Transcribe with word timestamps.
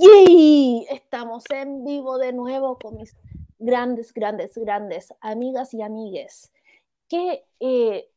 Y 0.00 0.86
estamos 0.90 1.42
en 1.50 1.84
vivo 1.84 2.18
de 2.18 2.32
nuevo 2.32 2.78
con 2.78 2.96
mis 2.98 3.16
grandes, 3.58 4.14
grandes, 4.14 4.56
grandes 4.56 5.12
amigas 5.20 5.74
y 5.74 5.82
amigues. 5.82 6.52
Que 7.08 7.44
eh, 7.58 8.08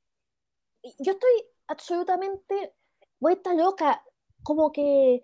yo 1.00 1.14
estoy 1.14 1.32
absolutamente 1.68 2.76
vuelta 3.20 3.56
loca, 3.56 4.04
como 4.44 4.72
que 4.72 5.24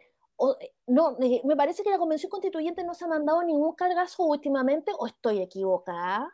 no, 0.88 1.16
me 1.20 1.56
parece 1.56 1.84
que 1.84 1.92
la 1.92 2.00
convención 2.00 2.32
constituyente 2.32 2.84
no 2.84 2.96
se 2.96 3.06
ha 3.06 3.08
mandado 3.08 3.44
ningún 3.44 3.76
cargazo 3.76 4.24
últimamente, 4.24 4.92
o 4.98 5.06
estoy 5.06 5.42
equivocada. 5.42 6.28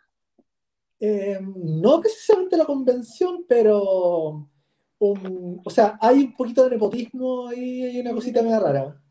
Eh, 1.02 1.38
no 1.42 2.00
precisamente 2.00 2.56
la 2.56 2.66
convención, 2.66 3.44
pero 3.46 4.48
o 5.00 5.70
sea, 5.70 5.98
hay 6.00 6.24
un 6.24 6.34
poquito 6.34 6.64
de 6.64 6.70
nepotismo 6.70 7.52
y 7.52 7.84
hay 7.84 8.00
una 8.00 8.14
cosita 8.14 8.42
media 8.42 8.60
rara. 8.60 9.03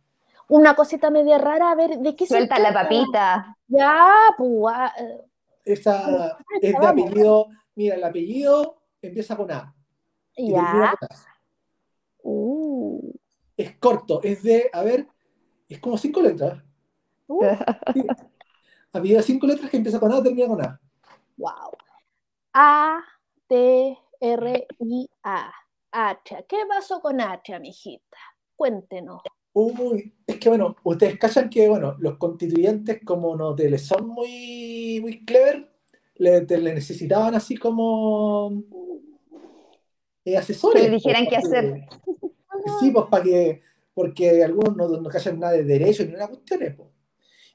Una 0.49 0.75
cosita 0.75 1.11
media 1.11 1.39
rara, 1.39 1.71
a 1.71 1.75
ver, 1.75 1.99
¿de 1.99 2.15
qué 2.17 2.27
Suelta 2.27 2.59
la 2.59 2.73
papita. 2.73 3.57
Ya, 3.69 4.14
pues. 4.37 4.77
Esa 5.64 6.37
es 6.61 6.79
de 6.79 6.87
apellido, 6.87 7.49
mira, 7.75 7.95
el 7.95 8.05
apellido 8.05 8.83
empieza 9.00 9.36
con 9.36 9.50
A. 9.50 9.75
Ya. 10.36 10.95
Uh. 12.23 13.13
Es 13.57 13.77
corto, 13.79 14.21
es 14.23 14.43
de, 14.43 14.71
a 14.73 14.83
ver, 14.83 15.07
es 15.69 15.79
como 15.81 15.97
cinco 15.97 16.21
letras. 16.21 16.63
Uh. 17.27 17.45
Apellido 18.93 19.19
de 19.19 19.22
cinco 19.22 19.47
letras 19.47 19.71
que 19.71 19.77
empieza 19.79 19.99
con 19.99 20.13
A, 20.13 20.22
termina 20.22 20.49
con 20.49 20.63
A. 20.63 20.81
Wow. 21.36 21.72
A, 22.53 23.03
T, 23.47 23.99
R, 24.21 24.67
I, 24.81 25.09
A. 25.22 25.53
Atria. 25.93 26.43
¿Qué 26.43 26.64
pasó 26.69 27.00
con 27.00 27.21
Atria, 27.21 27.59
mijita? 27.59 28.17
Cuéntenos. 28.57 29.22
Uy, 29.55 30.15
es 30.27 30.39
que 30.39 30.49
bueno, 30.49 30.77
ustedes 30.83 31.19
callan 31.19 31.51
que 31.51 31.69
bueno, 31.69 31.97
los 31.99 32.17
constituyentes 32.17 33.01
como 33.05 33.37
no 33.37 33.55
te 33.55 33.69
les 33.69 33.83
son 33.83 34.09
muy, 34.09 34.98
muy 35.00 35.25
clever, 35.25 35.70
le, 36.17 36.42
necesitaban 36.42 37.34
así 37.34 37.56
como 37.56 38.62
eh, 40.25 40.36
asesores. 40.36 40.83
Que 40.83 40.89
le 40.89 40.94
dijeran 40.97 41.27
qué 41.27 41.36
hacer. 41.36 41.86
Sí, 42.81 42.91
pues 42.91 43.06
para 43.11 43.25
que, 43.25 43.62
porque 43.92 44.42
algunos 44.42 44.77
no, 44.77 44.89
no 44.89 45.09
callan 45.11 45.41
nada 45.41 45.53
de 45.53 45.64
derecho 45.64 46.05
ni 46.05 46.14
una 46.14 46.28
cuestión. 46.28 46.61
Pues. 46.77 46.89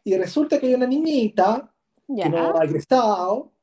Y 0.03 0.15
resulta 0.17 0.59
que 0.59 0.67
hay 0.67 0.73
una 0.75 0.87
niñita 0.87 1.73
que 2.07 2.29
no 2.29 2.57
ha 2.57 2.63
egresado, 2.63 3.53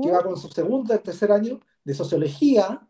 que 0.00 0.10
va 0.10 0.22
con 0.22 0.36
su 0.36 0.48
segundo 0.48 0.94
y 0.94 0.98
tercer 0.98 1.32
año 1.32 1.60
de 1.82 1.94
sociología, 1.94 2.86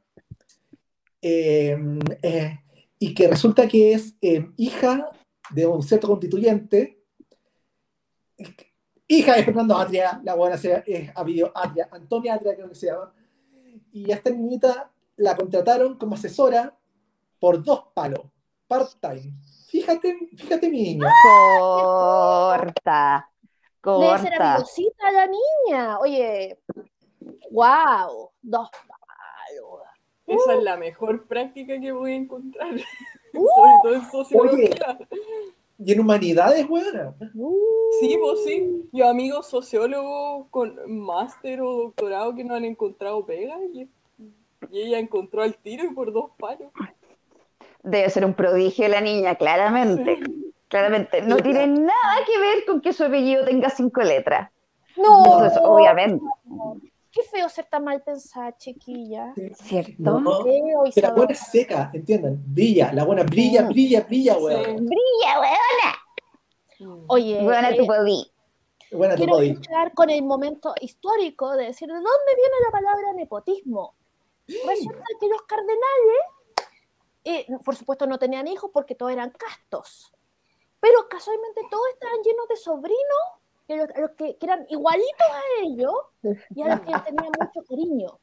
Em, 1.22 1.98
eh, 2.22 2.58
y 3.02 3.14
que 3.14 3.26
resulta 3.26 3.66
que 3.66 3.94
es 3.94 4.14
em, 4.20 4.52
hija 4.58 5.08
de 5.50 5.66
un 5.66 5.82
cierto 5.82 6.06
constituyente, 6.06 7.02
hija 9.08 9.34
de 9.34 9.42
Fernando 9.44 9.76
Atria, 9.76 10.20
la 10.22 10.34
buena 10.34 10.56
es 10.56 11.10
habido 11.16 11.50
Atria, 11.54 11.88
Antonia 11.90 12.34
Atria 12.34 12.54
creo 12.54 12.68
que 12.68 12.74
se 12.74 12.86
llama, 12.88 13.12
y 13.90 14.12
a 14.12 14.16
esta 14.16 14.30
niñita 14.30 14.92
la 15.16 15.34
contrataron 15.34 15.96
como 15.96 16.14
asesora 16.14 16.76
por 17.38 17.64
dos 17.64 17.84
palos, 17.94 18.20
part-time. 18.68 19.32
Fíjate, 19.68 20.18
fíjate 20.36 20.68
mi 20.68 20.82
niña. 20.82 21.08
Corta, 21.58 23.30
corta. 23.80 24.06
Debe 24.06 24.18
ser 24.18 24.42
amigosita 24.42 25.10
la 25.10 25.26
niña. 25.26 25.98
Oye, 26.00 26.58
wow, 27.50 28.30
dos 28.42 28.68
palos. 28.70 28.89
Esa 30.30 30.54
es 30.54 30.62
la 30.62 30.76
mejor 30.76 31.24
práctica 31.26 31.80
que 31.80 31.92
voy 31.92 32.12
a 32.12 32.16
encontrar. 32.16 32.70
Sobre 33.32 33.72
todo 33.82 33.94
en 33.94 34.10
sociología. 34.10 34.98
y 35.78 35.92
en 35.92 36.00
humanidades, 36.00 36.66
buena. 36.66 37.14
Sí, 38.00 38.18
pues 38.20 38.44
sí. 38.44 38.88
Yo 38.92 39.08
amigos 39.08 39.48
sociólogos 39.48 40.46
con 40.50 40.76
máster 40.86 41.60
o 41.60 41.84
doctorado 41.84 42.34
que 42.34 42.44
no 42.44 42.54
han 42.54 42.64
encontrado 42.64 43.24
pega 43.24 43.56
y, 43.72 43.88
ella 44.72 44.98
encontró 44.98 45.42
al 45.42 45.56
tiro 45.56 45.84
y 45.84 45.94
por 45.94 46.12
dos 46.12 46.30
palos. 46.38 46.70
Debe 47.82 48.10
ser 48.10 48.24
un 48.24 48.34
prodigio 48.34 48.86
la 48.88 49.00
niña, 49.00 49.34
claramente. 49.34 50.20
Claramente. 50.68 51.22
No 51.22 51.38
tiene 51.38 51.66
nada 51.66 52.24
que 52.26 52.38
ver 52.38 52.64
con 52.66 52.80
que 52.80 52.92
su 52.92 53.04
apellido 53.04 53.44
tenga 53.44 53.70
cinco 53.70 54.02
letras. 54.02 54.50
No. 54.96 55.22
obviamente. 55.62 56.22
Qué 57.12 57.22
feo 57.24 57.48
ser 57.48 57.66
tan 57.66 57.84
mal 57.84 58.02
pensada, 58.02 58.56
chiquilla. 58.56 59.34
¿Cierto? 59.64 60.20
No, 60.20 60.44
la 60.94 61.12
buena 61.12 61.32
es 61.32 61.40
seca, 61.40 61.90
¿entienden? 61.92 62.40
Brilla, 62.46 62.92
la 62.92 63.04
buena 63.04 63.24
brilla, 63.24 63.62
brilla, 63.62 64.02
brilla, 64.02 64.38
weón. 64.38 64.86
Brilla, 64.86 65.40
weona. 65.40 65.98
Mm. 66.78 67.04
Oye. 67.08 67.42
Buena 67.42 67.74
tu 67.74 67.84
body. 67.84 68.32
Buena 68.92 69.14
quiero 69.14 69.38
escuchar 69.40 69.92
con 69.94 70.10
el 70.10 70.22
momento 70.22 70.74
histórico 70.80 71.56
de 71.56 71.66
decir 71.66 71.88
de 71.88 71.94
dónde 71.94 72.34
viene 72.36 72.54
la 72.64 72.70
palabra 72.70 73.12
nepotismo. 73.14 73.94
Resulta 74.46 75.04
que 75.20 75.28
los 75.28 75.42
cardenales, 75.42 76.68
eh, 77.24 77.46
por 77.64 77.76
supuesto, 77.76 78.06
no 78.06 78.18
tenían 78.18 78.48
hijos 78.48 78.70
porque 78.72 78.94
todos 78.94 79.12
eran 79.12 79.30
castos. 79.30 80.12
Pero 80.80 81.08
casualmente 81.08 81.62
todos 81.70 81.86
estaban 81.92 82.20
llenos 82.22 82.48
de 82.48 82.56
sobrinos 82.56 83.39
que, 84.16 84.36
que, 84.36 84.46
eran 84.46 84.66
igualitos 84.68 85.26
a 85.28 85.62
ellos 85.62 85.94
y 86.54 86.62
a 86.62 86.76
los 86.76 86.80
que 86.80 86.92
tenían 87.10 87.32
mucho 87.38 87.66
cariño. 87.68 88.20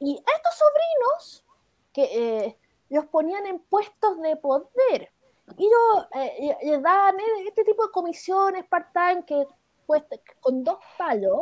Y 0.00 0.16
a 0.16 0.36
estos 0.36 0.54
sobrinos 0.54 1.44
que 1.92 2.04
eh, 2.46 2.58
los 2.88 3.06
ponían 3.06 3.46
en 3.46 3.58
puestos 3.58 4.20
de 4.20 4.36
poder 4.36 5.10
y 5.56 5.70
eh, 6.14 6.56
les 6.62 6.82
daban 6.82 7.16
este 7.46 7.64
tipo 7.64 7.86
de 7.86 7.92
comisiones 7.92 8.64
part-time 8.66 9.24
que 9.24 9.46
pues, 9.86 10.04
con 10.40 10.62
dos 10.62 10.78
palos, 10.98 11.40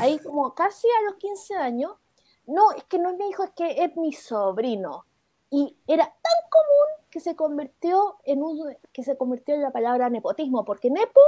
ahí 0.00 0.18
como 0.20 0.54
casi 0.54 0.88
a 0.88 1.10
los 1.10 1.16
15 1.16 1.56
años, 1.56 1.92
no, 2.46 2.72
es 2.72 2.84
que 2.84 2.98
no 2.98 3.10
es 3.10 3.18
mi 3.18 3.28
hijo, 3.28 3.44
es 3.44 3.50
que 3.50 3.84
es 3.84 3.96
mi 3.96 4.12
sobrino. 4.12 5.04
Y 5.50 5.76
era 5.86 6.04
tan 6.04 6.50
común 6.50 7.06
que 7.10 7.20
se 7.20 7.36
convirtió 7.36 8.16
en 8.24 8.42
un, 8.42 8.74
que 8.92 9.02
se 9.02 9.18
convirtió 9.18 9.54
en 9.54 9.60
la 9.60 9.70
palabra 9.70 10.08
nepotismo, 10.08 10.64
porque 10.64 10.90
nepo 10.90 11.20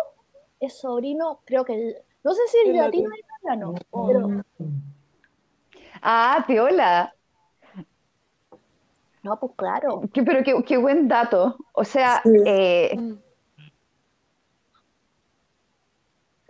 es 0.61 0.79
sobrino, 0.79 1.41
creo 1.45 1.65
que, 1.65 2.03
no 2.23 2.35
sé 2.35 2.43
si 2.49 2.71
es 2.71 2.77
latino 2.77 3.11
o 3.11 3.19
italiano, 3.19 3.75
pero... 3.91 4.45
Ah, 6.03 6.45
piola. 6.47 7.15
No, 9.23 9.41
pues 9.41 9.53
claro. 9.57 10.03
pero 10.13 10.65
qué, 10.65 10.77
buen 10.77 11.09
dato. 11.09 11.57
O 11.73 11.85
sea, 11.85 12.21
eh, 12.47 12.95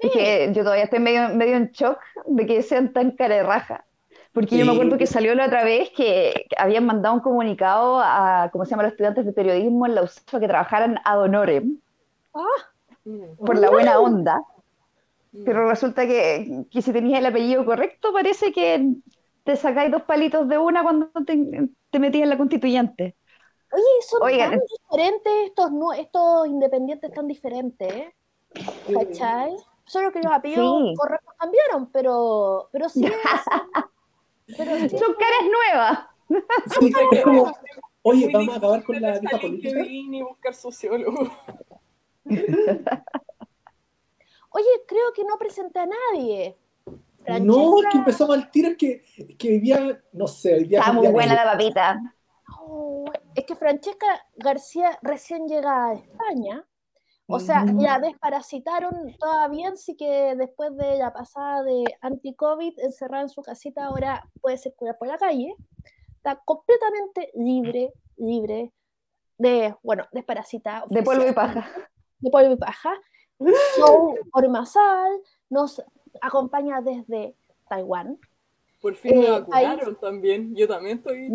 que 0.00 0.52
yo 0.52 0.64
todavía 0.64 0.84
estoy 0.84 0.98
medio, 0.98 1.28
medio 1.28 1.56
en 1.56 1.70
shock 1.70 1.98
de 2.26 2.46
que 2.46 2.62
sean 2.62 2.92
tan 2.92 3.12
cara 3.12 3.36
de 3.36 3.42
raja. 3.44 3.84
Porque 4.32 4.58
yo 4.58 4.66
me 4.66 4.72
acuerdo 4.72 4.98
que 4.98 5.06
salió 5.06 5.36
la 5.36 5.46
otra 5.46 5.62
vez 5.62 5.90
que, 5.90 6.46
habían 6.58 6.84
mandado 6.84 7.14
un 7.14 7.20
comunicado 7.20 8.00
a, 8.02 8.48
¿cómo 8.50 8.64
se 8.64 8.72
llama?, 8.72 8.82
los 8.82 8.92
estudiantes 8.92 9.24
de 9.24 9.32
periodismo 9.32 9.86
en 9.86 9.94
la 9.94 10.02
USAF 10.02 10.40
que 10.40 10.48
trabajaran 10.48 10.98
ad 11.04 11.20
honorem. 11.20 11.78
Ah 12.34 12.73
por 13.38 13.58
la 13.58 13.70
buena 13.70 13.98
onda. 13.98 14.42
Pero 15.44 15.68
resulta 15.68 16.06
que, 16.06 16.64
si 16.70 16.92
tenías 16.92 17.18
el 17.18 17.26
apellido 17.26 17.64
correcto, 17.64 18.12
parece 18.12 18.52
que 18.52 18.94
te 19.42 19.56
sacáis 19.56 19.90
dos 19.90 20.02
palitos 20.02 20.48
de 20.48 20.58
una 20.58 20.82
cuando 20.82 21.10
te, 21.26 21.68
te 21.90 21.98
metías 21.98 22.24
en 22.24 22.30
la 22.30 22.38
constituyente. 22.38 23.16
Oye, 23.72 23.82
son 24.08 24.20
tan 24.20 24.60
diferentes 24.60 25.32
estos, 25.46 25.72
no, 25.72 25.92
estos 25.92 26.46
independientes 26.46 27.12
tan 27.12 27.26
diferentes, 27.26 27.92
¿eh? 27.92 28.14
¿cachai? 28.92 29.56
Solo 29.84 30.12
que 30.12 30.20
los 30.22 30.32
apellidos 30.32 30.96
correctos 30.96 31.34
cambiaron, 31.36 31.90
pero, 31.90 32.68
pero 32.70 32.88
sí. 32.88 33.02
son 34.56 35.14
caras 35.14 35.44
nuevas. 35.50 35.98
oye, 38.02 38.30
vamos 38.32 38.54
a 38.54 38.58
acabar 38.58 38.84
con 38.84 39.00
la 39.00 39.18
vieja 39.18 39.38
política. 39.38 39.80
Y 39.84 40.22
buscar 40.22 40.54
sociólogo. 40.54 41.30
Oye, 44.54 44.68
creo 44.86 45.12
que 45.12 45.24
no 45.24 45.36
presenté 45.36 45.80
a 45.80 45.86
nadie. 45.86 46.56
No, 47.40 47.80
es 47.80 47.86
que 47.90 47.98
empezó 47.98 48.28
mal 48.28 48.50
tiro, 48.50 48.68
es 48.70 48.76
que, 48.76 49.04
que 49.36 49.48
vivía, 49.48 50.00
no 50.12 50.26
sé, 50.26 50.58
vivía 50.58 50.80
Está 50.80 50.92
muy 50.92 51.08
buena 51.08 51.34
la 51.34 51.52
papita. 51.52 51.98
es 53.34 53.44
que 53.46 53.56
Francesca 53.56 54.06
García 54.36 54.98
recién 55.02 55.48
llega 55.48 55.86
a 55.86 55.94
España. 55.94 56.64
O 57.26 57.40
sea, 57.40 57.64
mm. 57.64 57.80
la 57.80 57.98
desparasitaron 57.98 59.16
todavía, 59.18 59.70
así 59.70 59.96
que 59.96 60.34
después 60.36 60.76
de 60.76 60.98
la 60.98 61.12
pasada 61.12 61.62
de 61.62 61.82
anti-COVID, 62.02 62.78
encerrada 62.80 63.22
en 63.22 63.30
su 63.30 63.40
casita, 63.40 63.86
ahora 63.86 64.28
puede 64.42 64.58
circular 64.58 64.98
por 64.98 65.08
la 65.08 65.16
calle. 65.16 65.56
Está 66.16 66.36
completamente 66.44 67.30
libre, 67.34 67.94
libre 68.18 68.72
de, 69.38 69.74
bueno, 69.82 70.04
desparasitada. 70.12 70.84
De 70.90 71.02
polvo 71.02 71.26
y 71.26 71.32
paja 71.32 71.66
de 72.24 72.30
Polvo 72.30 72.54
y 72.54 72.56
Paja. 72.56 72.94
Show 73.76 74.16
Ormasal 74.32 75.20
nos 75.50 75.82
acompaña 76.20 76.80
desde 76.80 77.34
Taiwán. 77.68 78.18
Por 78.80 78.94
fin 78.94 79.18
me 79.18 79.26
eh, 79.26 79.30
vacunaron 79.30 79.96
también. 79.96 80.54
Yo 80.54 80.66
también 80.66 80.98
estoy. 80.98 81.28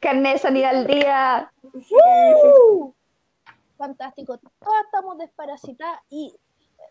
Carne 0.00 0.32
de 0.32 0.38
sanidad 0.38 0.70
al 0.70 0.86
día. 0.86 1.52
Fantástico. 3.76 4.38
Todas 4.38 4.84
estamos 4.84 5.18
desparasitadas 5.18 6.00
y 6.10 6.34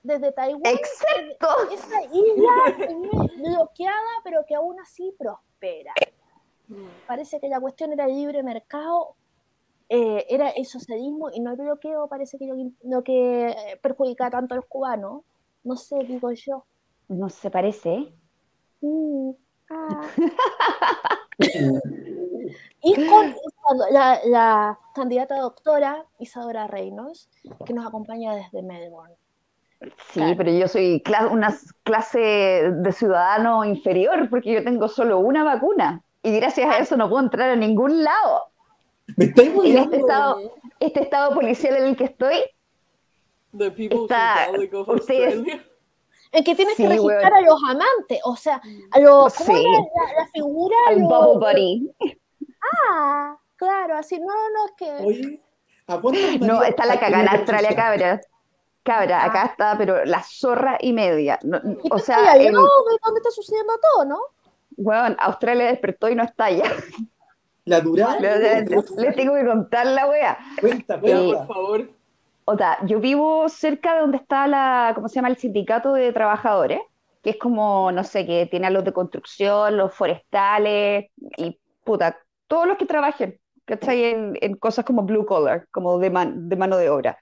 desde 0.03 0.31
Taiwán. 0.31 0.61
Excepto. 0.65 1.47
Esa 1.71 2.03
isla 2.05 2.53
bloqueada, 3.37 4.21
pero 4.23 4.45
que 4.47 4.55
aún 4.55 4.79
así 4.79 5.13
prospera. 5.17 5.93
Parece 7.07 7.39
que 7.39 7.49
la 7.49 7.59
cuestión 7.59 7.91
era 7.93 8.07
libre 8.07 8.43
mercado, 8.43 9.15
eh, 9.89 10.25
era 10.29 10.49
el 10.49 10.65
socialismo 10.65 11.31
y 11.33 11.39
no 11.39 11.51
el 11.51 11.57
bloqueo, 11.57 12.07
parece 12.07 12.37
que 12.37 12.47
lo, 12.83 13.03
que 13.03 13.55
perjudica 13.81 14.29
tanto 14.29 14.53
a 14.53 14.57
los 14.57 14.65
cubanos. 14.67 15.23
No 15.63 15.75
sé, 15.75 15.97
digo 16.05 16.31
yo. 16.31 16.63
No 17.07 17.27
se 17.29 17.49
parece. 17.49 18.13
Uh, 18.81 19.35
ah. 19.71 20.01
y 22.83 23.07
con 23.07 23.35
la, 23.91 24.19
la, 24.25 24.79
candidata 24.93 25.39
doctora 25.39 26.05
Isadora 26.19 26.67
Reynolds, 26.67 27.29
que 27.65 27.73
nos 27.73 27.87
acompaña 27.87 28.35
desde 28.35 28.61
Melbourne. 28.61 29.15
Sí, 30.11 30.21
pero 30.37 30.51
yo 30.51 30.67
soy 30.67 31.01
una 31.31 31.57
clase 31.83 32.19
de 32.19 32.91
ciudadano 32.91 33.63
inferior 33.63 34.29
porque 34.29 34.53
yo 34.53 34.63
tengo 34.63 34.87
solo 34.87 35.19
una 35.19 35.43
vacuna 35.43 36.03
y 36.21 36.35
gracias 36.35 36.69
a 36.69 36.79
eso 36.79 36.97
no 36.97 37.09
puedo 37.09 37.23
entrar 37.23 37.49
a 37.49 37.55
ningún 37.55 38.03
lado. 38.03 38.51
Me 39.17 39.25
estoy 39.25 39.49
muy 39.49 39.75
este 39.75 39.97
estado, 39.97 40.53
este 40.79 41.01
estado 41.01 41.33
policial 41.33 41.75
en 41.77 41.83
el 41.83 41.95
que 41.95 42.05
estoy. 42.05 42.35
The 43.57 43.71
People's 43.71 44.09
Republic 44.09 44.73
of 44.73 44.89
Australia. 44.89 45.65
En 46.31 46.43
que 46.43 46.55
tienes 46.55 46.75
que 46.75 46.87
registrar 46.87 47.33
a 47.33 47.41
los 47.41 47.59
amantes, 47.63 48.19
o 48.23 48.35
sea, 48.35 48.61
a 48.91 48.99
los, 48.99 49.33
¿cómo 49.33 49.57
sí. 49.57 49.63
la, 49.63 50.21
la, 50.21 50.27
figura? 50.27 50.75
Al 50.87 50.99
los... 50.99 51.09
Bubble 51.09 51.39
Buddy. 51.39 51.91
Ah, 52.91 53.35
claro, 53.55 53.97
así, 53.97 54.19
no, 54.19 54.27
no, 54.27 54.65
es 54.65 54.71
que... 54.77 54.91
Oye, 55.03 55.41
¿a 55.87 55.97
No, 56.45 56.61
está 56.61 56.85
la 56.85 56.99
cagada 56.99 57.23
en 57.23 57.29
Australia, 57.29 57.75
cabra. 57.75 58.21
Cabra, 58.83 59.25
acá 59.25 59.45
está, 59.45 59.75
pero 59.77 60.05
la 60.05 60.21
zorra 60.21 60.77
y 60.79 60.93
media. 60.93 61.39
No, 61.41 61.59
¿Y 61.83 61.89
o 61.91 61.97
sea, 61.97 62.33
el... 62.33 62.53
¿dónde 62.53 63.17
está 63.17 63.31
sucediendo 63.31 63.73
todo, 63.81 64.05
no? 64.05 64.19
Bueno, 64.77 65.15
Australia 65.19 65.65
despertó 65.65 66.09
y 66.09 66.15
no 66.15 66.23
está 66.23 66.45
allá. 66.45 66.71
La 67.69 67.81
dura. 67.81 68.17
Les 68.19 69.15
tengo 69.15 69.35
que 69.35 69.45
contar 69.45 69.85
la 69.85 70.07
wea. 70.07 70.37
Cuenta, 70.59 70.99
cuenta. 70.99 71.21
Eh, 71.21 71.33
por 71.33 71.47
favor. 71.47 71.89
O 72.45 72.57
sea, 72.57 72.79
yo 72.85 72.99
vivo 72.99 73.47
cerca 73.47 73.93
de 73.93 74.01
donde 74.01 74.17
está 74.17 74.47
la, 74.47 74.91
¿cómo 74.95 75.07
se 75.07 75.15
llama? 75.15 75.27
El 75.27 75.37
sindicato 75.37 75.93
de 75.93 76.11
trabajadores, 76.11 76.79
que 77.21 77.29
es 77.29 77.37
como, 77.37 77.91
no 77.91 78.03
sé, 78.03 78.25
que 78.25 78.47
tiene 78.47 78.65
a 78.67 78.71
los 78.71 78.83
de 78.83 78.91
construcción, 78.91 79.77
los 79.77 79.93
forestales 79.93 81.11
y 81.37 81.59
puta, 81.83 82.17
todos 82.47 82.67
los 82.67 82.77
que 82.77 82.87
trabajen, 82.87 83.39
¿cachai? 83.65 84.05
En, 84.05 84.37
en 84.41 84.55
cosas 84.55 84.83
como 84.83 85.03
blue 85.03 85.27
collar, 85.27 85.67
como 85.69 85.99
de, 85.99 86.09
de 86.09 86.55
mano 86.55 86.77
de 86.77 86.89
obra. 86.89 87.19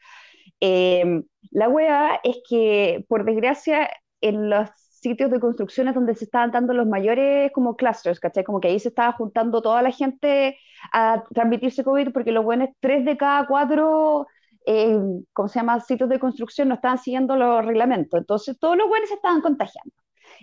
Eh, 0.62 1.24
la 1.52 1.68
wea 1.68 2.22
es 2.24 2.38
que, 2.48 3.06
por 3.10 3.26
desgracia, 3.26 3.90
en 4.22 4.50
los 4.50 4.70
sitios 5.00 5.32
de 5.32 5.40
construcciones 5.40 5.96
donde 5.96 6.16
se 6.16 6.26
estaban 6.26 6.52
dando 6.52 6.74
los 6.74 6.88
mayores 6.88 7.52
como 7.52 7.76
clusters, 7.76 8.20
¿cachai? 8.20 8.44
Como 8.44 8.60
que 8.60 8.70
ahí 8.70 8.80
se 8.80 8.90
estaba 8.90 9.14
juntando 9.14 9.62
toda 9.62 9.82
la 9.82 9.92
gente 9.92 10.58
a 10.92 11.24
transmitirse 11.34 11.84
COVID 11.84 12.12
porque 12.12 12.32
los 12.32 12.44
buenos, 12.44 12.70
tres 12.80 13.06
de 13.06 13.18
cada 13.18 13.48
cuatro, 13.48 14.28
eh, 14.66 14.98
¿cómo 15.34 15.48
se 15.48 15.60
llama? 15.60 15.80
Sitios 15.80 16.10
de 16.10 16.20
construcción 16.20 16.68
no 16.68 16.76
estaban 16.76 16.98
siguiendo 16.98 17.36
los 17.36 17.66
reglamentos. 17.66 18.20
Entonces 18.20 18.58
todos 18.60 18.78
los 18.78 18.88
buenos 18.88 19.10
se 19.10 19.16
estaban 19.16 19.42
contagiando. 19.42 19.94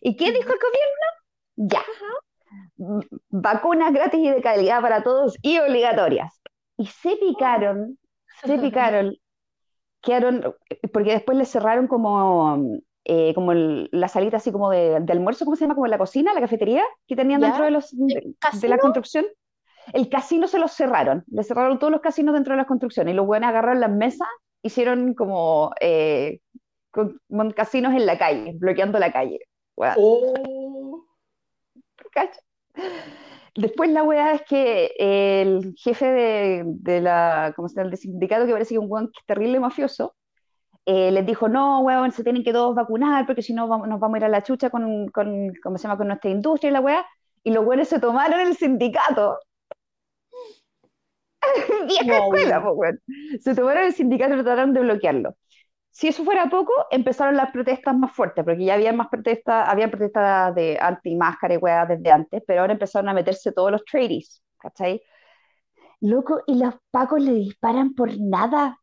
¿Y 0.01 0.17
qué 0.17 0.33
dijo 0.33 0.53
el 0.53 0.59
gobierno? 0.59 1.15
Ya. 1.57 1.83
Vacunas 3.29 3.93
gratis 3.93 4.21
y 4.21 4.31
de 4.31 4.43
calidad 4.43 4.81
para 4.81 5.03
todos 5.03 5.37
y 5.43 5.59
obligatorias. 5.59 6.41
Y 6.77 6.87
se 6.87 7.17
picaron, 7.17 7.99
se 8.45 8.59
picaron, 8.59 9.17
quedaron, 10.01 10.55
porque 10.93 11.13
después 11.13 11.39
les 11.39 11.49
cerraron 11.49 11.87
como 11.87 12.81
eh, 13.05 13.35
como 13.35 13.53
la 13.53 14.09
salita 14.09 14.39
así 14.39 14.51
como 14.51 14.71
de, 14.71 14.97
almuerzo, 15.09 15.45
¿cómo 15.45 15.57
se 15.57 15.65
llama? 15.65 15.75
Como 15.75 15.87
la 15.87 15.99
cocina, 15.99 16.33
la 16.33 16.41
cafetería 16.41 16.85
que 17.07 17.17
tenían 17.17 17.43
dentro 17.43 17.65
de, 17.65 17.71
los, 17.71 17.91
de, 17.93 18.69
la 18.69 18.79
construcción. 18.79 19.27
El 19.93 20.09
casino 20.09 20.47
se 20.49 20.59
los 20.59 20.73
cerraron, 20.73 21.25
le 21.27 21.43
cerraron 21.43 21.79
todos 21.79 21.91
los 21.91 22.01
casinos 22.01 22.35
dentro 22.35 22.55
de 22.55 22.57
las 22.57 22.67
construcciones 22.67 23.13
y 23.13 23.17
los 23.17 23.27
buenos 23.27 23.51
agarraron 23.51 23.81
las 23.81 23.91
mesas, 23.91 24.29
hicieron 24.63 25.13
como 25.13 25.73
eh, 25.81 26.41
casinos 27.55 27.93
en 27.93 28.07
la 28.07 28.17
calle, 28.17 28.55
bloqueando 28.57 28.99
la 28.99 29.13
calle. 29.13 29.41
Oh. 29.77 31.05
Después 33.57 33.91
la 33.91 34.03
weá 34.03 34.33
es 34.33 34.43
que 34.43 34.95
el 34.99 35.75
jefe 35.77 36.07
de, 36.07 36.63
de 36.67 37.01
la, 37.03 37.53
¿cómo 37.55 37.69
se 37.69 37.77
llama? 37.77 37.91
del 37.91 37.99
sindicato, 37.99 38.47
que 38.47 38.53
parece 38.53 38.71
que 38.71 38.75
es 38.77 38.81
un 38.81 38.91
weón 38.91 39.13
terrible 39.27 39.61
mafioso, 39.61 40.17
eh, 40.87 41.11
les 41.11 41.25
dijo, 41.27 41.49
no, 41.49 41.81
weón, 41.81 42.13
se 42.13 42.23
tienen 42.23 42.45
que 42.45 42.53
todos 42.53 42.75
vacunar 42.75 43.27
porque 43.27 43.43
si 43.43 43.55
no 43.55 43.67
nos 43.87 44.01
vamos 44.01 44.15
a 44.15 44.19
ir 44.19 44.25
a 44.25 44.29
la 44.29 44.43
chucha 44.43 44.71
con, 44.71 45.09
con, 45.09 45.53
¿cómo 45.63 45.79
se 45.79 45.85
llama? 45.85 45.97
con 45.97 46.09
nuestra 46.09 46.31
industria 46.31 46.71
y 46.71 46.73
la 46.73 46.81
weá. 46.81 47.07
Y 47.43 47.51
los 47.53 47.65
weones 47.65 47.89
se 47.89 48.01
tomaron 48.01 48.41
el 48.41 48.57
sindicato. 48.57 49.39
Vieja 51.89 52.19
escuela, 52.19 52.61
weón. 52.61 53.01
Se 53.41 53.55
tomaron 53.55 53.85
el 53.85 53.93
sindicato 53.93 54.35
y 54.35 54.43
trataron 54.43 54.73
de 54.73 54.81
bloquearlo. 54.81 55.37
Si 55.91 56.09
eso 56.09 56.25
fuera 56.25 56.51
poco, 56.51 56.73
empezaron 56.91 57.37
las 57.37 57.53
protestas 57.53 57.97
más 57.97 58.13
fuertes, 58.13 58.45
porque 58.45 58.65
ya 58.65 58.75
había 58.75 58.93
más 58.93 59.09
protestas, 59.09 59.69
había 59.69 59.91
protestas 59.91 60.55
de 60.55 60.79
anti-máscara 60.81 61.55
y 61.55 61.57
weá 61.59 61.87
desde 61.87 62.11
antes, 62.11 62.43
pero 62.47 62.63
ahora 62.63 62.73
empezaron 62.73 63.09
a 63.09 63.15
meterse 63.15 63.53
todos 63.53 63.71
los 63.71 63.85
tradies, 63.85 64.43
¿cachai? 64.59 65.03
Loco, 66.01 66.43
y 66.47 66.59
los 66.59 66.75
pacos 66.91 67.21
le 67.21 67.33
disparan 67.33 67.95
por 67.95 68.11
nada. 68.19 68.79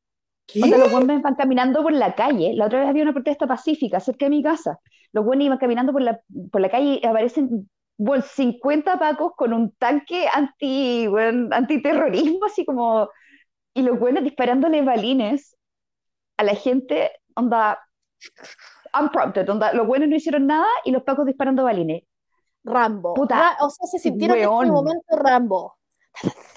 Cuando 0.59 0.77
los 0.77 0.91
buenos 0.91 1.21
van 1.21 1.35
caminando 1.35 1.83
por 1.83 1.93
la 1.93 2.15
calle, 2.15 2.53
la 2.55 2.65
otra 2.65 2.79
vez 2.79 2.89
había 2.89 3.03
una 3.03 3.13
protesta 3.13 3.47
pacífica 3.47 3.99
cerca 3.99 4.25
de 4.25 4.31
mi 4.31 4.43
casa. 4.43 4.79
Los 5.13 5.25
buenos 5.25 5.45
iban 5.45 5.57
caminando 5.57 5.91
por 5.93 6.01
la, 6.01 6.19
por 6.51 6.61
la 6.61 6.69
calle 6.69 6.99
y 7.01 7.05
aparecen 7.05 7.69
bueno, 7.97 8.23
50 8.23 8.97
pacos 8.97 9.33
con 9.35 9.53
un 9.53 9.71
tanque 9.73 10.27
anti, 10.33 11.05
bueno, 11.07 11.49
antiterrorismo, 11.51 12.45
así 12.45 12.65
como. 12.65 13.09
Y 13.73 13.83
los 13.83 13.99
buenos 13.99 14.23
disparándole 14.23 14.81
balines 14.81 15.55
a 16.37 16.43
la 16.43 16.55
gente, 16.55 17.11
onda. 17.35 17.79
Unprompted, 18.99 19.47
onda. 19.47 19.71
Los 19.73 19.85
buenos 19.85 20.09
no 20.09 20.15
hicieron 20.15 20.47
nada 20.47 20.67
y 20.83 20.91
los 20.91 21.03
pacos 21.03 21.25
disparando 21.25 21.63
balines. 21.63 22.03
Rambo. 22.63 23.13
Puta, 23.13 23.57
o 23.61 23.69
sea, 23.69 23.87
se 23.87 23.99
sintieron 23.99 24.37
en 24.37 24.43
este 24.43 24.71
momento 24.71 25.15
Rambo. 25.15 25.75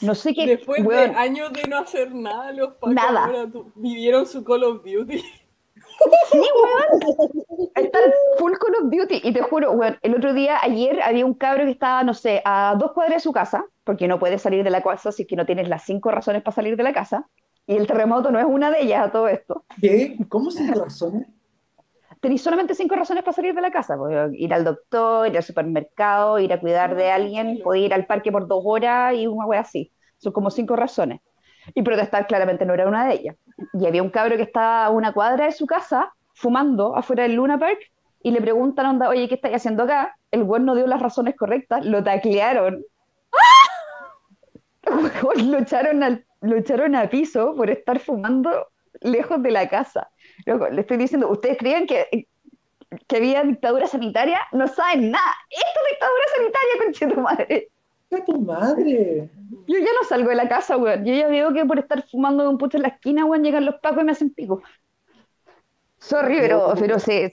No 0.00 0.14
sé 0.14 0.34
qué. 0.34 0.46
Después 0.46 0.86
de 0.86 0.96
años 0.96 1.52
de 1.52 1.62
no 1.68 1.78
hacer 1.78 2.14
nada, 2.14 2.52
los 2.52 2.74
pacos 2.74 2.94
nada. 2.94 3.30
vivieron 3.74 4.26
su 4.26 4.44
Call 4.44 4.64
of 4.64 4.84
Duty. 4.84 5.18
Sí, 5.18 6.38
weón. 6.38 7.70
Están 7.74 8.02
full 8.38 8.52
Call 8.52 8.84
of 8.84 8.90
Duty. 8.90 9.20
Y 9.22 9.32
te 9.32 9.42
juro, 9.42 9.72
weón, 9.72 9.98
el 10.02 10.14
otro 10.14 10.34
día, 10.34 10.58
ayer, 10.60 11.00
había 11.02 11.24
un 11.24 11.34
cabro 11.34 11.64
que 11.64 11.70
estaba, 11.70 12.02
no 12.02 12.14
sé, 12.14 12.42
a 12.44 12.74
dos 12.78 12.92
cuadras 12.92 13.16
de 13.16 13.20
su 13.20 13.32
casa, 13.32 13.64
porque 13.84 14.08
no 14.08 14.18
puede 14.18 14.38
salir 14.38 14.64
de 14.64 14.70
la 14.70 14.82
casa 14.82 15.12
si 15.12 15.22
es 15.22 15.28
que 15.28 15.36
no 15.36 15.46
tienes 15.46 15.68
las 15.68 15.84
cinco 15.84 16.10
razones 16.10 16.42
para 16.42 16.54
salir 16.54 16.76
de 16.76 16.82
la 16.82 16.92
casa. 16.92 17.28
Y 17.66 17.76
el 17.76 17.86
terremoto 17.86 18.30
no 18.30 18.38
es 18.38 18.44
una 18.44 18.70
de 18.70 18.82
ellas 18.82 19.06
a 19.06 19.12
todo 19.12 19.28
esto. 19.28 19.64
¿Qué? 19.80 20.16
¿Cómo 20.28 20.50
cinco 20.50 20.80
razones? 20.80 21.26
Tenéis 22.24 22.42
solamente 22.42 22.74
cinco 22.74 22.96
razones 22.96 23.22
para 23.22 23.34
salir 23.34 23.54
de 23.54 23.60
la 23.60 23.70
casa. 23.70 23.98
Pues, 23.98 24.32
ir 24.32 24.54
al 24.54 24.64
doctor, 24.64 25.28
ir 25.28 25.36
al 25.36 25.42
supermercado, 25.42 26.38
ir 26.38 26.54
a 26.54 26.58
cuidar 26.58 26.96
de 26.96 27.10
alguien, 27.10 27.60
poder 27.62 27.82
ir 27.82 27.92
al 27.92 28.06
parque 28.06 28.32
por 28.32 28.48
dos 28.48 28.62
horas 28.64 29.14
y 29.14 29.26
una 29.26 29.44
wea 29.44 29.60
así. 29.60 29.92
Son 30.16 30.32
como 30.32 30.50
cinco 30.50 30.74
razones. 30.74 31.20
Y 31.74 31.82
protestar 31.82 32.26
claramente 32.26 32.64
no 32.64 32.72
era 32.72 32.88
una 32.88 33.06
de 33.06 33.14
ellas. 33.14 33.36
Y 33.74 33.86
había 33.86 34.02
un 34.02 34.08
cabro 34.08 34.36
que 34.36 34.42
estaba 34.42 34.86
a 34.86 34.90
una 34.90 35.12
cuadra 35.12 35.44
de 35.44 35.52
su 35.52 35.66
casa 35.66 36.14
fumando 36.32 36.96
afuera 36.96 37.24
del 37.24 37.34
Luna 37.34 37.58
Park 37.58 37.78
y 38.22 38.30
le 38.30 38.40
preguntan, 38.40 38.86
onda, 38.86 39.10
oye, 39.10 39.28
¿qué 39.28 39.34
estáis 39.34 39.56
haciendo 39.56 39.82
acá? 39.82 40.16
El 40.30 40.44
güey 40.44 40.62
no 40.62 40.74
dio 40.74 40.86
las 40.86 41.02
razones 41.02 41.36
correctas, 41.36 41.84
lo 41.84 42.02
taclearon. 42.02 42.82
lo, 45.50 45.58
echaron 45.58 46.02
al, 46.02 46.24
lo 46.40 46.56
echaron 46.56 46.94
a 46.94 47.10
piso 47.10 47.54
por 47.54 47.68
estar 47.68 47.98
fumando 47.98 48.68
lejos 49.00 49.42
de 49.42 49.50
la 49.50 49.68
casa 49.68 50.10
le 50.46 50.80
estoy 50.80 50.96
diciendo, 50.96 51.30
¿ustedes 51.30 51.58
creían 51.58 51.86
que, 51.86 52.28
que 53.06 53.16
había 53.16 53.42
dictadura 53.42 53.86
sanitaria? 53.86 54.40
No 54.52 54.66
saben 54.68 55.10
nada. 55.10 55.34
Esto 55.50 55.80
es 55.84 55.90
dictadura 55.90 56.24
sanitaria, 56.36 56.84
conche 56.84 57.06
tu 57.06 57.20
madre. 57.20 57.68
¿Qué 58.10 58.20
tu 58.20 58.40
madre? 58.40 59.30
Yo 59.66 59.78
ya 59.78 59.92
no 60.00 60.06
salgo 60.08 60.28
de 60.28 60.36
la 60.36 60.48
casa, 60.48 60.76
weón. 60.76 61.04
Yo 61.04 61.14
ya 61.14 61.28
veo 61.28 61.52
que 61.52 61.64
por 61.64 61.78
estar 61.78 62.06
fumando 62.08 62.48
un 62.48 62.58
puto 62.58 62.76
en 62.76 62.82
la 62.82 62.88
esquina, 62.88 63.24
weón, 63.24 63.42
llegan 63.42 63.64
los 63.64 63.76
pacos 63.76 64.02
y 64.02 64.04
me 64.04 64.12
hacen 64.12 64.30
pico. 64.30 64.62
Sorry, 65.98 66.38
pero, 66.38 66.74
pero 66.78 66.98
se, 66.98 67.32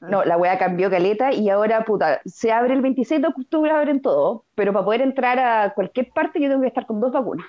no, 0.00 0.24
la 0.24 0.36
weá 0.36 0.58
cambió 0.58 0.90
caleta 0.90 1.32
y 1.32 1.48
ahora, 1.48 1.84
puta, 1.84 2.20
se 2.26 2.52
abre 2.52 2.74
el 2.74 2.82
26 2.82 3.22
de 3.22 3.28
octubre, 3.28 3.70
abren 3.70 4.02
todo, 4.02 4.44
pero 4.54 4.72
para 4.74 4.84
poder 4.84 5.00
entrar 5.00 5.38
a 5.38 5.72
cualquier 5.72 6.10
parte 6.12 6.40
yo 6.40 6.48
tengo 6.48 6.60
que 6.60 6.68
estar 6.68 6.86
con 6.86 7.00
dos 7.00 7.12
vacunas. 7.12 7.46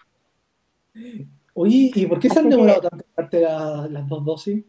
Oye, 1.53 1.91
¿y 1.93 2.05
por 2.05 2.19
qué 2.19 2.29
se 2.29 2.39
han 2.39 2.49
demorado 2.49 2.81
tanto 2.81 3.05
parte 3.13 3.41
las 3.41 4.07
dos 4.07 4.23
dosis? 4.23 4.63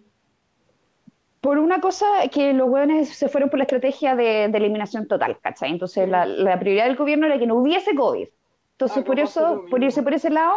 Por 1.41 1.59
una 1.59 1.81
cosa 1.81 2.07
que 2.31 2.53
los 2.53 2.69
hueones 2.69 3.09
se 3.09 3.29
fueron 3.29 3.51
por 3.51 3.59
la 3.59 3.65
estrategia 3.65 4.15
de, 4.15 4.45
eliminación 4.45 5.09
total, 5.09 5.39
¿cachai? 5.41 5.71
Entonces 5.71 6.09
la, 6.09 6.59
prioridad 6.59 6.87
del 6.87 6.97
gobierno 6.97 7.27
era 7.27 7.39
que 7.39 7.47
no 7.47 7.57
hubiese 7.57 7.95
COVID. 7.95 8.29
Entonces, 8.73 9.05
por 9.05 9.21
eso, 9.21 9.65
por 9.71 9.83
irse 9.83 10.03
por 10.03 10.15
ese 10.15 10.31
lado, 10.31 10.55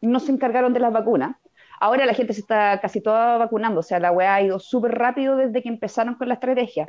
no 0.00 0.20
se 0.20 0.32
encargaron 0.32 0.72
de 0.72 0.80
las 0.80 0.92
vacunas. 0.92 1.36
Ahora 1.80 2.06
la 2.06 2.14
gente 2.14 2.32
se 2.32 2.40
está 2.40 2.80
casi 2.80 3.00
toda 3.00 3.38
vacunando, 3.38 3.80
o 3.80 3.82
sea, 3.82 3.98
la 3.98 4.12
weá 4.12 4.36
ha 4.36 4.42
ido 4.42 4.60
súper 4.60 4.92
rápido 4.92 5.36
desde 5.36 5.62
que 5.62 5.68
empezaron 5.68 6.14
con 6.14 6.28
la 6.28 6.34
estrategia. 6.34 6.86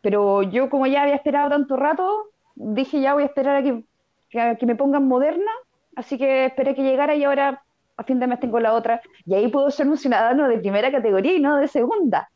Pero 0.00 0.42
yo, 0.42 0.70
como 0.70 0.86
ya 0.86 1.02
había 1.02 1.14
esperado 1.14 1.50
tanto 1.50 1.76
rato, 1.76 2.30
dije 2.56 3.00
ya 3.00 3.14
voy 3.14 3.22
a 3.22 3.26
esperar 3.26 3.56
a 3.56 3.62
que, 3.62 3.84
que 4.30 4.66
me 4.66 4.74
pongan 4.74 5.06
moderna, 5.06 5.50
así 5.94 6.18
que 6.18 6.46
esperé 6.46 6.74
que 6.74 6.82
llegara 6.82 7.14
y 7.14 7.22
ahora 7.24 7.62
a 7.96 8.04
fin 8.04 8.18
de 8.18 8.26
mes 8.26 8.40
tengo 8.40 8.60
la 8.60 8.74
otra. 8.74 9.00
Y 9.24 9.34
ahí 9.34 9.48
puedo 9.48 9.70
ser 9.70 9.88
un 9.88 9.96
ciudadano 9.96 10.48
de 10.48 10.58
primera 10.58 10.90
categoría 10.90 11.34
y 11.34 11.40
no 11.40 11.56
de 11.56 11.68
segunda. 11.68 12.30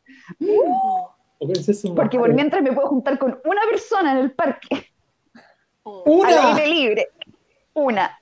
Porque 1.95 2.19
por 2.19 2.33
mientras 2.33 2.61
me 2.61 2.71
puedo 2.71 2.87
juntar 2.87 3.17
con 3.17 3.39
una 3.43 3.61
persona 3.69 4.13
en 4.13 4.17
el 4.19 4.31
parque. 4.31 4.91
Una. 5.83 6.27
Al 6.27 6.57
aire 6.57 6.67
libre. 6.67 7.07
Una. 7.73 8.19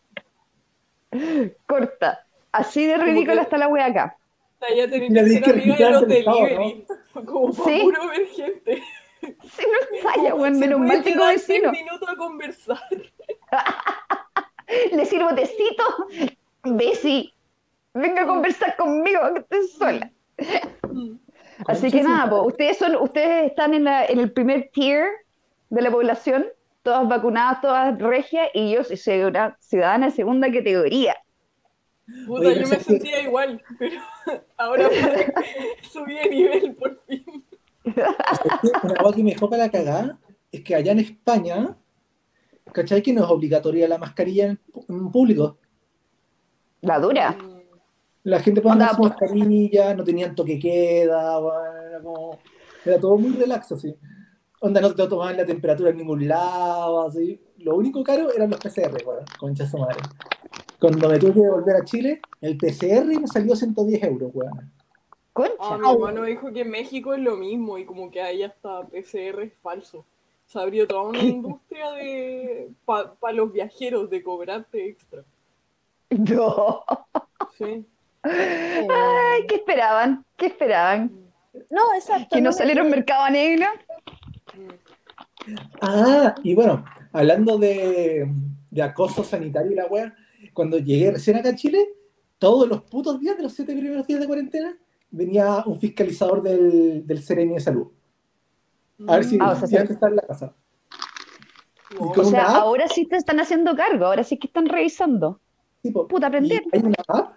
Corta. 1.65 2.25
Así 2.51 2.86
de 2.86 2.98
ridícula 2.98 3.41
está 3.41 3.58
la 3.58 3.67
wea 3.67 3.86
acá. 3.86 4.17
Ya 4.75 4.89
tenés 4.89 5.13
que 5.13 5.46
ser 5.46 5.53
amiga 5.53 5.75
de 5.75 5.91
los 5.91 6.08
delivery. 6.08 6.86
Como 7.25 7.53
para 7.53 7.79
puro 7.79 8.08
ver 8.08 8.27
gente. 8.27 8.84
Sí, 9.22 9.65
no 9.65 10.10
falla, 10.10 10.36
weón. 10.36 10.60
Menos 10.60 10.79
mal 10.79 11.03
tengo 11.03 11.25
vecino. 11.25 11.72
minutos 11.72 12.08
a 12.08 12.15
conversar. 12.15 12.79
Le 14.91 15.06
sirvo 15.06 15.34
tecito. 15.34 15.84
Besi, 16.76 17.34
venga 17.94 18.24
a 18.24 18.28
conversar 18.28 18.76
conmigo, 18.76 19.20
que 19.34 19.40
estoy 19.40 19.68
sola. 19.68 20.12
Mm. 20.92 21.18
Así 21.68 21.92
que 21.92 22.04
nada, 22.04 22.30
pues, 22.30 22.42
ustedes 22.48 22.78
son, 22.78 22.96
ustedes 22.96 23.48
están 23.48 23.74
en, 23.74 23.86
la, 23.86 24.06
en 24.06 24.20
el 24.20 24.32
primer 24.32 24.70
tier 24.72 25.08
de 25.70 25.82
la 25.82 25.92
población, 25.92 26.46
todas 26.84 27.08
vacunadas, 27.08 27.62
todas 27.62 27.98
regias, 28.00 28.50
y 28.54 28.72
yo 28.72 28.84
soy 28.84 29.22
una 29.22 29.58
ciudadana 29.60 30.08
de 30.08 30.12
segunda 30.12 30.52
categoría. 30.52 31.16
Puta, 32.26 32.54
yo 32.54 32.68
me 32.68 32.80
sentía 32.80 33.22
igual, 33.22 33.62
pero 33.78 34.02
ahora 34.58 34.90
subí 35.92 36.16
de 36.16 36.30
nivel 36.30 36.76
por 36.76 37.02
fin. 37.06 37.44
Una 38.84 38.96
cosa 38.96 39.16
que 39.16 39.24
me 39.24 39.32
dejó 39.32 39.50
para 39.50 39.64
la 39.64 39.72
cagada 39.72 40.20
es 40.52 40.62
que 40.62 40.76
allá 40.76 40.92
en 40.94 41.00
España, 41.00 41.78
¿cachai? 42.72 43.02
Que 43.02 43.14
no 43.14 43.24
es 43.24 43.30
obligatoria 43.30 43.88
la 43.88 43.98
mascarilla 43.98 44.46
en, 44.46 45.12
público. 45.12 45.58
La 46.81 47.00
dura. 47.00 47.36
La 48.24 48.39
gente 48.39 48.62
ponía 48.62 48.93
su 48.93 49.03
mascarilla, 49.03 49.93
no 49.93 50.03
tenían 50.03 50.36
toque 50.36 50.60
queda, 50.60 51.39
era, 51.89 52.01
como, 52.01 52.39
era 52.86 53.00
todo 53.00 53.17
muy 53.17 53.31
relax 53.31 53.72
así. 53.72 53.96
Onda, 54.60 54.81
no 54.81 54.93
te 54.93 55.07
tomaban 55.07 55.38
la 55.38 55.46
temperatura 55.46 55.91
en 55.91 55.98
ningún 55.98 56.27
lado, 56.27 57.07
así. 57.07 57.39
Lo 57.60 57.75
único 57.75 58.03
caro 58.03 58.31
eran 58.34 58.50
los 58.50 58.60
PCR, 58.60 59.03
bueno, 59.05 59.22
concha 59.39 59.65
su 59.67 59.77
madre. 59.77 60.00
Cuando 60.79 61.10
me 61.10 61.19
tuve 61.19 61.34
que 61.34 61.50
volver 61.50 61.75
a 61.75 61.86
Chile, 61.86 62.22
el 62.41 62.57
PCR 62.57 63.05
me 63.05 63.27
salió 63.27 63.55
110 63.55 64.03
euros, 64.03 64.31
weón. 64.34 64.72
Concha. 65.34 65.53
Ah, 65.60 65.77
mi 65.77 65.88
hermano 65.88 66.24
dijo 66.24 66.51
que 66.51 66.62
en 66.62 66.69
México 66.72 67.13
es 67.13 67.22
lo 67.22 67.38
mismo 67.38 67.77
y 67.77 67.86
como 67.86 68.10
que 68.12 68.22
ahí 68.22 68.43
hasta 68.43 68.88
PCR 68.88 69.43
es 69.43 69.53
falso. 69.62 70.05
Se 70.48 70.60
abrió 70.60 70.88
toda 70.88 71.03
una 71.03 71.19
industria 71.24 71.91
de 71.91 72.72
para 72.86 73.34
los 73.34 73.51
viajeros 73.51 74.10
de 74.10 74.24
cobrarte 74.24 74.88
extra. 74.88 75.24
No. 76.18 76.84
Sí. 77.58 77.86
Ay, 78.24 79.46
¿qué 79.48 79.56
esperaban? 79.56 80.26
¿Qué 80.36 80.48
esperaban? 80.48 81.12
No, 81.70 81.82
exacto. 81.96 82.36
¿Que 82.36 82.42
no, 82.42 82.52
salieron 82.52 82.90
mercado 82.90 83.30
negro? 83.30 83.66
Ah, 85.82 86.36
y 86.44 86.54
bueno, 86.56 86.84
hablando 87.14 87.58
de, 87.58 88.30
acoso 88.82 89.24
sanitario 89.24 89.72
y 89.72 89.76
la 89.76 89.88
wea, 89.88 90.16
cuando 90.54 90.78
llegué 90.78 91.12
recién 91.12 91.38
acá 91.38 91.50
a 91.50 91.56
Chile, 91.56 91.88
todos 92.38 92.68
los 92.68 92.84
putos 92.84 93.20
días 93.20 93.38
de 93.38 93.44
los 93.44 93.54
siete 93.54 93.74
primeros 93.74 94.06
días 94.06 94.20
de 94.20 94.28
cuarentena, 94.28 94.78
venía 95.10 95.64
un 95.66 95.80
fiscalizador 95.80 96.42
del, 96.42 97.06
del 97.06 97.26
de 97.26 97.60
Salud. 97.60 97.88
A 99.08 99.16
ver 99.16 99.26
si, 99.26 99.38
ah, 99.40 99.58
está 99.62 100.08
en 100.08 100.16
la 100.16 100.22
casa. 100.24 100.54
O 102.00 102.24
sea, 102.24 102.48
ahora 102.48 102.88
sí 102.88 103.06
te 103.06 103.16
están 103.16 103.40
haciendo 103.40 103.76
cargo, 103.76 104.06
ahora 104.06 104.24
sí 104.24 104.38
que 104.38 104.48
están 104.48 104.68
revisando. 104.68 105.40
Puta, 105.81 106.27
aprender. 106.27 106.63
Hay 106.72 106.81
una 106.81 106.96
app 107.07 107.34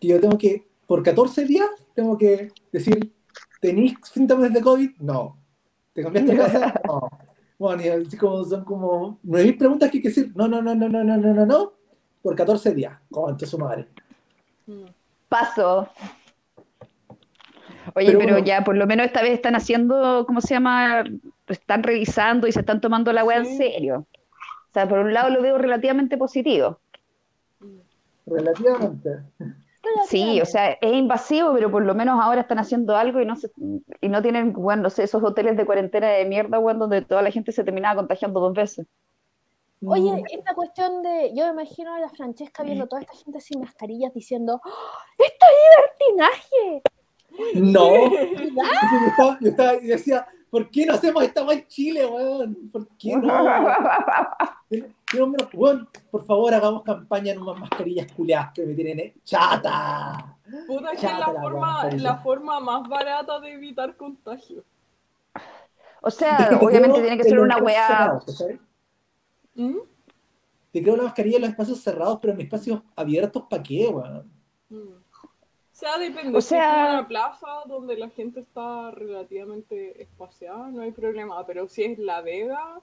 que 0.00 0.08
yo 0.08 0.20
tengo 0.20 0.38
que, 0.38 0.66
por 0.86 1.02
14 1.02 1.44
días, 1.44 1.68
tengo 1.94 2.16
que 2.16 2.50
decir, 2.72 3.12
¿tenéis 3.60 3.94
síntomas 4.02 4.52
de 4.52 4.60
COVID? 4.60 4.90
No. 5.00 5.38
¿Te 5.92 6.02
cambiaste 6.02 6.32
de 6.32 6.38
casa? 6.42 6.80
No. 6.86 7.08
Bueno, 7.58 7.82
y 7.82 7.88
así 7.88 8.16
como 8.16 8.44
son 8.44 8.64
como 8.64 9.18
9.000 9.24 9.58
preguntas 9.58 9.90
que 9.90 9.98
hay 9.98 10.02
que 10.02 10.08
decir, 10.08 10.32
no, 10.34 10.48
no, 10.48 10.60
no, 10.60 10.74
no, 10.74 10.88
no, 10.88 11.04
no, 11.04 11.16
no, 11.16 11.34
no, 11.34 11.46
no, 11.46 11.72
por 12.22 12.34
14 12.34 12.74
días. 12.74 12.98
Concha 13.10 13.46
su 13.46 13.58
madre. 13.58 13.88
Paso. 15.28 15.88
Oye, 17.94 18.16
pero, 18.16 18.38
ya 18.38 18.64
por 18.64 18.76
lo 18.76 18.86
menos 18.86 19.06
esta 19.06 19.22
vez 19.22 19.32
están 19.32 19.54
haciendo, 19.54 20.24
¿cómo 20.26 20.40
se 20.40 20.54
llama? 20.54 21.04
Están 21.46 21.82
revisando 21.82 22.46
y 22.46 22.52
se 22.52 22.60
están 22.60 22.80
tomando 22.80 23.12
la 23.12 23.24
weá 23.24 23.38
en 23.38 23.56
serio. 23.56 24.06
O 24.10 24.72
sea, 24.72 24.88
por 24.88 24.98
un 24.98 25.12
lado 25.12 25.30
lo 25.30 25.42
veo 25.42 25.58
relativamente 25.58 26.16
positivo. 26.16 26.80
Relativamente. 28.26 29.10
Sí, 30.08 30.40
o 30.40 30.46
sea, 30.46 30.72
es 30.72 30.94
invasivo, 30.94 31.52
pero 31.54 31.70
por 31.70 31.82
lo 31.84 31.94
menos 31.94 32.18
ahora 32.20 32.42
están 32.42 32.58
haciendo 32.58 32.96
algo 32.96 33.20
y 33.20 33.26
no 33.26 33.34
y 34.00 34.08
no 34.08 34.22
tienen, 34.22 34.52
bueno, 34.52 34.84
no 34.84 34.90
sé, 34.90 35.02
esos 35.02 35.22
hoteles 35.22 35.56
de 35.56 35.66
cuarentena 35.66 36.08
de 36.08 36.24
mierda, 36.24 36.58
bueno, 36.58 36.80
donde 36.80 37.02
toda 37.02 37.22
la 37.22 37.30
gente 37.30 37.52
se 37.52 37.64
terminaba 37.64 37.96
contagiando 37.96 38.40
dos 38.40 38.54
veces. 38.54 38.86
Oye, 39.86 40.10
mm. 40.10 40.24
esta 40.30 40.54
cuestión 40.54 41.02
de, 41.02 41.32
yo 41.34 41.44
me 41.46 41.62
imagino 41.62 41.94
a 41.94 42.00
la 42.00 42.08
Francesca 42.08 42.62
viendo 42.62 42.86
toda 42.86 43.02
esta 43.02 43.14
gente 43.14 43.40
sin 43.40 43.60
mascarillas 43.60 44.14
diciendo, 44.14 44.60
¡Oh, 44.64 44.98
¡esto 45.18 45.46
es 45.50 46.16
libertinaje! 46.16 46.82
No, 47.56 48.10
yo 48.10 48.48
estaba, 49.08 49.38
yo 49.40 49.48
estaba, 49.50 49.74
y 49.74 49.86
decía, 49.86 50.26
¿por 50.54 50.70
qué 50.70 50.86
no 50.86 50.94
hacemos 50.94 51.24
esta 51.24 51.40
en 51.52 51.66
Chile, 51.66 52.06
weón? 52.06 52.70
¿Por 52.70 52.86
qué 52.96 53.16
no? 53.16 53.44
por 56.12 56.24
favor, 56.24 56.54
hagamos 56.54 56.84
campaña 56.84 57.32
en 57.32 57.42
unas 57.42 57.58
mascarillas 57.58 58.12
culiadas 58.12 58.52
que 58.54 58.64
me 58.64 58.74
tienen 58.74 59.14
chata. 59.24 60.36
Puta, 60.68 60.92
que 60.92 61.06
es 61.06 61.18
la, 61.18 61.32
forma, 61.32 61.90
la 61.90 62.16
forma 62.18 62.60
más 62.60 62.88
barata 62.88 63.40
de 63.40 63.52
evitar 63.52 63.96
contagio. 63.96 64.62
O 66.00 66.10
sea, 66.12 66.56
obviamente 66.60 67.00
tiene 67.00 67.16
que 67.16 67.24
ser 67.24 67.40
una 67.40 67.56
weá. 67.56 68.20
¿Mm? 69.56 69.78
Te 70.70 70.82
creo 70.84 70.96
la 70.96 71.02
mascarilla 71.02 71.36
en 71.36 71.42
los 71.42 71.50
espacios 71.50 71.80
cerrados, 71.80 72.20
pero 72.22 72.32
en 72.32 72.42
espacios 72.42 72.80
abiertos, 72.94 73.42
¿para 73.50 73.60
qué, 73.60 73.88
weón? 73.88 74.30
Mm. 74.68 75.03
O 75.84 75.86
sea, 75.86 75.98
depende. 75.98 76.38
O 76.38 76.40
sea, 76.40 76.86
si 76.86 76.94
una 76.94 77.08
plaza 77.08 77.46
donde 77.66 77.96
la 77.96 78.08
gente 78.08 78.40
está 78.40 78.90
relativamente 78.90 80.00
espaciada, 80.02 80.68
no 80.70 80.82
hay 80.82 80.92
problema. 80.92 81.44
Pero 81.46 81.68
si 81.68 81.84
es 81.84 81.98
La 81.98 82.22
Vega, 82.22 82.80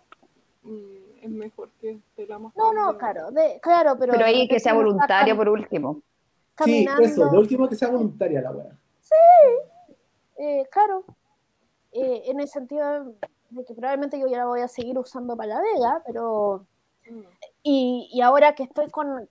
mm, 0.64 1.24
es 1.24 1.30
mejor 1.30 1.70
que 1.80 1.92
esté 1.92 2.28
la 2.28 2.38
mascarilla. 2.38 2.74
No, 2.74 2.92
no, 2.92 2.98
claro, 2.98 3.32
de, 3.32 3.60
claro, 3.62 3.96
pero. 3.98 4.14
Pero 4.14 4.26
ahí 4.26 4.48
que 4.48 4.60
sea 4.60 4.74
voluntario 4.74 5.36
por 5.36 5.50
último. 5.50 6.02
Sí, 6.64 6.86
eso, 7.02 7.30
de 7.30 7.38
último 7.38 7.68
que 7.68 7.76
sea 7.76 7.90
voluntaria 7.90 8.42
la 8.42 8.52
weá. 8.52 8.78
Sí, 9.02 9.16
eh, 10.38 10.68
claro. 10.72 11.04
Eh, 11.92 12.24
en 12.28 12.40
el 12.40 12.48
sentido 12.48 13.16
de 13.50 13.66
que 13.66 13.74
probablemente 13.74 14.20
yo 14.20 14.28
ya 14.28 14.38
la 14.38 14.46
voy 14.46 14.62
a 14.62 14.68
seguir 14.68 14.98
usando 14.98 15.36
para 15.36 15.56
la 15.56 15.62
vega, 15.62 16.04
pero... 16.06 16.66
Mm. 17.10 17.22
Y, 17.64 18.10
y, 18.14 18.22
ahora 18.22 18.54
que 18.54 18.64
estoy 18.64 18.90
con, 18.90 19.28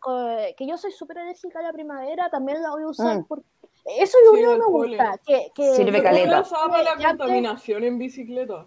que 0.57 0.67
yo 0.67 0.77
soy 0.77 0.93
súper 0.93 1.19
alérgica 1.19 1.61
a 1.61 1.63
la 1.63 1.73
primavera, 1.73 2.29
también 2.31 2.63
la 2.63 2.71
voy 2.71 2.83
a 2.83 2.89
usar 2.89 3.19
mm. 3.19 3.25
porque 3.25 3.47
eso 3.85 4.19
es 4.19 4.25
lo 4.27 4.33
que 4.33 4.59
me 4.59 4.67
gusta. 4.67 5.19
Que, 5.27 5.51
que 5.55 5.75
Sirve 5.75 6.03
caleta. 6.03 6.41
usaba 6.41 6.83
la 6.83 6.97
contaminación 6.97 7.85
en 7.85 7.99
bicicleta. 7.99 8.67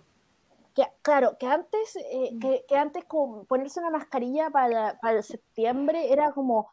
Que, 0.74 0.88
claro, 1.02 1.38
que 1.38 1.46
antes, 1.46 1.96
eh, 1.96 2.32
mm. 2.34 2.40
que, 2.40 2.66
que, 2.68 2.76
antes 2.76 3.06
como 3.06 3.44
ponerse 3.46 3.80
una 3.80 3.92
mascarilla 3.92 4.50
para, 4.50 5.00
para 5.00 5.22
septiembre 5.22 6.12
era 6.12 6.32
como, 6.32 6.72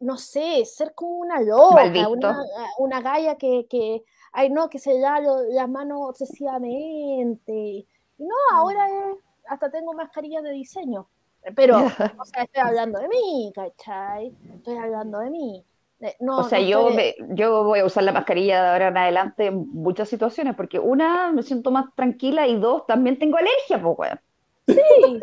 no 0.00 0.18
sé, 0.18 0.64
ser 0.66 0.94
como 0.94 1.16
una 1.16 1.40
loca, 1.40 2.08
una, 2.08 2.44
una 2.78 3.00
galla 3.00 3.36
que, 3.36 3.66
que, 3.68 4.04
ay 4.32 4.50
no, 4.50 4.68
que 4.68 4.78
se 4.78 4.98
da 5.00 5.18
las 5.20 5.68
manos 5.68 6.00
obsesivamente. 6.02 7.52
Y 7.52 7.86
no, 8.18 8.34
ahora 8.52 8.86
mm. 8.86 9.16
hasta 9.48 9.70
tengo 9.70 9.94
mascarillas 9.94 10.42
de 10.42 10.50
diseño. 10.50 11.08
Pero, 11.56 11.78
o 12.18 12.24
sea, 12.26 12.42
estoy 12.42 12.62
hablando 12.62 12.98
de 12.98 13.08
mí, 13.08 13.50
¿cachai? 13.54 14.36
Estoy 14.56 14.76
hablando 14.76 15.20
de 15.20 15.30
mí. 15.30 15.64
Eh, 16.00 16.16
no, 16.20 16.38
o 16.38 16.44
sea, 16.44 16.60
yo, 16.60 16.90
yo 17.28 17.64
voy 17.64 17.80
a 17.80 17.84
usar 17.84 18.04
la 18.04 18.12
mascarilla 18.12 18.62
de 18.62 18.68
ahora 18.70 18.88
en 18.88 18.96
adelante 18.96 19.46
en 19.46 19.68
muchas 19.70 20.08
situaciones, 20.08 20.54
porque 20.54 20.78
una, 20.78 21.30
me 21.32 21.42
siento 21.42 21.70
más 21.70 21.94
tranquila 21.94 22.46
y 22.46 22.58
dos, 22.58 22.86
también 22.86 23.18
tengo 23.18 23.36
alergia, 23.36 23.82
pues, 23.82 23.98
weón. 23.98 24.20
Sí, 24.66 25.20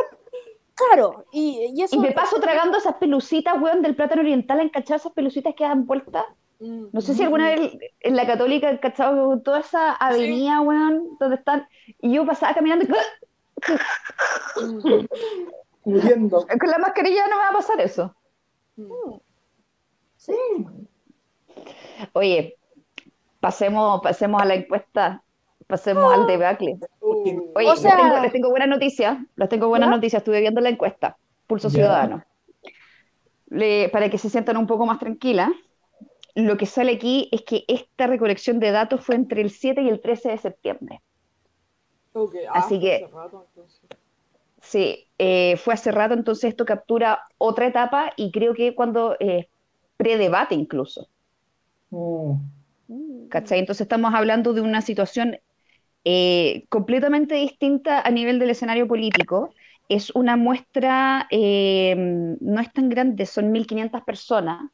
claro. 0.75 1.25
Y, 1.31 1.73
y, 1.75 1.81
eso, 1.81 1.95
y 1.95 1.99
me 1.99 2.11
paso 2.11 2.39
tragando 2.39 2.77
esas 2.77 2.95
pelucitas, 2.95 3.59
weón, 3.59 3.81
del 3.81 3.95
plátano 3.95 4.21
oriental, 4.21 4.59
¿encachado 4.59 4.97
esas 4.97 5.13
pelucitas 5.13 5.55
que 5.55 5.63
dan 5.63 5.87
vueltas? 5.87 6.25
No 6.59 7.01
sé 7.01 7.13
si 7.13 7.23
alguna 7.23 7.49
vez 7.49 7.77
en 7.99 8.15
la 8.15 8.25
católica 8.25 8.71
he 8.71 8.79
cachado 8.79 9.39
toda 9.41 9.59
esa 9.59 9.93
avenida, 9.93 10.59
weón, 10.61 11.15
donde 11.19 11.35
están, 11.35 11.67
y 12.01 12.13
yo 12.13 12.25
pasaba 12.25 12.55
caminando 12.55 12.85
y... 12.85 12.89
muriendo. 15.85 16.47
Con 16.59 16.69
la 16.69 16.79
mascarilla 16.79 17.27
no 17.27 17.35
me 17.35 17.41
va 17.43 17.49
a 17.49 17.53
pasar 17.53 17.79
eso. 17.81 18.15
Mm. 18.75 19.17
Sí. 20.27 20.33
Oye, 22.13 22.57
pasemos, 23.39 24.01
pasemos 24.01 24.41
a 24.41 24.45
la 24.45 24.55
encuesta, 24.55 25.23
pasemos 25.67 26.13
al 26.13 26.27
debacle. 26.27 26.77
Uh, 26.99 27.51
Oye, 27.55 27.67
O 27.67 27.71
les, 27.71 27.79
sea- 27.81 27.95
tengo, 27.97 28.19
les 28.19 28.31
tengo 28.31 28.49
buenas 28.49 28.67
noticias, 28.67 29.17
les 29.35 29.49
tengo 29.49 29.67
buenas 29.69 29.87
¿Ya? 29.89 29.95
noticias, 29.95 30.19
estuve 30.21 30.41
viendo 30.41 30.61
la 30.61 30.69
encuesta, 30.69 31.17
Pulso 31.47 31.69
Ya. 31.69 31.73
Ciudadano. 31.75 32.23
Le- 33.49 33.89
para 33.89 34.09
que 34.09 34.17
se 34.17 34.29
sientan 34.29 34.57
un 34.57 34.67
poco 34.67 34.85
más 34.85 34.99
tranquilas, 34.99 35.49
lo 36.35 36.57
que 36.57 36.65
sale 36.65 36.91
aquí 36.93 37.29
es 37.31 37.41
que 37.43 37.63
esta 37.67 38.05
recolección 38.05 38.59
de 38.59 38.71
datos 38.71 39.03
fue 39.03 39.15
entre 39.15 39.41
el 39.41 39.49
7 39.49 39.81
y 39.81 39.89
el 39.89 40.01
13 40.01 40.29
de 40.29 40.37
septiembre. 40.37 41.01
ok, 42.13 42.35
ah, 42.49 42.59
Así 42.59 42.79
que- 42.79 43.07
rato. 43.13 43.47
Sí, 44.61 45.07
eh, 45.17 45.55
fue 45.57 45.73
hace 45.75 45.91
rato, 45.91 46.13
entonces 46.13 46.49
esto 46.49 46.65
captura 46.65 47.27
otra 47.37 47.67
etapa 47.67 48.11
y 48.17 48.31
creo 48.31 48.53
que 48.53 48.75
cuando 48.75 49.15
eh, 49.19 49.47
predebate 49.97 50.55
incluso. 50.55 51.09
Mm. 51.89 53.27
¿Cachai? 53.29 53.59
Entonces 53.59 53.81
estamos 53.81 54.13
hablando 54.13 54.53
de 54.53 54.61
una 54.61 54.81
situación 54.81 55.37
eh, 56.05 56.65
completamente 56.69 57.35
distinta 57.35 58.01
a 58.01 58.09
nivel 58.11 58.39
del 58.39 58.51
escenario 58.51 58.87
político. 58.87 59.53
Es 59.89 60.11
una 60.15 60.37
muestra, 60.37 61.27
eh, 61.31 61.95
no 61.97 62.61
es 62.61 62.71
tan 62.71 62.89
grande, 62.89 63.25
son 63.25 63.51
1.500 63.51 64.05
personas. 64.05 64.69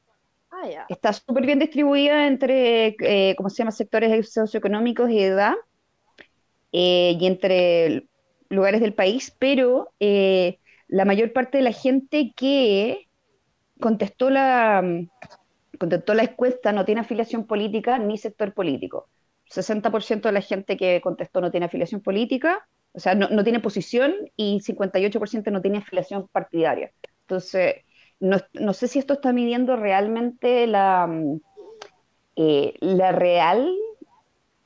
Ah. 0.51 0.85
Está 0.89 1.13
súper 1.13 1.45
bien 1.45 1.59
distribuida 1.59 2.27
entre, 2.27 2.95
eh, 2.99 3.35
¿cómo 3.35 3.49
se 3.49 3.57
llama?, 3.57 3.71
sectores 3.71 4.31
socioeconómicos 4.31 5.09
y 5.09 5.19
edad, 5.19 5.53
eh, 6.71 7.17
y 7.19 7.25
entre 7.25 8.07
lugares 8.49 8.81
del 8.81 8.93
país, 8.93 9.35
pero 9.39 9.91
eh, 9.99 10.59
la 10.87 11.05
mayor 11.05 11.33
parte 11.33 11.57
de 11.57 11.63
la 11.63 11.71
gente 11.71 12.33
que 12.35 13.02
contestó 13.83 14.29
la, 14.29 14.81
contestó 15.77 16.13
la 16.13 16.23
encuesta 16.23 16.71
no 16.71 16.85
tiene 16.85 17.01
afiliación 17.01 17.45
política 17.45 17.99
ni 17.99 18.17
sector 18.17 18.53
político. 18.53 19.09
60% 19.53 20.21
de 20.21 20.31
la 20.31 20.39
gente 20.39 20.77
que 20.77 21.01
contestó 21.01 21.41
no 21.41 21.51
tiene 21.51 21.65
afiliación 21.65 21.99
política, 21.99 22.65
o 22.93 23.01
sea, 23.01 23.13
no, 23.13 23.27
no 23.27 23.43
tiene 23.43 23.59
posición 23.59 24.13
y 24.37 24.61
58% 24.61 25.51
no 25.51 25.61
tiene 25.61 25.79
afiliación 25.79 26.29
partidaria. 26.29 26.93
Entonces, 27.23 27.75
no, 28.21 28.37
no 28.53 28.71
sé 28.71 28.87
si 28.87 28.99
esto 28.99 29.15
está 29.15 29.33
midiendo 29.33 29.75
realmente 29.75 30.65
la, 30.65 31.05
mm, 31.05 31.41
eh, 32.37 32.75
la 32.79 33.11
real 33.11 33.69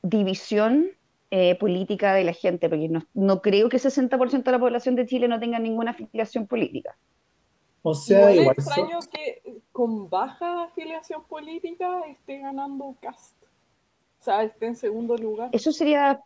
división 0.04 0.92
eh, 1.32 1.56
política 1.56 2.14
de 2.14 2.24
la 2.24 2.34
gente, 2.34 2.70
porque 2.70 2.88
no, 2.88 3.04
no 3.16 3.42
creo 3.42 3.68
que 3.68 3.80
60% 3.80 4.44
de 4.44 4.52
la 4.52 4.60
población 4.60 4.96
de 4.96 5.08
Chile 5.08 5.28
no 5.28 5.40
tenga 5.40 5.58
ninguna 5.58 5.92
afiliación 5.92 6.46
política. 6.46 6.96
O 7.90 7.94
sea, 7.96 8.32
Igual 8.32 8.36
igual. 8.42 8.56
es 8.58 8.66
so- 8.66 8.70
extraño 8.72 9.00
que 9.12 9.62
con 9.72 10.10
baja 10.10 10.66
afiliación 10.66 11.24
política 11.26 12.02
esté 12.10 12.40
ganando 12.40 12.96
Cast. 13.02 13.36
O 14.20 14.24
sea, 14.24 14.44
esté 14.44 14.66
en 14.66 14.76
segundo 14.76 15.16
lugar. 15.16 15.50
Eso 15.54 15.72
sería, 15.72 16.20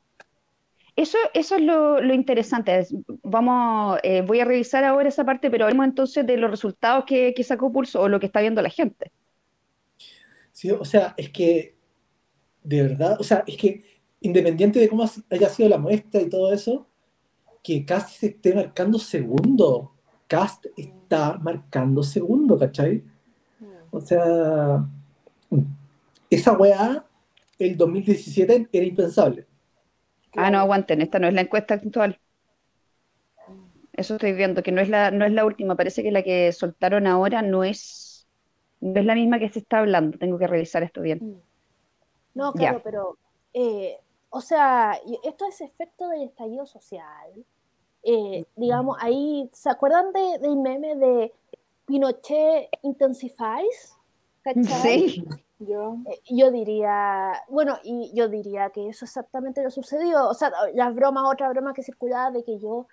eso, 0.96 1.18
eso 1.36 1.56
es 1.58 1.62
lo, 1.62 2.02
lo 2.02 2.14
interesante. 2.16 2.80
Es- 2.80 2.96
Vamos, 3.24 4.00
eh, 4.02 4.22
voy 4.24 4.40
a 4.40 4.46
revisar 4.46 4.84
ahora 4.84 5.10
esa 5.10 5.24
parte, 5.24 5.52
pero 5.52 5.66
hablemos 5.66 5.86
entonces 5.86 6.26
de 6.26 6.38
los 6.38 6.50
resultados 6.50 7.06
que, 7.06 7.34
que 7.36 7.44
sacó 7.44 7.72
Pulso 7.72 8.02
o 8.02 8.08
lo 8.10 8.20
que 8.20 8.26
está 8.26 8.42
viendo 8.42 8.62
la 8.64 8.70
gente. 8.70 9.12
Sí, 10.52 10.72
o 10.72 10.84
sea, 10.86 11.14
es 11.18 11.30
que, 11.30 11.76
de 12.64 12.82
verdad, 12.84 13.18
o 13.20 13.24
sea, 13.24 13.44
es 13.48 13.56
que 13.58 13.84
independiente 14.20 14.80
de 14.80 14.90
cómo 14.90 15.06
haya 15.30 15.50
sido 15.50 15.70
la 15.70 15.78
muestra 15.78 16.22
y 16.22 16.30
todo 16.30 16.52
eso, 16.54 16.88
que 17.64 17.86
Cast 17.86 18.18
se 18.20 18.28
esté 18.28 18.54
marcando 18.56 18.98
segundo. 19.00 19.94
Cast 20.32 20.66
está 20.78 21.38
marcando 21.40 22.04
segundo, 22.04 22.58
¿cachai? 22.58 23.04
Mm. 23.60 23.66
O 23.92 24.00
sea, 24.00 24.88
esa 26.30 26.54
weá, 26.54 27.06
el 27.60 27.76
2017 27.76 28.70
era 28.72 28.86
impensable. 28.86 29.46
Ah, 30.38 30.50
no, 30.50 30.60
aguanten, 30.60 31.02
esta 31.02 31.20
no 31.20 31.28
es 31.28 31.34
la 31.34 31.42
encuesta 31.42 31.74
actual. 31.74 32.18
Eso 33.92 34.14
estoy 34.14 34.32
viendo, 34.32 34.64
que 34.64 34.72
no 34.72 34.80
es 34.80 34.88
la, 34.88 35.12
no 35.12 35.26
es 35.26 35.34
la 35.34 35.44
última, 35.44 35.76
parece 35.76 36.02
que 36.02 36.12
la 36.12 36.24
que 36.24 36.54
soltaron 36.54 37.08
ahora 37.08 37.42
no 37.42 37.66
es, 37.66 38.26
no 38.80 39.02
es 39.02 39.06
la 39.06 39.16
misma 39.16 39.38
que 39.38 39.50
se 39.50 39.60
está 39.60 39.80
hablando. 39.80 40.18
Tengo 40.18 40.40
que 40.40 40.48
revisar 40.48 40.82
esto 40.82 41.02
bien. 41.02 41.20
Mm. 41.22 41.42
No, 42.36 42.54
Ya. 42.54 42.70
claro, 42.70 42.82
pero, 42.82 43.18
eh, 43.54 43.98
o 44.30 44.40
sea, 44.40 44.98
esto 45.26 45.46
es 45.46 45.60
efecto 45.60 46.08
del 46.08 46.24
estallido 46.24 46.66
social. 46.66 47.46
Eh, 48.04 48.46
digamos, 48.56 48.98
ahí, 49.00 49.50
¿se 49.54 49.70
acuerdan 49.70 50.12
de, 50.14 50.40
del 50.40 50.56
meme 50.58 50.96
de 50.96 51.34
Pinochet 51.86 52.70
Intensifies? 52.82 53.96
¿Cachai? 54.44 55.10
Sí, 55.10 55.26
Ya. 55.60 55.78
Eh, 56.10 56.20
Yo 56.30 56.50
diría, 56.50 57.34
bueno, 57.48 57.78
y 57.84 58.12
yo 58.16 58.28
diría 58.28 58.72
que 58.72 58.90
eso 58.90 59.06
exactamente 59.06 59.62
lo 59.62 59.70
sucedió. 59.70 60.28
O 60.28 60.34
sea, 60.34 60.52
las 60.74 60.96
bromas, 60.96 61.26
otra 61.32 61.50
broma 61.50 61.74
que 61.74 61.84
circulaba 61.84 62.32
de 62.32 62.44
que 62.44 62.58
yo 62.58 62.88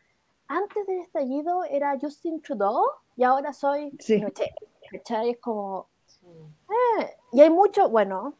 antes 0.48 0.86
del 0.86 1.00
estallido 1.00 1.64
era 1.64 1.96
Justin 1.98 2.42
Trudeau 2.42 2.82
y 3.16 3.22
ahora 3.22 3.52
soy 3.54 3.90
Sí. 3.98 4.16
Pinochet. 4.16 4.50
¿Cachai? 4.90 5.30
Es 5.30 5.38
como, 5.38 5.86
eh, 6.22 7.16
y 7.32 7.40
hay 7.40 7.48
mucho, 7.50 7.88
bueno, 7.88 8.34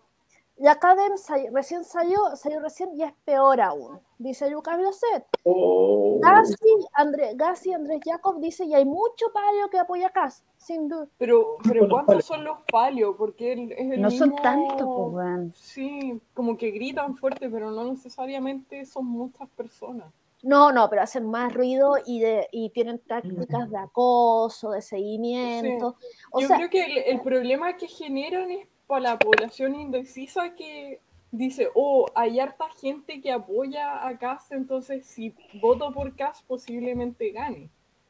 la 0.58 0.72
Academ 0.72 1.12
recién 1.52 1.84
salió, 1.84 2.34
salió 2.36 2.60
recién 2.60 2.90
y 2.94 3.02
es 3.02 3.12
peor 3.24 3.60
aún, 3.60 4.00
dice 4.18 4.50
Lucas 4.50 4.76
Blocet. 4.78 5.24
Oh. 5.44 6.18
Gassi, 6.20 6.54
André, 6.94 7.32
Gassi 7.34 7.72
Andrés 7.72 8.00
Jacob 8.04 8.40
dice, 8.40 8.64
y 8.64 8.74
hay 8.74 8.84
mucho 8.84 9.26
palio 9.32 9.70
que 9.70 9.78
apoya 9.78 10.08
a 10.08 10.10
Cas, 10.10 10.44
sin 10.56 10.88
duda. 10.88 11.06
Pero, 11.18 11.56
pero 11.62 11.88
¿cuántos 11.88 12.24
son 12.24 12.44
los 12.44 12.58
palios? 12.70 13.14
Porque 13.16 13.52
es 13.52 13.90
el 13.92 14.00
no 14.02 14.10
son 14.10 14.30
mismo- 14.30 14.42
tantos, 14.42 15.10
pues. 15.12 15.56
Sí, 15.58 16.20
como 16.34 16.56
que 16.56 16.70
gritan 16.72 17.16
fuerte, 17.16 17.48
pero 17.48 17.70
no 17.70 17.84
necesariamente 17.84 18.84
son 18.84 19.06
muchas 19.06 19.48
personas. 19.50 20.12
No, 20.42 20.70
no, 20.70 20.88
pero 20.88 21.02
hacen 21.02 21.28
más 21.28 21.52
ruido 21.52 21.96
y, 22.06 22.20
de, 22.20 22.46
y 22.52 22.70
tienen 22.70 23.00
tácticas 23.00 23.70
de 23.70 23.76
acoso, 23.76 24.70
de 24.70 24.82
seguimiento. 24.82 25.96
O 26.30 26.40
Yo 26.40 26.46
sea, 26.46 26.56
creo 26.58 26.70
que 26.70 26.84
el, 26.84 26.98
el 26.98 27.20
problema 27.22 27.76
que 27.76 27.88
generan 27.88 28.48
es 28.52 28.68
para 28.88 29.00
la 29.02 29.18
población 29.18 29.76
indecisa 29.76 30.54
que 30.56 30.98
dice, 31.30 31.68
oh, 31.74 32.06
hay 32.16 32.40
harta 32.40 32.64
gente 32.80 33.20
que 33.20 33.30
apoya 33.30 34.04
a 34.08 34.18
Cast, 34.18 34.50
entonces 34.52 35.06
si 35.06 35.32
voto 35.60 35.92
por 35.92 36.16
Cast 36.16 36.44
posiblemente 36.46 37.30
gane. 37.30 37.68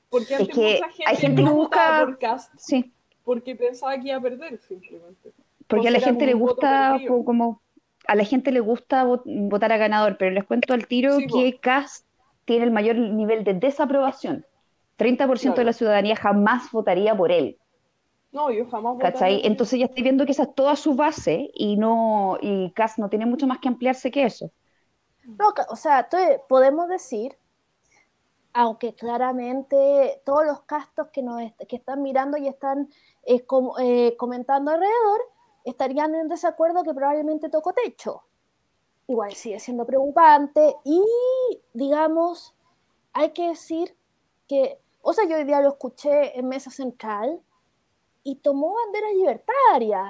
Porque 0.09 0.35
Es 0.35 0.41
antes 0.41 0.57
mucha 0.57 0.89
gente, 0.89 1.05
hay 1.07 1.17
gente 1.17 1.43
no 1.43 1.51
que 1.51 1.55
votaba 1.57 1.91
busca- 1.91 2.07
por 2.07 2.19
Cast 2.19 2.53
Sí, 2.57 2.93
porque 3.25 3.55
pensaba 3.57 3.99
que 4.01 4.09
iba 4.09 4.17
a 4.17 4.21
perder 4.23 4.59
simplemente. 4.59 5.33
porque 5.67 5.89
a 5.89 5.91
la 5.91 6.01
gente 6.01 6.25
le 6.25 6.33
gusta, 6.35 6.99
como, 7.27 7.61
a 8.07 8.15
la 8.15 8.25
gente 8.25 8.53
le 8.53 8.61
gusta 8.61 9.05
vo- 9.05 9.21
votar 9.27 9.71
a 9.73 9.77
ganador, 9.77 10.17
pero 10.17 10.31
les 10.31 10.45
cuento 10.45 10.73
al 10.73 10.87
tiro 10.87 11.17
Sí, 11.19 11.27
que 11.27 11.59
Cast 11.61 12.07
tiene 12.47 12.65
el 12.65 12.71
mayor 12.71 12.97
nivel 12.97 13.45
de 13.45 13.53
desaprobación. 13.53 14.47
30% 14.97 15.61
de 15.61 15.65
Claro. 15.65 15.67
la 15.67 15.73
ciudadanía 15.75 16.17
jamás 16.17 16.71
votaría 16.73 17.15
por 17.15 17.31
él. 17.31 17.59
No, 18.39 18.51
yo 18.51 18.67
jamás 18.71 18.97
¿Cachai? 18.99 19.41
Entonces 19.47 19.79
ya 19.79 19.87
estoy 19.87 20.03
viendo 20.03 20.25
que 20.27 20.33
esa 20.33 20.45
es 20.45 20.55
toda 20.55 20.77
su 20.77 20.95
base 20.95 21.51
y 21.55 21.77
no, 21.77 22.39
y 22.41 22.73
Cast 22.75 22.99
no 22.99 23.09
tiene 23.09 23.27
mucho 23.27 23.47
más 23.47 23.59
que 23.61 23.69
ampliarse 23.69 24.11
que 24.11 24.25
eso. 24.25 24.53
no, 25.39 25.55
o 25.71 25.77
sea, 25.77 26.09
podemos 26.49 26.89
decir, 26.89 27.39
aunque 28.53 28.95
claramente 28.95 30.21
todos 30.25 30.45
los 30.47 30.63
castos 30.63 31.09
que, 31.13 31.23
nos 31.23 31.41
est- 31.43 31.61
que 31.69 31.77
están 31.77 32.03
mirando 32.03 32.37
y 32.39 32.49
están 32.49 32.89
eh, 33.25 33.45
com- 33.47 33.73
eh, 33.81 34.17
comentando 34.17 34.71
alrededor 34.73 35.21
estarían 35.65 36.15
en 36.15 36.29
desacuerdo 36.29 36.83
que 36.83 36.95
probablemente 36.95 37.49
tocó 37.51 37.73
techo. 37.73 38.23
Igual 39.09 39.35
sigue 39.35 39.61
siendo 39.61 39.87
preocupante 39.87 40.77
y, 40.85 41.03
digamos, 41.75 42.55
hay 43.13 43.33
que 43.33 43.49
decir 43.51 43.97
que, 44.49 44.81
o 45.03 45.13
sea, 45.15 45.27
yo 45.29 45.37
hoy 45.37 45.45
día 45.45 45.61
lo 45.63 45.71
escuché 45.71 46.39
en 46.39 46.49
Mesa 46.49 46.71
Central 46.71 47.41
y 48.23 48.37
tomó 48.37 48.75
banderas 48.75 49.13
libertarias, 49.15 50.07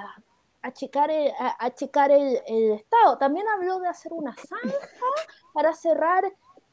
achicar 0.61 1.09
el, 1.11 1.31
a- 1.39 1.55
achicar 1.65 2.11
el, 2.11 2.41
el 2.45 2.71
Estado. 2.73 3.17
También 3.17 3.47
habló 3.47 3.79
de 3.79 3.87
hacer 3.87 4.11
una 4.13 4.35
zanja 4.35 4.77
para 5.53 5.73
cerrar, 5.73 6.23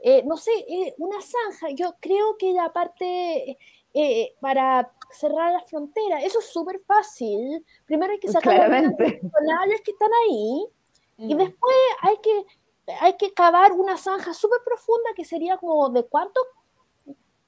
eh, 0.01 0.23
no 0.25 0.37
sé, 0.37 0.51
eh, 0.69 0.95
una 0.99 1.21
zanja. 1.21 1.71
Yo 1.75 1.95
creo 2.01 2.37
que 2.37 2.53
la 2.53 2.73
parte 2.73 3.57
eh, 3.95 4.35
para 4.41 4.93
cerrar 5.11 5.53
la 5.53 5.61
frontera, 5.63 6.21
eso 6.21 6.41
es 6.41 6.47
súper 6.53 6.81
fácil. 6.81 7.65
Primero 7.87 8.13
hay 8.13 8.19
que 8.19 8.29
sacar 8.29 8.69
las 8.69 8.95
personales 8.95 9.81
que 9.83 9.93
están 9.93 10.11
ahí 10.25 10.67
y 11.19 11.35
Mm. 11.35 11.39
después 11.39 11.77
hay 12.03 12.19
que, 12.19 12.45
hay 13.01 13.17
que 13.17 13.33
cavar 13.33 13.73
una 13.73 13.97
zanja 13.97 14.35
súper 14.35 14.61
profunda 14.65 15.11
que 15.17 15.25
sería 15.25 15.57
como 15.57 15.89
de 15.89 16.05
cuántos 16.05 16.43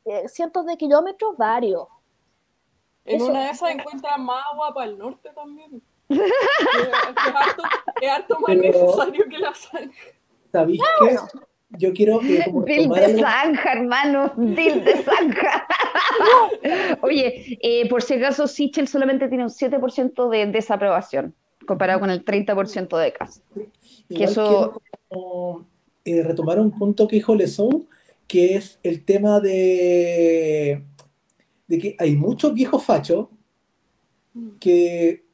eh, 0.07 0.27
cientos 0.29 0.65
de 0.65 0.77
kilómetros, 0.79 1.37
varios. 1.37 1.87
En 3.09 3.17
Eso- 3.17 3.27
una 3.31 3.45
de 3.47 3.51
esas 3.51 3.71
encuentran 3.71 4.25
más 4.25 4.45
agua 4.53 4.73
para 4.75 4.91
el 4.91 4.99
norte 4.99 5.31
también. 5.35 5.83
es, 6.09 6.21
harto, 6.21 7.63
es 8.01 8.11
harto 8.11 8.41
más 8.41 8.57
Pero- 8.57 8.63
necesario 8.63 9.25
que 9.29 9.39
la 9.39 9.55
sangre. 9.55 9.91
¿Sabéis 10.53 10.81
qué? 11.01 11.17
yo 11.79 11.93
quiero... 11.93 12.21
Eh, 12.23 12.47
Dil 12.67 12.89
de 12.89 13.19
zanja, 13.21 13.73
hermano, 13.73 14.33
Dil 14.37 14.83
de 14.85 14.97
zanja. 15.05 15.67
Oye, 17.03 17.59
eh, 17.61 17.89
por 17.89 18.03
si 18.03 18.15
acaso, 18.15 18.47
Sichel 18.47 18.89
solamente 18.89 19.29
tiene 19.29 19.45
un 19.45 19.51
7% 19.51 20.29
de 20.31 20.47
desaprobación, 20.47 21.35
comparado 21.67 22.01
con 22.01 22.11
el 22.11 22.25
30% 22.25 22.97
de 22.99 23.13
casos. 23.13 23.43
que 24.09 24.25
eso... 24.25 24.81
Eh, 26.05 26.23
retomar 26.23 26.59
un 26.59 26.71
punto 26.71 27.07
que 27.07 27.17
dijo 27.17 27.35
Lesón, 27.35 27.87
que 28.27 28.55
es 28.55 28.79
el 28.83 29.05
tema 29.05 29.41
de, 29.41 30.83
de 31.69 31.79
que 31.79 31.97
hay 31.99 32.17
muchos 32.17 32.53
viejos 32.53 32.83
fachos 32.83 33.29
que 34.59 35.25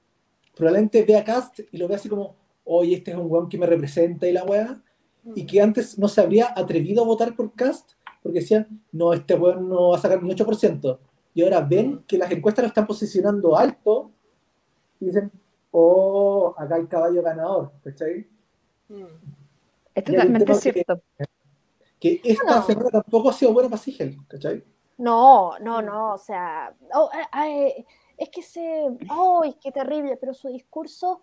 probablemente 0.54 1.02
vea 1.02 1.24
Cast 1.24 1.60
y 1.70 1.78
lo 1.78 1.88
ve 1.88 1.94
así 1.94 2.08
como, 2.08 2.36
oye, 2.64 2.96
este 2.96 3.12
es 3.12 3.16
un 3.16 3.30
weón 3.30 3.48
que 3.48 3.58
me 3.58 3.66
representa 3.66 4.26
y 4.26 4.32
la 4.32 4.44
weá, 4.44 4.82
y 5.34 5.46
que 5.46 5.60
antes 5.60 5.98
no 5.98 6.08
se 6.08 6.20
habría 6.20 6.52
atrevido 6.54 7.02
a 7.02 7.06
votar 7.06 7.34
por 7.34 7.52
Cast 7.54 7.92
porque 8.24 8.40
decían, 8.40 8.80
no, 8.90 9.12
este 9.12 9.34
weón 9.34 9.68
no 9.68 9.90
va 9.90 9.98
a 9.98 10.00
sacar 10.00 10.22
ni 10.22 10.30
8%. 10.30 10.98
Y 11.34 11.42
ahora 11.42 11.60
ven 11.60 12.04
que 12.06 12.16
las 12.16 12.30
encuestas 12.30 12.62
lo 12.62 12.68
están 12.68 12.86
posicionando 12.86 13.54
alto 13.54 14.10
y 14.98 15.06
dicen, 15.06 15.30
oh, 15.72 16.54
acá 16.56 16.76
hay 16.76 16.86
caballo 16.86 17.22
ganador, 17.22 17.72
¿cachai? 17.82 18.26
Es 19.94 20.04
totalmente 20.04 20.54
cierto. 20.54 21.02
Que, 22.00 22.22
esta 22.24 22.62
semana 22.62 22.88
tampoco 22.88 23.28
ha 23.28 23.34
sido 23.34 23.52
buena 23.52 23.68
para 23.68 23.82
Sigel, 23.82 24.16
¿cachai? 24.26 24.64
No, 24.98 25.58
no, 25.58 25.82
no, 25.82 26.14
o 26.14 26.18
sea, 26.18 26.74
oh, 26.94 27.10
es 28.16 28.28
que 28.30 28.42
se, 28.42 28.86
¡ay, 29.10 29.54
qué 29.60 29.72
terrible! 29.72 30.16
Pero 30.16 30.34
su 30.34 30.48
discurso 30.48 31.22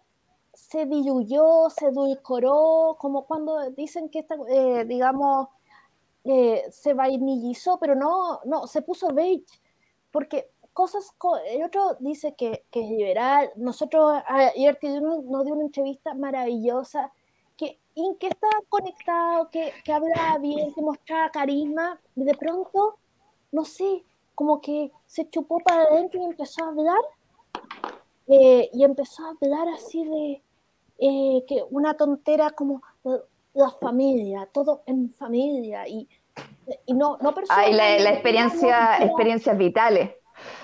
se 0.53 0.85
diluyó, 0.85 1.69
se 1.69 1.87
edulcoró, 1.87 2.97
como 2.99 3.25
cuando 3.25 3.69
dicen 3.71 4.09
que, 4.09 4.19
esta, 4.19 4.35
eh, 4.49 4.85
digamos, 4.85 5.47
eh, 6.23 6.63
se 6.71 6.93
vainillizó, 6.93 7.79
pero 7.79 7.95
no, 7.95 8.41
no, 8.45 8.67
se 8.67 8.81
puso 8.81 9.07
beige, 9.09 9.45
porque 10.11 10.51
cosas, 10.73 11.13
el 11.47 11.63
otro 11.63 11.95
dice 11.99 12.35
que, 12.35 12.65
que 12.71 12.81
es 12.81 12.89
liberal, 12.89 13.51
nosotros, 13.55 14.21
ayer 14.27 14.77
nos 15.01 15.45
dio 15.45 15.53
una 15.53 15.63
entrevista 15.63 16.13
maravillosa, 16.13 17.11
que, 17.57 17.79
en 17.95 18.15
que 18.15 18.27
está 18.27 18.47
conectado, 18.69 19.49
que, 19.49 19.73
que 19.83 19.93
habla 19.93 20.37
bien, 20.39 20.73
que 20.73 20.81
mostraba 20.81 21.29
carisma, 21.29 21.99
y 22.15 22.23
de 22.23 22.33
pronto, 22.35 22.97
no 23.51 23.65
sé, 23.65 24.03
como 24.35 24.61
que 24.61 24.91
se 25.05 25.29
chupó 25.29 25.59
para 25.59 25.83
adentro 25.83 26.19
y 26.21 26.25
empezó 26.25 26.63
a 26.63 26.69
hablar, 26.69 27.01
eh, 28.27 28.69
y 28.73 28.83
empezó 28.83 29.25
a 29.25 29.31
hablar 29.31 29.67
así 29.69 30.03
de 30.05 30.41
eh, 30.99 31.43
que 31.47 31.63
una 31.69 31.95
tontera 31.95 32.51
como 32.51 32.81
la 33.53 33.69
familia, 33.71 34.47
todo 34.51 34.83
en 34.85 35.11
familia, 35.11 35.87
y, 35.87 36.07
y 36.85 36.93
no, 36.93 37.17
no 37.21 37.33
personas. 37.33 37.65
Ay, 37.65 37.73
la, 37.73 37.99
la 37.99 38.11
experiencia, 38.11 39.03
experiencias 39.03 39.57
vitales. 39.57 40.15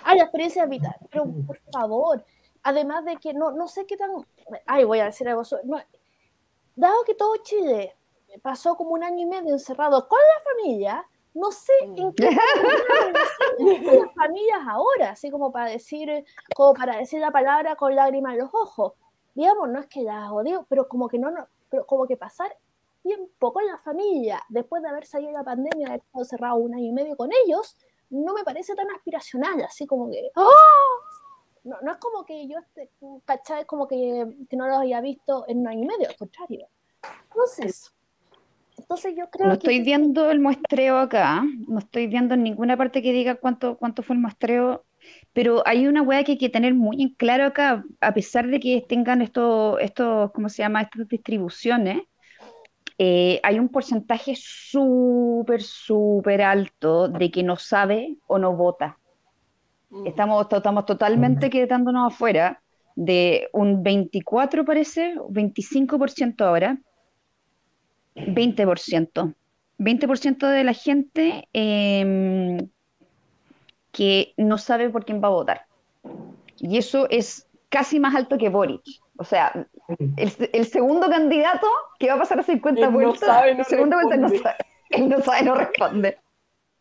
Ah, 0.04 0.15
la 0.15 0.23
experiencia 0.23 0.65
vital, 0.65 0.95
pero 1.12 1.26
por 1.45 1.60
favor, 1.71 2.23
además 2.63 3.06
de 3.06 3.17
que 3.17 3.34
no, 3.34 3.52
no 3.52 3.67
sé 3.67 3.86
qué 3.86 3.97
tan, 3.97 4.12
ay, 4.65 4.86
voy 4.86 5.00
a 5.00 5.06
decir 5.06 5.28
algo, 5.28 5.43
no, 5.65 5.78
dado 6.76 7.04
que 7.04 7.13
todo 7.13 7.36
Chile 7.43 7.95
pasó 8.41 8.76
como 8.76 8.91
un 8.91 9.04
año 9.04 9.21
y 9.21 9.26
medio 9.26 9.54
encerrado 9.54 10.08
con 10.08 10.17
la 10.17 10.52
familia, 10.52 11.06
no 11.34 11.52
sé 11.52 11.74
en 11.82 12.13
qué 12.13 12.30
las 13.60 14.13
familias 14.16 14.60
ahora, 14.68 15.12
así 15.12 15.30
como 15.30 15.52
para 15.52 15.70
decir, 15.70 16.26
como 16.56 16.74
para 16.74 16.98
decir 16.98 17.20
la 17.20 17.32
palabra 17.32 17.76
con 17.76 17.96
lágrimas 17.96 18.34
en 18.34 18.40
los 18.40 18.50
ojos. 18.54 18.94
Digamos, 19.36 19.70
no 19.70 19.80
es 19.80 19.88
que 19.88 20.02
las 20.02 20.32
odio, 20.32 20.66
pero 20.68 20.88
como 20.88 21.08
que 21.08 21.20
no, 21.20 21.30
no 21.30 21.48
pero 21.70 21.86
como 21.86 22.08
que 22.08 22.18
pasar 22.18 22.56
tiempo 23.04 23.54
con 23.54 23.66
la 23.66 23.78
familia 23.78 24.42
después 24.50 24.82
de 24.82 24.90
haber 24.90 25.06
salido 25.06 25.32
la 25.32 25.44
pandemia, 25.44 25.88
haber 25.88 26.00
estado 26.00 26.26
cerrado 26.26 26.56
un 26.56 26.74
año 26.74 26.88
y 26.88 26.92
medio 26.92 27.16
con 27.16 27.30
ellos, 27.46 27.78
no 28.10 28.34
me 28.34 28.44
parece 28.44 28.76
tan 28.76 28.90
aspiracional, 28.92 29.62
así 29.63 29.86
como 29.86 30.10
que, 30.10 30.32
¡oh! 30.36 30.52
no, 31.63 31.78
no 31.82 31.92
es 31.92 31.98
como 31.98 32.26
que 32.26 32.48
yo, 32.48 32.58
esté, 32.60 32.90
¿cachai? 33.26 33.62
Es 33.62 33.68
como 33.68 33.88
que, 33.88 34.26
que, 34.50 34.58
no 34.58 34.68
lo 34.68 34.78
había 34.78 35.02
visto 35.02 35.46
en 35.48 35.60
un 35.60 35.68
año 35.68 35.84
y 35.84 35.88
medio, 35.88 36.10
al 36.10 36.16
contrario. 36.16 36.68
Entonces, 37.30 37.94
entonces 38.89 39.15
yo 39.17 39.30
creo 39.30 39.47
no 39.47 39.54
estoy 39.56 39.82
viendo 39.82 40.32
el 40.32 40.39
muestreo 40.39 40.97
acá, 40.97 41.43
no 41.67 41.80
estoy 41.80 42.08
viendo 42.08 42.36
en 42.36 42.43
ninguna 42.43 42.78
parte 42.78 43.02
que 43.02 43.12
diga 43.12 43.36
cuánto, 43.36 43.78
cuánto 43.78 44.02
fue 44.02 44.15
el 44.15 44.21
muestreo, 44.21 44.86
pero 45.34 45.62
hay 45.65 45.88
una 45.88 46.02
hueá 46.02 46.23
que 46.23 46.32
hay 46.32 46.38
que 46.38 46.47
tener 46.47 46.73
muy 46.73 47.02
en 47.02 47.10
claro 47.10 47.43
acá, 47.43 47.84
a 48.00 48.13
pesar 48.13 48.47
de 48.47 48.62
que 48.62 48.86
tengan 48.88 49.21
estos, 49.21 49.78
estos 49.82 50.32
¿cómo 50.32 50.47
se 50.47 50.63
llama? 50.63 50.84
Estas 50.84 51.06
distribuciones, 51.10 52.04
eh, 52.97 53.41
hay 53.43 53.60
un 53.60 53.67
porcentaje 53.67 54.36
súper, 54.38 55.62
súper 55.62 56.41
alto 56.41 57.10
de 57.10 57.30
que 57.30 57.43
no 57.43 57.58
sabe 57.58 58.15
o 58.26 58.39
no 58.39 58.56
vota. 58.56 58.97
Mm. 59.89 60.08
Estamos, 60.08 60.47
estamos 60.50 60.86
totalmente 60.86 61.50
quedándonos 61.50 62.13
afuera 62.13 62.62
de 62.95 63.50
un 63.52 63.84
24, 63.84 64.63
parece, 64.63 65.15
25% 65.28 66.39
ahora, 66.45 66.80
20%. 68.17 69.34
20% 69.80 70.47
de 70.47 70.63
la 70.63 70.73
gente 70.73 71.47
em, 71.53 72.69
que 73.91 74.34
no 74.38 74.58
sabe 74.58 74.89
por 74.89 75.06
quién 75.06 75.21
va 75.21 75.27
a 75.27 75.32
votar. 75.32 75.65
Y 76.58 76.77
eso 76.77 77.08
es 77.10 77.47
casi 77.69 77.99
más 77.99 78.15
alto 78.15 78.38
que 78.38 78.49
Boric. 78.49 78.84
O 79.17 79.23
sea, 79.23 79.51
el, 80.17 80.65
segundo 80.65 81.10
candidato 81.10 81.67
que 81.99 82.08
va 82.08 82.15
a 82.15 82.19
pasar 82.19 82.39
a 82.39 82.43
50 82.43 82.89
vueltas, 82.89 83.21
no 83.21 83.27
sabe, 83.27 83.53
no 83.56 83.60
el 83.60 83.65
segundo 83.65 83.95
vuelta 83.95 84.17
no 84.17 84.30
sabe, 84.30 84.58
él 84.89 85.10
no 85.10 85.21
sabe, 85.21 85.43
no 85.43 85.56
responde. 85.56 86.19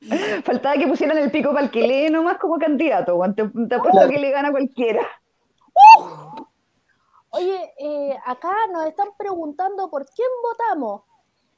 Faltaba 0.45 0.77
que 0.77 0.87
pusieran 0.87 1.17
el 1.17 1.31
pico 1.31 1.53
para 1.53 1.65
el 1.65 1.71
que 1.71 1.87
lee 1.87 2.11
nomás 2.11 2.37
como 2.39 2.59
candidato, 2.59 3.19
te, 3.35 3.49
te 3.69 3.75
apuesto 3.75 4.09
que 4.09 4.19
le 4.19 4.31
gana 4.31 4.51
cualquiera. 4.51 5.01
Oye, 7.31 7.73
eh, 7.79 8.17
acá 8.25 8.53
nos 8.73 8.87
están 8.87 9.09
preguntando 9.17 9.91
por 9.91 10.07
quién 10.07 10.29
votamos. 10.43 11.03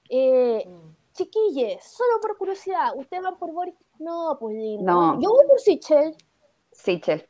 Eh, 0.09 0.67
chiquilles, 1.13 1.83
solo 1.85 2.21
por 2.21 2.37
curiosidad, 2.37 2.93
¿ustedes 2.97 3.23
van 3.23 3.39
por 3.39 3.53
Boris? 3.53 3.75
No, 3.99 4.37
pues 4.39 4.57
no. 4.81 5.21
Yo 5.21 5.31
voy 5.31 5.47
por 5.47 5.61
Sichel. 5.61 6.15
Sichel. 6.73 7.29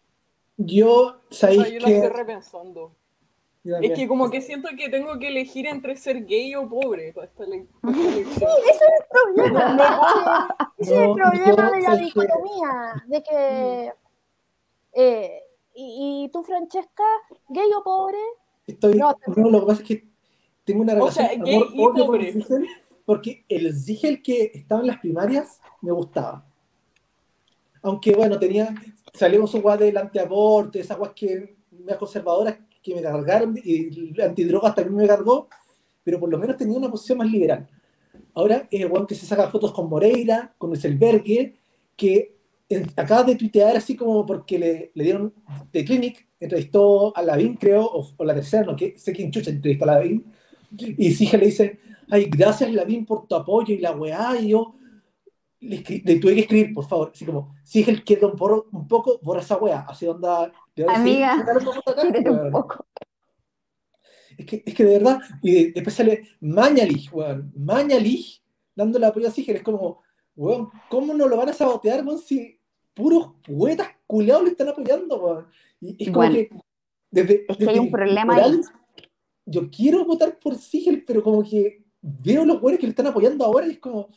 Yo, 0.57 1.21
sabéis 1.31 1.65
que... 1.65 1.81
Lo 1.81 1.89
estoy 1.89 2.09
repensando. 2.11 2.93
Es 3.83 3.93
que 3.93 4.09
como 4.09 4.31
que 4.31 4.41
siento 4.41 4.69
que 4.77 4.89
tengo 4.89 5.19
que 5.19 5.29
elegir 5.29 5.67
entre 5.67 5.97
ser 5.97 6.25
gay 6.25 6.55
o 6.55 6.69
pobre 6.69 7.13
para 7.13 7.27
esta, 7.27 7.45
sí, 7.45 7.67
ese 8.31 8.45
es 8.45 8.81
el 8.81 9.07
problema. 9.11 10.57
ese 10.79 10.95
es 10.95 11.01
el 11.01 11.13
problema 11.13 11.71
de 11.71 11.81
la 11.81 11.97
dicotomía. 11.97 13.05
De 13.07 13.23
que. 13.23 13.93
Eh, 14.93 15.43
y, 15.75 16.29
tú, 16.33 16.43
Francesca, 16.43 17.05
gay 17.49 17.71
o 17.77 17.83
pobre? 17.83 18.19
Estoy. 18.67 18.95
No, 18.95 19.15
lo 19.27 19.61
que 19.61 19.67
pasa 19.67 19.83
es 19.83 19.89
que 19.89 20.08
tengo 20.69 20.83
una 20.83 20.95
relación. 20.95 21.27
O 21.27 21.29
sea, 21.29 21.43
gay 21.43 21.63
y 21.73 21.77
pobre. 21.79 22.35
porque 23.05 23.45
el 23.49 23.75
Zigel 23.75 24.23
que 24.23 24.53
estaba 24.55 24.83
en 24.83 24.89
las 24.89 24.99
primarias 24.99 25.61
me 25.81 25.93
gustaba. 25.93 26.47
Aunque 27.83 28.15
bueno, 28.15 28.39
tenía. 28.39 28.75
Salimos 29.15 29.55
un 29.55 29.63
guay 29.63 29.79
del 29.79 29.97
antiaborto, 29.97 30.79
esas 30.79 30.99
guas 30.99 31.13
que 31.17 31.57
me 31.71 31.97
conservadoras 31.97 32.59
que 32.83 32.95
me 32.95 33.03
cargaron 33.03 33.59
y 33.65 34.21
antidrogas 34.21 34.75
también 34.75 34.97
me 34.97 35.07
cargó, 35.07 35.49
pero 36.05 36.21
por 36.21 36.31
lo 36.31 36.39
menos 36.39 36.57
tenía 36.57 36.77
una 36.77 36.91
posición 36.91 37.19
más 37.19 37.31
liberal. 37.31 37.67
Ahora 38.35 38.69
es 38.71 38.83
el 38.83 39.07
que 39.07 39.15
se 39.15 39.27
saca 39.27 39.51
fotos 39.51 39.73
con 39.73 39.89
Moreira, 39.89 40.55
con 40.59 40.73
Esselbergue, 40.73 41.57
que 41.97 42.37
acaba 42.95 43.25
de 43.25 43.35
tuitear 43.35 43.77
así 43.77 43.97
como 43.97 44.27
porque 44.27 44.59
le, 44.59 44.91
le 44.95 45.05
dieron 45.05 45.33
de 45.73 45.85
Clinic, 45.85 46.29
entrevistó 46.39 47.17
a 47.17 47.23
Lavín, 47.23 47.55
creo, 47.55 47.85
o, 47.91 48.25
la 48.25 48.35
tercera, 48.35 48.65
no 48.65 48.77
que 48.77 48.99
sé 48.99 49.13
quién 49.13 49.31
chucha 49.31 49.51
entrevistó 49.51 49.85
a 49.85 49.95
Lavín, 49.95 50.25
y 50.71 51.11
Sige 51.13 51.39
le 51.39 51.47
dice, 51.47 51.79
ay, 52.11 52.29
gracias 52.31 52.73
Lavín 52.73 53.07
por 53.07 53.27
tu 53.27 53.35
apoyo 53.35 53.75
y 53.75 53.79
la 53.79 53.93
weá, 53.93 54.39
y 54.41 54.49
yo 54.49 54.75
le, 55.61 55.79
tuve 55.81 56.35
que 56.35 56.41
escribir, 56.41 56.73
por 56.73 56.87
favor, 56.87 57.11
así 57.13 57.25
como, 57.25 57.55
Sige 57.65 58.03
quiero 58.05 58.33
un, 58.33 58.65
un 58.73 58.89
poco, 58.89 59.19
borra 59.23 59.41
esa 59.41 59.57
weá, 59.57 59.81
así 59.89 60.07
onda, 60.07 60.53
Amiga, 60.87 61.45
un 62.45 62.51
poco. 62.53 62.87
Es 64.37 64.47
que, 64.47 64.63
es 64.65 64.75
que 64.75 64.85
de 64.85 64.99
verdad, 64.99 65.19
y 65.43 65.73
después 65.73 65.97
sale 65.97 66.29
Mañalich, 66.41 67.13
weón, 67.13 67.53
Mañalich, 67.57 68.41
dándole 68.75 69.07
apoyo 69.07 69.29
a 69.29 69.33
Siger, 69.33 69.57
es 69.57 69.63
como, 69.63 70.03
weón, 70.37 70.71
¿cómo 70.89 71.13
no 71.15 71.27
lo 71.27 71.37
van 71.37 71.49
a 71.49 71.53
sabotear, 71.53 72.05
weón, 72.05 72.21
si 72.21 72.61
puros 72.95 73.33
poetas 73.45 73.89
culeados 74.07 74.45
le 74.45 74.51
están 74.51 74.69
apoyando, 74.69 75.19
weón? 75.19 75.47
Y 75.81 76.05
es 76.05 76.13
como 76.13 76.31
que, 76.31 76.51
desde, 77.11 77.47
es 77.49 77.57
que 77.57 77.69
hay 77.69 77.79
un 77.79 77.91
problema 77.91 78.37
ahí. 78.37 78.61
Yo 79.51 79.71
quiero 79.71 80.05
votar 80.05 80.39
por 80.39 80.55
Siger, 80.55 81.05
pero 81.07 81.23
como 81.23 81.43
que 81.43 81.85
veo 82.01 82.45
los 82.45 82.63
weones 82.63 82.81
que 82.81 82.87
le 82.87 82.91
están 82.91 83.07
apoyando 83.07 83.45
ahora 83.45 83.67
y 83.67 83.73
es 83.73 83.79
como, 83.79 84.09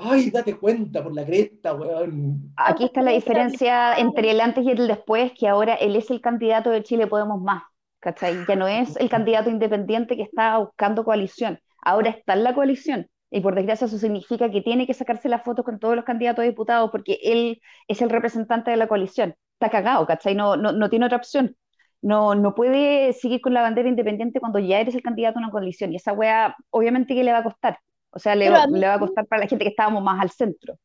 Ay, 0.00 0.30
date 0.30 0.56
cuenta 0.56 1.02
por 1.02 1.12
la 1.12 1.26
cresta, 1.26 1.74
weón. 1.74 2.52
Aquí 2.56 2.84
está 2.84 3.02
la 3.02 3.10
diferencia 3.10 3.98
entre 3.98 4.30
el 4.30 4.40
antes 4.40 4.64
y 4.64 4.70
el 4.70 4.86
después, 4.86 5.32
que 5.36 5.48
ahora 5.48 5.74
él 5.74 5.96
es 5.96 6.08
el 6.10 6.20
candidato 6.20 6.70
de 6.70 6.84
Chile 6.84 7.08
Podemos 7.08 7.42
Más, 7.42 7.64
¿cachai? 7.98 8.46
Ya 8.46 8.54
no 8.54 8.68
es 8.68 8.96
el 8.96 9.10
candidato 9.10 9.50
independiente 9.50 10.16
que 10.16 10.22
está 10.22 10.56
buscando 10.58 11.04
coalición, 11.04 11.58
ahora 11.82 12.10
está 12.10 12.34
en 12.34 12.44
la 12.44 12.54
coalición. 12.54 13.08
Y 13.30 13.40
por 13.40 13.56
desgracia 13.56 13.86
eso 13.86 13.98
significa 13.98 14.48
que 14.50 14.62
tiene 14.62 14.86
que 14.86 14.94
sacarse 14.94 15.28
la 15.28 15.40
foto 15.40 15.64
con 15.64 15.80
todos 15.80 15.96
los 15.96 16.04
candidatos 16.04 16.44
a 16.44 16.46
diputados 16.46 16.90
porque 16.92 17.18
él 17.20 17.60
es 17.88 18.00
el 18.00 18.08
representante 18.08 18.70
de 18.70 18.76
la 18.76 18.86
coalición. 18.86 19.34
Está 19.54 19.68
cagado, 19.68 20.06
¿cachai? 20.06 20.36
No, 20.36 20.56
no, 20.56 20.70
no 20.70 20.88
tiene 20.88 21.06
otra 21.06 21.18
opción. 21.18 21.56
No, 22.00 22.34
no 22.34 22.54
puede 22.54 23.12
seguir 23.12 23.40
con 23.40 23.54
la 23.54 23.62
bandera 23.62 23.88
independiente 23.88 24.40
cuando 24.40 24.58
ya 24.58 24.80
eres 24.80 24.94
el 24.94 25.02
candidato 25.02 25.38
a 25.38 25.42
una 25.42 25.50
coalición. 25.50 25.92
Y 25.92 25.96
esa 25.96 26.12
wea, 26.12 26.56
obviamente 26.70 27.14
que 27.14 27.24
le 27.24 27.32
va 27.32 27.38
a 27.38 27.44
costar. 27.44 27.78
O 28.10 28.18
sea, 28.18 28.34
le, 28.34 28.50
le 28.50 28.86
va 28.86 28.94
a 28.94 28.98
costar 28.98 29.26
para 29.26 29.42
la 29.42 29.48
gente 29.48 29.64
que 29.64 29.70
estábamos 29.70 30.02
más 30.02 30.20
al 30.20 30.30
centro. 30.30 30.78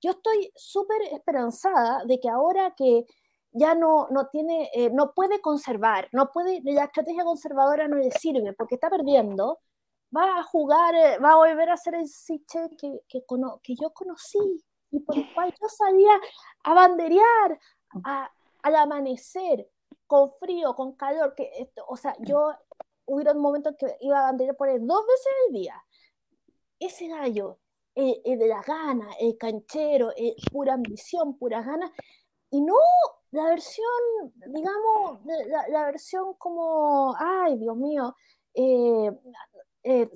Yo 0.00 0.10
estoy 0.10 0.52
súper 0.54 1.00
esperanzada 1.12 2.04
de 2.04 2.20
que 2.20 2.28
ahora 2.28 2.74
que 2.76 3.06
ya 3.52 3.74
no, 3.74 4.08
no 4.10 4.28
tiene, 4.28 4.70
eh, 4.74 4.90
no 4.92 5.12
puede 5.14 5.40
conservar, 5.40 6.08
no 6.12 6.30
puede, 6.30 6.60
la 6.62 6.84
estrategia 6.84 7.24
conservadora 7.24 7.88
no 7.88 7.96
le 7.96 8.10
sirve 8.10 8.52
porque 8.52 8.74
está 8.74 8.90
perdiendo, 8.90 9.60
va 10.14 10.38
a 10.38 10.42
jugar, 10.42 10.94
eh, 10.94 11.18
va 11.18 11.32
a 11.32 11.36
volver 11.36 11.70
a 11.70 11.76
ser 11.76 11.94
el 11.94 12.06
Siche 12.06 12.68
que, 12.78 13.00
que, 13.08 13.24
que, 13.62 13.74
yo 13.74 13.90
conocí 13.94 14.38
y 14.90 15.00
por 15.00 15.16
el 15.16 15.32
cual 15.34 15.54
yo 15.58 15.68
salía 15.68 16.20
a 16.64 16.74
banderear 16.74 17.58
al 18.62 18.74
amanecer, 18.74 19.66
con 20.06 20.30
frío, 20.32 20.74
con 20.74 20.94
calor, 20.94 21.34
que 21.34 21.70
o 21.88 21.96
sea, 21.96 22.14
yo 22.20 22.52
hubiera 23.06 23.32
un 23.32 23.40
momento 23.40 23.76
que 23.76 23.96
iba 24.00 24.20
a 24.20 24.22
banderear 24.22 24.56
por 24.56 24.68
él 24.68 24.86
dos 24.86 25.04
veces 25.06 25.32
al 25.46 25.52
día. 25.52 25.84
Ese 26.78 27.08
gallo, 27.08 27.58
eh, 27.94 28.20
de 28.24 28.48
la 28.48 28.62
gana, 28.62 29.08
el 29.18 29.38
canchero, 29.38 30.12
pura 30.52 30.74
ambición, 30.74 31.38
pura 31.38 31.62
gana, 31.62 31.90
y 32.50 32.60
no 32.60 32.74
la 33.32 33.44
versión, 33.44 33.86
digamos, 34.46 35.20
la, 35.68 35.84
versión 35.86 36.34
como, 36.34 37.14
ay, 37.18 37.58
Dios 37.58 37.76
mío, 37.76 38.14
eh, 38.54 39.10
eh, 39.82 40.10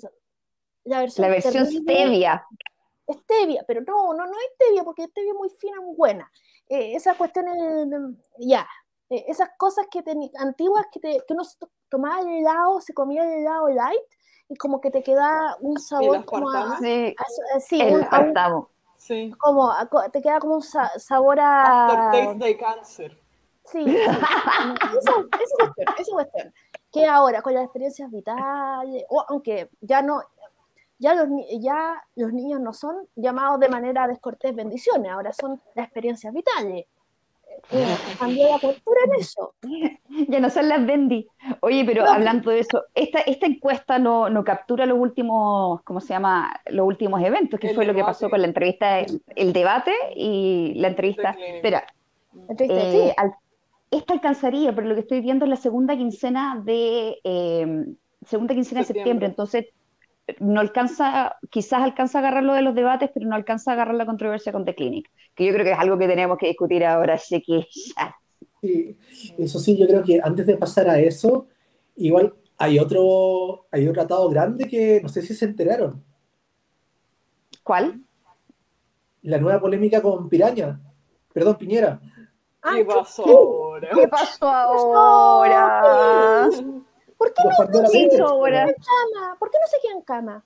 la 0.84 1.00
versión, 1.00 1.26
la 1.26 1.32
versión 1.32 1.66
stevia. 1.66 2.46
Stevia, 3.08 3.64
pero 3.66 3.80
no, 3.80 4.14
no, 4.14 4.24
no 4.24 4.32
es 4.32 4.54
stevia, 4.54 4.84
porque 4.84 5.06
stevia 5.06 5.32
es 5.32 5.36
muy 5.36 5.50
fina, 5.50 5.80
muy 5.80 5.96
buena. 5.96 6.30
Eh, 6.68 6.94
esas 6.94 7.16
cuestiones, 7.16 7.56
ya, 8.38 8.66
esas 9.10 9.50
cosas 9.58 9.86
que 9.90 10.02
antiguas 10.38 10.86
que, 10.92 11.00
te, 11.00 11.22
que 11.26 11.34
uno 11.34 11.42
tomaba 11.88 12.20
el 12.20 12.28
helado, 12.28 12.80
se 12.80 12.94
comía 12.94 13.24
el 13.24 13.40
helado 13.40 13.68
light, 13.68 14.00
y 14.48 14.56
como 14.56 14.80
que 14.80 14.90
te 14.90 15.02
queda 15.02 15.56
un 15.60 15.78
sabor 15.78 16.24
como 16.24 16.50
a, 16.50 16.78
sí, 16.78 17.14
sí 17.60 17.80
el 17.80 18.06
Sí. 18.96 19.32
Como, 19.38 19.72
te 20.12 20.20
queda 20.20 20.38
como 20.40 20.56
un 20.56 20.62
sabor 20.62 21.40
a. 21.40 22.08
Aftertaste 22.08 22.44
de 22.44 22.56
cáncer. 22.58 23.18
Sí, 23.64 23.84
eso, 23.96 25.28
eso, 25.40 25.74
eso 25.98 26.12
cuestión. 26.12 26.52
Que 26.92 27.06
ahora, 27.06 27.40
con 27.40 27.54
las 27.54 27.64
experiencias 27.64 28.10
vitales, 28.10 29.04
o 29.08 29.24
aunque 29.28 29.70
ya 29.80 30.02
no, 30.02 30.22
ya 30.98 31.14
los, 31.14 31.28
ya 31.60 32.02
los 32.16 32.32
niños 32.32 32.60
no 32.60 32.74
son 32.74 33.08
llamados 33.16 33.58
de 33.58 33.68
manera 33.68 34.06
descortés 34.06 34.54
bendiciones, 34.54 35.10
ahora 35.10 35.32
son 35.32 35.60
las 35.74 35.86
experiencias 35.86 36.32
vitales. 36.34 36.86
Cambió 38.18 38.48
la 38.48 38.58
cultura 38.58 39.00
en 39.06 39.20
eso. 39.20 39.54
Ya 40.28 40.40
no 40.40 40.50
son 40.50 40.68
las 40.68 40.84
Bendy. 40.84 41.26
Oye, 41.60 41.84
pero 41.84 42.04
hablando 42.04 42.50
de 42.50 42.60
eso, 42.60 42.84
esta, 42.94 43.20
esta 43.20 43.46
encuesta 43.46 43.98
no, 43.98 44.28
no, 44.28 44.44
captura 44.44 44.86
los 44.86 44.98
últimos, 44.98 45.82
¿cómo 45.82 46.00
se 46.00 46.08
llama? 46.08 46.52
Los 46.66 46.86
últimos 46.86 47.22
eventos, 47.22 47.60
que 47.60 47.74
fue 47.74 47.86
lo 47.86 47.94
que 47.94 48.02
pasó 48.02 48.28
con 48.28 48.40
la 48.40 48.48
entrevista, 48.48 49.00
el, 49.00 49.52
debate 49.52 49.92
y 50.16 50.74
la 50.76 50.88
entrevista. 50.88 51.36
Espera, 51.38 51.86
eh, 52.58 53.14
esta 53.90 54.12
alcanzaría, 54.12 54.74
pero 54.74 54.88
lo 54.88 54.94
que 54.94 55.00
estoy 55.00 55.20
viendo 55.20 55.44
es 55.44 55.50
la 55.50 55.56
segunda 55.56 55.96
quincena 55.96 56.60
de 56.64 57.18
eh, 57.24 57.84
segunda 58.26 58.54
quincena 58.54 58.80
de 58.80 58.86
septiembre, 58.86 59.26
entonces 59.26 59.66
no 60.38 60.60
alcanza, 60.60 61.36
quizás 61.50 61.82
alcanza 61.82 62.18
a 62.18 62.20
agarrar 62.20 62.44
lo 62.44 62.54
de 62.54 62.62
los 62.62 62.74
debates, 62.74 63.10
pero 63.12 63.26
no 63.26 63.34
alcanza 63.34 63.70
a 63.70 63.74
agarrar 63.74 63.94
la 63.94 64.06
controversia 64.06 64.52
con 64.52 64.64
The 64.64 64.74
Clinic, 64.74 65.10
que 65.34 65.46
yo 65.46 65.52
creo 65.52 65.64
que 65.64 65.72
es 65.72 65.78
algo 65.78 65.98
que 65.98 66.06
tenemos 66.06 66.38
que 66.38 66.48
discutir 66.48 66.84
ahora, 66.84 67.14
así 67.14 67.42
que 67.42 67.66
ya. 67.96 68.14
Sí, 68.60 68.96
eso 69.38 69.58
sí, 69.58 69.76
yo 69.76 69.86
creo 69.86 70.02
que 70.02 70.20
antes 70.22 70.46
de 70.46 70.56
pasar 70.56 70.88
a 70.88 71.00
eso, 71.00 71.46
igual 71.96 72.34
hay 72.58 72.78
otro, 72.78 73.66
hay 73.70 73.88
otro 73.88 74.02
tratado 74.02 74.28
grande 74.28 74.68
que 74.68 75.00
no 75.02 75.08
sé 75.08 75.22
si 75.22 75.34
se 75.34 75.46
enteraron. 75.46 76.04
¿Cuál? 77.62 78.02
La 79.22 79.38
nueva 79.38 79.60
polémica 79.60 80.02
con 80.02 80.28
Piraña, 80.28 80.78
perdón, 81.32 81.56
Piñera. 81.56 82.00
¿Qué 82.62 82.84
pasó 82.84 83.24
ahora? 83.24 83.88
¿Qué 83.94 84.08
pasó 84.08 84.46
ahora? 84.46 86.48
¿Por 87.20 87.34
qué, 87.34 87.42
no 87.44 87.50
en 87.50 88.08
cama? 88.08 89.36
¿Por 89.38 89.50
qué 89.50 89.58
no 89.60 89.66
se 89.66 89.78
queda 89.82 89.92
en 89.92 90.00
cama? 90.00 90.42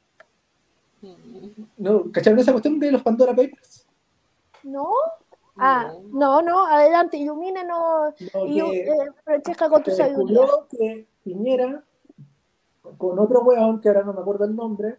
No, 1.77 2.11
¿cacharon 2.11 2.41
esa 2.41 2.51
cuestión 2.51 2.81
de 2.81 2.91
los 2.91 3.01
Pandora 3.01 3.31
Papers? 3.31 3.87
No. 4.65 4.91
Ah, 5.57 5.93
no, 6.11 6.43
no, 6.43 6.67
adelante, 6.67 7.17
ilumínenos. 7.17 8.15
No, 8.35 8.45
y, 8.45 8.61
eh, 8.61 8.89
Francesca, 9.23 9.69
con 9.69 9.85
tu 9.85 9.93
sabiduría. 9.93 10.41
que 10.69 11.07
Piñera, 11.23 11.85
con 12.99 13.21
otro 13.21 13.43
huevón, 13.43 13.81
que 13.81 13.87
ahora 13.87 14.03
no 14.03 14.13
me 14.13 14.23
acuerdo 14.23 14.45
el 14.45 14.57
nombre, 14.57 14.97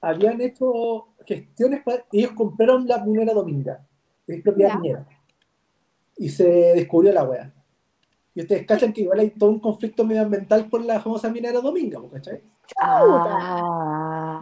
habían 0.00 0.40
hecho 0.40 1.08
gestiones 1.26 1.82
para. 1.82 2.06
Ellos 2.10 2.32
compraron 2.32 2.88
la 2.88 3.04
minera 3.04 3.34
Dominga, 3.34 3.86
es 4.26 4.42
propiedad 4.42 4.76
Piñera. 4.78 5.06
Y 6.16 6.30
se 6.30 6.46
descubrió 6.74 7.12
la 7.12 7.24
wea. 7.24 7.53
Y 8.34 8.42
ustedes 8.42 8.66
cachan 8.66 8.92
que 8.92 9.02
igual 9.02 9.20
hay 9.20 9.30
todo 9.30 9.50
un 9.50 9.60
conflicto 9.60 10.04
medioambiental 10.04 10.68
por 10.68 10.84
la 10.84 11.00
famosa 11.00 11.30
minera 11.30 11.60
Dominga, 11.60 12.00
¿cachai? 12.12 12.42
Ah, 12.80 14.40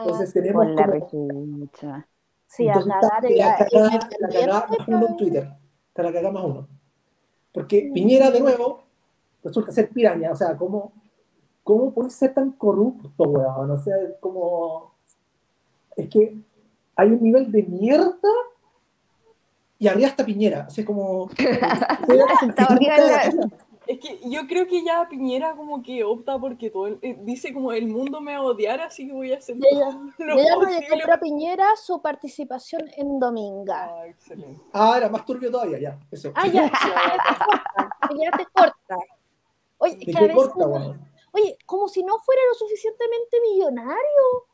Entonces 0.00 0.32
tenemos 0.34 0.66
la 0.66 1.00
como... 1.00 1.68
Sí, 2.46 2.66
Entonces, 2.66 2.92
a 2.92 3.20
la, 3.20 3.56
cagada 4.28 4.66
más 4.68 4.88
uno 4.88 5.06
en 5.06 5.16
Twitter. 5.16 5.48
Está 5.88 6.02
la 6.02 6.12
cagada 6.12 6.32
más 6.32 6.44
uno. 6.44 6.68
Porque 7.52 7.90
Piñera, 7.92 8.30
de 8.30 8.40
nuevo, 8.40 8.84
resulta 9.42 9.72
ser 9.72 9.88
piraña. 9.90 10.32
O 10.32 10.36
sea, 10.36 10.56
¿cómo, 10.56 10.92
cómo 11.62 11.92
puede 11.92 12.10
ser 12.10 12.34
tan 12.34 12.52
corrupto, 12.52 13.24
weón? 13.24 13.70
O 13.70 13.78
sea, 13.78 13.96
es 13.96 14.16
como... 14.20 14.94
Es 15.96 16.08
que 16.08 16.36
hay 16.94 17.08
un 17.10 17.22
nivel 17.22 17.50
de 17.50 17.62
mierda 17.62 18.28
y 19.78 19.88
habría 19.88 20.08
hasta 20.08 20.26
Piñera, 20.26 20.64
así 20.66 20.84
como... 20.84 21.30
es 23.86 23.98
que 24.00 24.20
yo 24.24 24.46
creo 24.46 24.66
que 24.66 24.84
ya 24.84 25.08
Piñera 25.08 25.54
como 25.56 25.82
que 25.82 26.04
opta 26.04 26.38
porque 26.38 26.68
todo 26.68 26.88
eh, 27.00 27.16
dice 27.20 27.54
como 27.54 27.72
el 27.72 27.86
mundo 27.86 28.20
me 28.20 28.32
va 28.32 28.38
a 28.38 28.42
odiar, 28.42 28.80
así 28.82 29.06
que 29.06 29.14
voy 29.14 29.32
a 29.32 29.38
hacer 29.38 29.56
todo 29.58 30.10
le 30.26 31.12
a 31.12 31.20
Piñera 31.20 31.64
su 31.76 32.02
participación 32.02 32.82
en 32.96 33.18
Dominga. 33.18 33.86
Ah, 33.90 34.06
excelente. 34.06 34.60
Ah, 34.74 34.94
era 34.98 35.08
más 35.08 35.24
turbio 35.24 35.50
todavía, 35.50 35.78
ya, 35.78 35.98
eso. 36.10 36.32
Ah, 36.34 36.46
ya, 36.46 36.70
Piñera 38.08 38.36
te 38.36 38.46
corta. 38.46 38.96
Oye, 39.78 39.98
oye, 41.32 41.56
como 41.64 41.88
si 41.88 42.02
no 42.02 42.18
fuera 42.18 42.42
lo 42.50 42.54
suficientemente 42.54 43.40
millonario. 43.40 44.47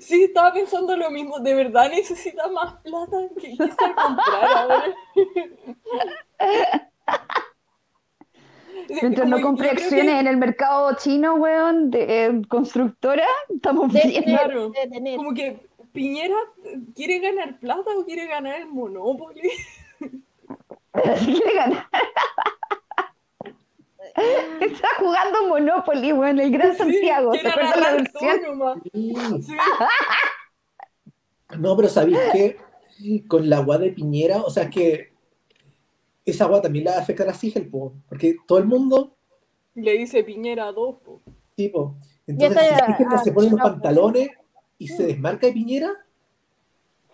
Sí, 0.00 0.24
estaba 0.24 0.52
pensando 0.52 0.96
lo 0.96 1.10
mismo. 1.10 1.38
¿De 1.38 1.54
verdad 1.54 1.90
necesita 1.90 2.48
más 2.48 2.74
plata? 2.82 3.16
¿Qué 3.40 3.50
quisiera 3.50 3.94
comprar 3.94 4.44
ahora? 4.44 4.94
Mientras 9.02 9.28
no 9.28 9.40
compre 9.40 9.70
acciones 9.70 10.20
en 10.20 10.26
el 10.26 10.36
mercado 10.36 10.96
chino, 10.96 11.34
weón, 11.34 11.90
de 11.90 12.26
eh, 12.26 12.42
constructora, 12.48 13.26
estamos 13.48 13.92
bien. 13.92 14.22
Claro, 14.22 14.72
como 15.16 15.34
que 15.34 15.68
Piñera 15.92 16.36
quiere 16.94 17.18
ganar 17.18 17.58
plata 17.58 17.90
o 17.96 18.04
quiere 18.04 18.26
ganar 18.26 18.60
el 18.60 18.66
Monopoly. 18.66 19.50
quiere 21.24 21.54
ganar. 21.54 21.86
Está 24.60 24.88
jugando 24.98 25.48
Monopoly, 25.48 26.12
weón, 26.12 26.40
el 26.40 26.50
Gran 26.50 26.76
Santiago. 26.76 27.32
¿Te 27.32 27.48
acuerdas 27.48 27.80
la 27.80 27.92
versión? 27.92 28.82
No, 31.58 31.76
pero 31.76 31.88
¿sabéis 31.88 32.18
qué? 32.32 32.56
Con 33.26 33.48
la 33.48 33.58
agua 33.58 33.78
de 33.78 33.92
Piñera, 33.92 34.42
o 34.42 34.50
sea, 34.50 34.68
que 34.68 35.12
esa 36.24 36.44
agua 36.44 36.60
también 36.60 36.84
la 36.84 36.98
afecta 36.98 37.24
a 37.28 37.34
Sigel, 37.34 37.68
po, 37.68 37.94
porque 38.08 38.36
todo 38.46 38.58
el 38.58 38.66
mundo... 38.66 39.16
Le 39.74 39.92
dice 39.92 40.24
Piñera 40.24 40.68
a 40.68 40.72
dos, 40.72 40.96
po. 41.04 41.22
Sí, 41.56 41.68
po. 41.68 41.96
Entonces, 42.26 42.60
si 42.86 42.92
Sigel 42.92 43.18
se 43.24 43.32
pone 43.32 43.50
los 43.50 43.60
pantalones 43.60 44.30
y 44.76 44.88
se 44.88 45.06
desmarca 45.06 45.46
de 45.46 45.52
Piñera, 45.52 45.90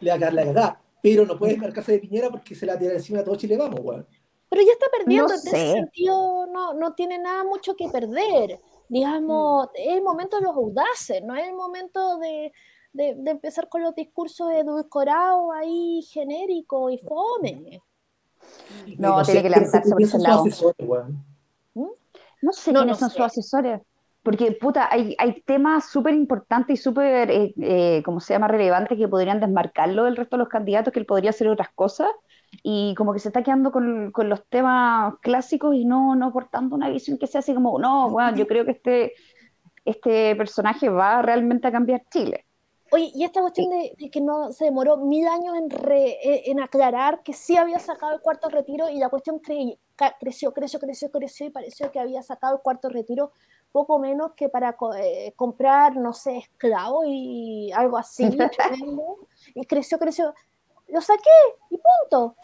le 0.01 0.11
va 0.11 0.17
a 0.17 0.21
caer 0.21 0.35
la 0.35 0.45
cagada. 0.45 0.81
Pero 1.03 1.27
no 1.27 1.39
puede 1.39 1.53
desmarcarse 1.53 1.93
de 1.93 1.99
Piñera 1.99 2.31
porque 2.31 2.55
se 2.55 2.67
la 2.67 2.79
tira 2.79 2.95
encima 2.95 3.21
a 3.21 3.25
todo 3.25 3.37
Chile, 3.37 3.57
vamos, 3.57 3.81
weón. 3.83 4.07
Pero 4.55 4.67
ya 4.67 4.73
está 4.73 4.87
perdiendo, 4.97 5.33
en 5.33 5.41
ese 5.41 5.73
sentido 5.73 6.47
no, 6.47 6.75
no 6.75 6.95
tiene 6.95 7.19
nada 7.19 7.43
mucho 7.43 7.75
que 7.75 7.89
perder. 7.89 8.61
Digamos, 8.89 9.67
mm. 9.67 9.71
es 9.75 9.97
el 9.97 10.03
momento 10.03 10.37
de 10.39 10.45
los 10.45 10.55
audaces, 10.55 11.25
no 11.25 11.35
es 11.35 11.49
el 11.49 11.55
momento 11.55 12.19
de, 12.19 12.53
de, 12.93 13.17
de 13.17 13.31
empezar 13.33 13.69
con 13.69 13.83
los 13.83 13.97
discursos 13.97 14.53
edulcorados 14.53 15.49
ahí 15.57 16.07
genéricos 16.09 16.93
y 16.93 16.99
fome. 16.99 17.83
No, 18.97 19.25
tiene 19.25 19.43
que 19.43 19.51
lanzarse 19.51 19.91
por 19.91 20.03
ese 20.03 20.19
lado. 20.21 20.45
¿Mm? 21.75 21.87
No 22.43 22.53
sé 22.53 22.73
quiénes 22.73 22.99
son 22.99 23.11
sus 23.11 23.21
asesores. 23.21 23.81
Porque, 24.23 24.53
puta, 24.53 24.89
hay, 24.89 25.17
hay 25.19 25.43
temas 25.43 25.91
súper 25.91 26.15
importantes 26.15 26.79
y 26.79 26.83
súper, 26.83 27.29
eh, 27.29 27.55
eh, 27.61 28.03
como 28.05 28.21
se 28.21 28.35
llama, 28.35 28.47
relevantes 28.47 28.97
que 28.97 29.09
podrían 29.09 29.41
desmarcarlo 29.41 30.05
del 30.05 30.17
resto 30.17 30.37
de 30.37 30.45
los 30.45 30.49
candidatos, 30.49 30.93
que 30.93 31.01
él 31.01 31.07
podría 31.07 31.31
hacer 31.31 31.49
otras 31.49 31.71
cosas, 31.75 32.09
y 32.63 32.95
como 32.95 33.13
que 33.13 33.19
se 33.19 33.29
está 33.29 33.43
quedando 33.43 33.73
con, 33.73 34.13
con 34.13 34.29
los 34.29 34.47
temas 34.49 35.15
clásicos 35.21 35.75
y 35.75 35.85
no, 35.85 36.15
no 36.15 36.27
aportando 36.27 36.77
una 36.77 36.89
visión 36.89 37.19
que 37.19 37.27
sea 37.27 37.41
así 37.41 37.55
como, 37.55 37.79
no, 37.79 38.11
bueno, 38.11 38.37
yo 38.37 38.47
creo 38.47 38.65
que 38.65 38.73
este, 38.73 39.13
este 39.85 40.37
personaje 40.37 40.89
va 40.89 41.23
realmente 41.23 41.69
a 41.69 41.73
cambiar 41.73 42.03
Chile. 42.11 42.45
Oye, 42.93 43.11
y 43.15 43.25
esta 43.25 43.41
cuestión 43.41 43.71
de, 43.71 44.11
que 44.11 44.21
no 44.21 44.53
se 44.53 44.67
demoró 44.67 44.99
mil 44.99 45.27
años 45.27 45.57
en, 45.57 45.69
e, 45.91 46.43
en, 46.47 46.61
aclarar 46.61 47.23
que 47.25 47.33
sí 47.33 47.57
había 47.57 47.81
sacado 47.81 48.15
el 48.15 48.21
cuarto 48.21 48.49
retiro 48.49 48.89
y 48.89 48.99
la 48.99 49.09
cuestión 49.09 49.41
creció, 49.41 50.53
creció, 50.53 50.79
creció, 50.79 51.11
creció 51.11 51.47
y 51.47 51.51
pareció 51.51 51.91
que 51.91 51.99
había 51.99 52.23
sacado 52.23 52.55
el 52.55 52.63
cuarto 52.63 52.89
retiro 52.89 53.33
poco 53.73 53.99
menos 53.99 54.33
que 54.37 54.49
para 54.49 54.77
eh, 54.97 55.33
comprar, 55.35 55.97
no 55.97 56.13
sé, 56.13 56.39
esclavos 56.39 57.07
y 57.09 57.73
algo 57.73 57.99
así. 57.99 58.25
y 59.57 59.67
creció, 59.67 59.99
creció. 59.99 60.33
Lo 60.89 61.01
saqué 61.01 61.31
y 61.71 61.77
punto. 61.77 62.37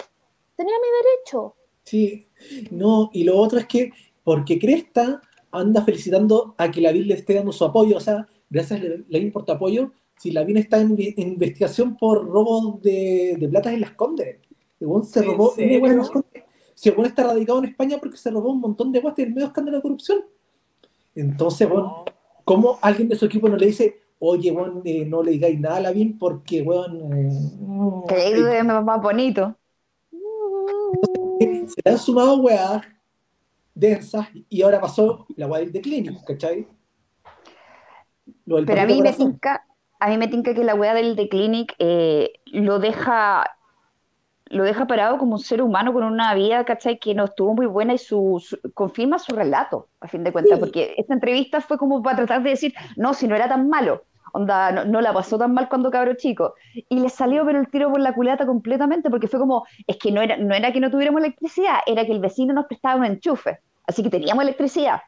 Tenía 0.57 0.75
mi 0.75 0.89
derecho. 1.03 1.55
Sí, 1.85 2.29
no, 2.71 3.11
y 3.13 3.25
lo 3.25 3.37
otro 3.37 3.59
es 3.59 3.67
que 3.67 3.93
porque 4.23 4.59
Cresta 4.59 5.21
anda 5.51 5.83
felicitando 5.83 6.55
a 6.59 6.71
que 6.71 6.81
la 6.81 6.93
BIL 6.93 7.09
le 7.09 7.15
esté 7.15 7.35
dando 7.35 7.53
su 7.53 7.65
apoyo, 7.65 7.97
o 7.97 8.01
sea, 8.01 8.29
gracias 8.49 8.81
a 8.81 8.85
la 9.09 9.19
importa 9.19 9.55
apoyo, 9.55 9.93
si 10.17 10.31
la 10.31 10.45
BIL 10.45 10.59
está 10.59 10.81
en, 10.81 10.97
investigación 11.17 11.97
por 11.97 12.27
robo 12.27 12.79
de, 12.83 13.37
de 13.39 13.49
plata 13.49 13.73
en 13.73 13.81
las 13.81 13.93
Condes. 13.93 14.37
Según 14.79 15.05
se 15.05 15.23
robó, 15.23 15.55
Según 16.75 17.07
está 17.07 17.25
radicado 17.25 17.59
en 17.59 17.67
España 17.67 17.99
porque 17.99 18.17
se 18.17 18.31
robó 18.31 18.51
un 18.51 18.61
montón 18.61 18.93
de 18.93 19.01
guas 19.01 19.19
y 19.19 19.23
el 19.23 19.35
medio 19.35 19.49
escándalo 19.49 19.77
de 19.79 19.83
corrupción. 19.83 20.25
Entonces, 21.15 21.69
bueno, 21.69 22.05
¿cómo 22.45 22.79
alguien 22.81 23.09
de 23.09 23.17
su 23.17 23.27
equipo 23.27 23.49
no 23.49 23.57
le 23.57 23.67
dice, 23.67 24.00
oye, 24.21 24.53
bueno, 24.53 24.83
eh, 24.85 25.05
no 25.05 25.23
le 25.23 25.33
digáis 25.33 25.59
nada 25.59 25.77
a 25.77 25.81
la 25.81 25.91
BIM 25.93 26.19
porque, 26.19 26.63
bueno... 26.63 27.11
Eh, 27.17 28.05
que 28.09 28.59
es 28.59 28.65
más 28.65 29.03
bonito. 29.03 29.57
Se 31.41 31.81
le 31.85 31.91
han 31.91 31.99
sumado 31.99 32.37
weas 32.37 32.83
densas 33.75 34.29
y 34.49 34.63
ahora 34.63 34.81
pasó 34.81 35.27
la 35.37 35.47
wea 35.47 35.61
del 35.61 35.73
declínio, 35.73 36.13
¿cachai? 36.27 36.69
Pero 38.45 38.81
a 38.81 38.87
mí, 38.87 39.01
me 39.01 39.13
tinca, 39.13 39.65
a 39.99 40.09
mí 40.09 40.19
me 40.19 40.29
tinca 40.29 40.55
que 40.55 40.65
la 40.65 40.75
wea 40.75 40.93
del 40.93 41.17
declinic 41.17 41.75
eh, 41.79 42.33
lo 42.47 42.79
deja 42.79 43.45
lo 44.51 44.65
deja 44.65 44.87
parado 44.87 45.17
como 45.17 45.35
un 45.35 45.39
ser 45.39 45.63
humano 45.63 45.93
con 45.93 46.03
una 46.03 46.35
vida, 46.35 46.65
¿cachai? 46.65 46.99
Que 46.99 47.15
no 47.15 47.25
estuvo 47.25 47.55
muy 47.55 47.67
buena 47.67 47.95
y 47.95 47.99
su, 47.99 48.43
confirma 48.75 49.21
su 49.21 49.33
relato, 49.33 49.89
a 50.01 50.09
fin 50.09 50.25
de 50.25 50.33
cuentas, 50.33 50.59
porque 50.59 50.95
esta 50.99 51.15
entrevista 51.15 51.61
fue 51.61 51.79
como 51.79 52.03
para 52.03 52.17
tratar 52.17 52.43
de 52.43 52.51
decir, 52.51 52.75
no, 52.97 53.15
si 53.15 53.29
no 53.29 53.37
era 53.37 53.49
tan 53.49 53.69
malo, 53.69 54.03
onda, 54.33 54.73
no, 54.73 55.01
la 55.01 55.13
pasó 55.13 55.39
tan 55.39 55.55
mal 55.55 55.69
cuando 55.69 55.91
cabro 55.91 56.15
chico. 56.15 56.55
Y 56.89 56.99
le 56.99 57.09
salió 57.09 57.47
pero 57.47 57.61
el 57.61 57.69
tiro 57.69 57.91
por 57.93 58.01
la 58.01 58.13
culata 58.13 58.45
completamente, 58.45 59.09
porque 59.09 59.29
fue 59.29 59.39
como, 59.39 59.65
es 59.87 59.97
que 59.97 60.11
no 60.11 60.21
era, 60.21 60.37
no 60.37 60.53
era 60.53 60.73
que 60.73 60.81
no 60.81 60.91
tuviéramos 60.91 61.23
electricidad, 61.23 61.79
era 61.87 62.05
que 62.05 62.13
el 62.13 62.21
vecino 62.21 62.53
nos 62.53 62.67
prestaba 62.67 62.97
un 62.97 63.07
enchufe, 63.07 63.61
así 63.87 64.03
que 64.03 64.11
teníamos 64.11 64.43
electricidad. 64.43 65.01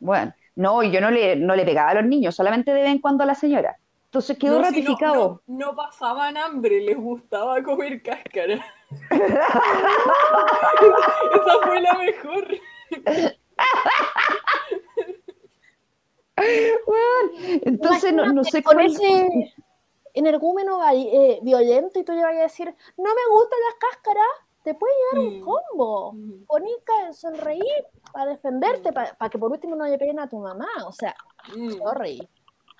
Bueno, 0.00 0.34
no, 0.56 0.82
y 0.82 0.90
yo 0.90 1.00
no 1.00 1.12
le, 1.12 1.36
no 1.36 1.54
le 1.54 1.64
pegaba 1.64 1.90
a 1.90 1.94
los 1.94 2.06
niños, 2.06 2.34
solamente 2.34 2.72
de 2.72 2.82
vez 2.82 2.90
en 2.90 2.98
cuando 2.98 3.22
a 3.22 3.26
la 3.26 3.36
señora. 3.36 3.76
Entonces 4.10 4.38
quedó 4.38 4.60
ratificado. 4.60 5.40
no, 5.46 5.76
pasaban 5.76 6.36
hambre, 6.36 6.80
les 6.80 6.96
gustaba 6.96 7.62
comer 7.62 8.02
cáscara. 8.02 8.54
Esa 9.10 9.30
fue 11.64 11.80
la 11.80 11.94
mejor. 11.94 12.48
entonces 17.64 18.12
no, 18.12 18.32
no 18.32 18.42
sé 18.42 18.64
cómo. 18.64 18.80
Ese 18.80 19.54
energúmeno 20.12 20.80
eh, 20.92 21.38
violento 21.42 22.00
y 22.00 22.04
tú 22.04 22.12
le 22.12 22.24
vas 22.24 22.34
a 22.34 22.40
decir, 22.40 22.66
no 22.96 23.14
me 23.14 23.32
gustan 23.32 23.58
las 23.64 23.74
cáscaras, 23.78 24.26
te 24.64 24.74
puede 24.74 24.92
llegar 25.12 25.28
un 25.28 25.40
mm. 25.40 25.44
combo. 25.44 26.12
Mm. 26.14 26.46
Bonita, 26.46 27.12
sonreír 27.12 27.86
para 28.12 28.32
defenderte, 28.32 28.92
para, 28.92 29.14
que 29.30 29.38
por 29.38 29.52
último 29.52 29.76
no 29.76 29.86
le 29.86 29.98
peguen 29.98 30.18
a 30.18 30.28
tu 30.28 30.38
mamá. 30.38 30.68
O 30.86 30.92
sea, 30.92 31.14
mm. 31.54 31.80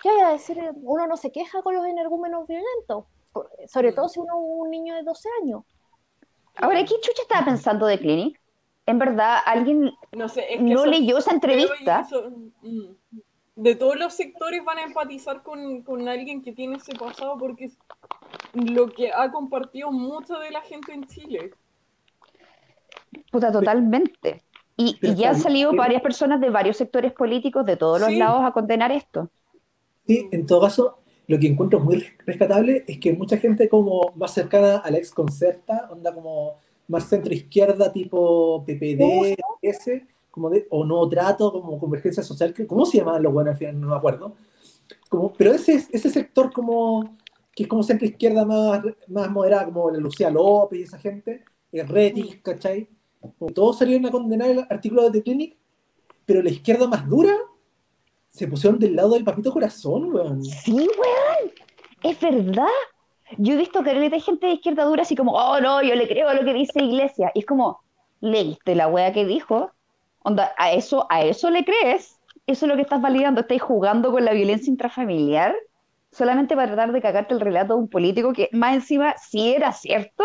¿Qué 0.02 0.10
voy 0.10 0.20
a 0.20 0.30
decir? 0.30 0.58
Uno 0.82 1.06
no 1.06 1.16
se 1.16 1.30
queja 1.32 1.62
con 1.62 1.74
los 1.74 1.86
energúmenos 1.86 2.46
violentos, 2.46 3.04
sobre 3.66 3.92
todo 3.92 4.08
si 4.08 4.20
uno 4.20 4.32
es 4.32 4.40
un 4.42 4.70
niño 4.70 4.94
de 4.94 5.02
12 5.02 5.28
años. 5.42 5.64
Ahora, 6.56 6.80
¿qué 6.80 6.94
chucha 7.00 7.22
estaba 7.22 7.44
pensando 7.44 7.86
de 7.86 7.98
Clinic? 7.98 8.40
En 8.86 8.98
verdad, 8.98 9.38
alguien 9.46 9.92
no, 10.12 10.28
sé, 10.28 10.58
no 10.58 10.84
leyó 10.84 11.18
esa 11.18 11.32
entrevista. 11.32 12.06
Mm, 12.62 12.92
de 13.56 13.74
todos 13.76 13.96
los 13.96 14.14
sectores 14.14 14.64
van 14.64 14.78
a 14.78 14.82
empatizar 14.82 15.42
con, 15.42 15.82
con, 15.82 16.08
alguien 16.08 16.42
que 16.42 16.52
tiene 16.52 16.76
ese 16.76 16.94
pasado 16.94 17.36
porque 17.38 17.66
es 17.66 17.78
lo 18.54 18.88
que 18.88 19.12
ha 19.12 19.30
compartido 19.30 19.92
mucha 19.92 20.38
de 20.38 20.50
la 20.50 20.62
gente 20.62 20.92
en 20.92 21.06
Chile. 21.06 21.52
Puta, 23.30 23.52
totalmente. 23.52 24.42
Y, 24.76 24.96
ya 25.14 25.30
han 25.30 25.38
salido 25.38 25.74
varias 25.74 26.00
personas 26.00 26.40
de 26.40 26.48
varios 26.48 26.78
sectores 26.78 27.12
políticos 27.12 27.66
de 27.66 27.76
todos 27.76 28.00
los 28.00 28.12
lados 28.12 28.42
a 28.42 28.52
condenar 28.52 28.90
esto. 28.92 29.30
Sí, 30.10 30.28
en 30.32 30.44
todo 30.44 30.62
caso, 30.62 30.98
lo 31.28 31.38
que 31.38 31.46
encuentro 31.46 31.78
muy 31.78 32.04
rescatable 32.26 32.82
es 32.88 32.98
que 32.98 33.12
mucha 33.12 33.36
gente 33.36 33.68
como 33.68 34.12
más 34.16 34.34
cercana 34.34 34.78
a 34.78 34.90
la 34.90 34.98
ex 34.98 35.12
concerta, 35.12 35.88
onda 35.88 36.12
como 36.12 36.56
más 36.88 37.08
centro 37.08 37.32
izquierda, 37.32 37.92
tipo 37.92 38.64
PPD, 38.64 39.36
ese, 39.62 40.08
como 40.32 40.50
de, 40.50 40.66
o 40.68 40.84
no 40.84 41.08
trato, 41.08 41.52
como 41.52 41.78
convergencia 41.78 42.24
social, 42.24 42.52
¿cómo 42.66 42.84
se 42.86 42.98
llamaban 42.98 43.22
los 43.22 43.32
buenos 43.32 43.52
al 43.52 43.58
final? 43.58 43.80
No 43.80 43.86
me 43.90 43.94
acuerdo. 43.94 44.34
Como, 45.08 45.32
pero 45.32 45.52
ese, 45.52 45.74
ese 45.92 46.10
sector 46.10 46.52
como 46.52 47.16
que 47.54 47.62
es 47.62 47.68
como 47.68 47.84
centro 47.84 48.08
izquierda 48.08 48.44
más, 48.44 48.82
más 49.06 49.30
moderada, 49.30 49.66
como 49.66 49.92
la 49.92 49.98
Lucía 49.98 50.28
López 50.28 50.80
y 50.80 50.82
esa 50.82 50.98
gente, 50.98 51.44
el 51.70 51.86
Retis. 51.86 52.40
¿cachai? 52.42 52.88
todos 53.54 53.78
salieron 53.78 54.06
a 54.06 54.10
condenar 54.10 54.50
el 54.50 54.66
artículo 54.68 55.04
de 55.04 55.12
The 55.12 55.22
Clinic, 55.22 55.56
pero 56.26 56.42
la 56.42 56.50
izquierda 56.50 56.88
más 56.88 57.08
dura 57.08 57.36
se 58.30 58.46
pusieron 58.46 58.78
del 58.78 58.96
lado 58.96 59.14
del 59.14 59.24
papito 59.24 59.52
corazón, 59.52 60.14
weón. 60.14 60.44
Sí, 60.44 60.72
weón. 60.72 61.52
Es 62.02 62.20
verdad. 62.20 62.66
Yo 63.36 63.54
he 63.54 63.56
visto 63.56 63.82
que 63.82 63.90
hay 63.90 64.20
gente 64.20 64.46
de 64.46 64.54
izquierda 64.54 64.84
dura 64.84 65.02
así 65.02 65.14
como, 65.14 65.32
oh 65.32 65.60
no, 65.60 65.82
yo 65.82 65.94
le 65.94 66.08
creo 66.08 66.28
a 66.28 66.34
lo 66.34 66.44
que 66.44 66.54
dice 66.54 66.82
Iglesia. 66.82 67.30
Y 67.34 67.40
es 67.40 67.46
como, 67.46 67.80
¿leíste 68.20 68.74
la 68.74 68.88
wea 68.88 69.12
que 69.12 69.24
dijo? 69.24 69.72
Onda, 70.22 70.52
¿a 70.56 70.72
eso, 70.72 71.06
¿a 71.10 71.22
eso 71.24 71.50
le 71.50 71.64
crees? 71.64 72.18
¿Eso 72.46 72.66
es 72.66 72.68
lo 72.68 72.76
que 72.76 72.82
estás 72.82 73.00
validando? 73.00 73.42
¿Estáis 73.42 73.62
jugando 73.62 74.10
con 74.10 74.24
la 74.24 74.32
violencia 74.32 74.70
intrafamiliar? 74.70 75.54
Solamente 76.12 76.56
para 76.56 76.68
tratar 76.68 76.92
de 76.92 77.00
cagarte 77.00 77.34
el 77.34 77.40
relato 77.40 77.74
de 77.74 77.80
un 77.80 77.88
político 77.88 78.32
que 78.32 78.48
más 78.52 78.74
encima, 78.74 79.14
si 79.16 79.52
era 79.54 79.72
cierto, 79.72 80.24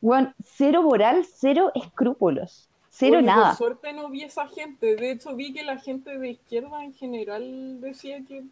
weón, 0.00 0.34
cero 0.44 0.82
moral, 0.82 1.24
cero 1.34 1.70
escrúpulos. 1.74 2.69
Cero 2.90 3.22
nada. 3.22 3.50
Por 3.50 3.56
suerte 3.56 3.92
no 3.92 4.10
vi 4.10 4.24
esa 4.24 4.46
gente. 4.48 4.96
De 4.96 5.12
hecho, 5.12 5.34
vi 5.34 5.52
que 5.52 5.62
la 5.62 5.78
gente 5.78 6.18
de 6.18 6.30
izquierda 6.30 6.84
en 6.84 6.92
general 6.92 7.80
decía 7.80 8.18
que, 8.26 8.44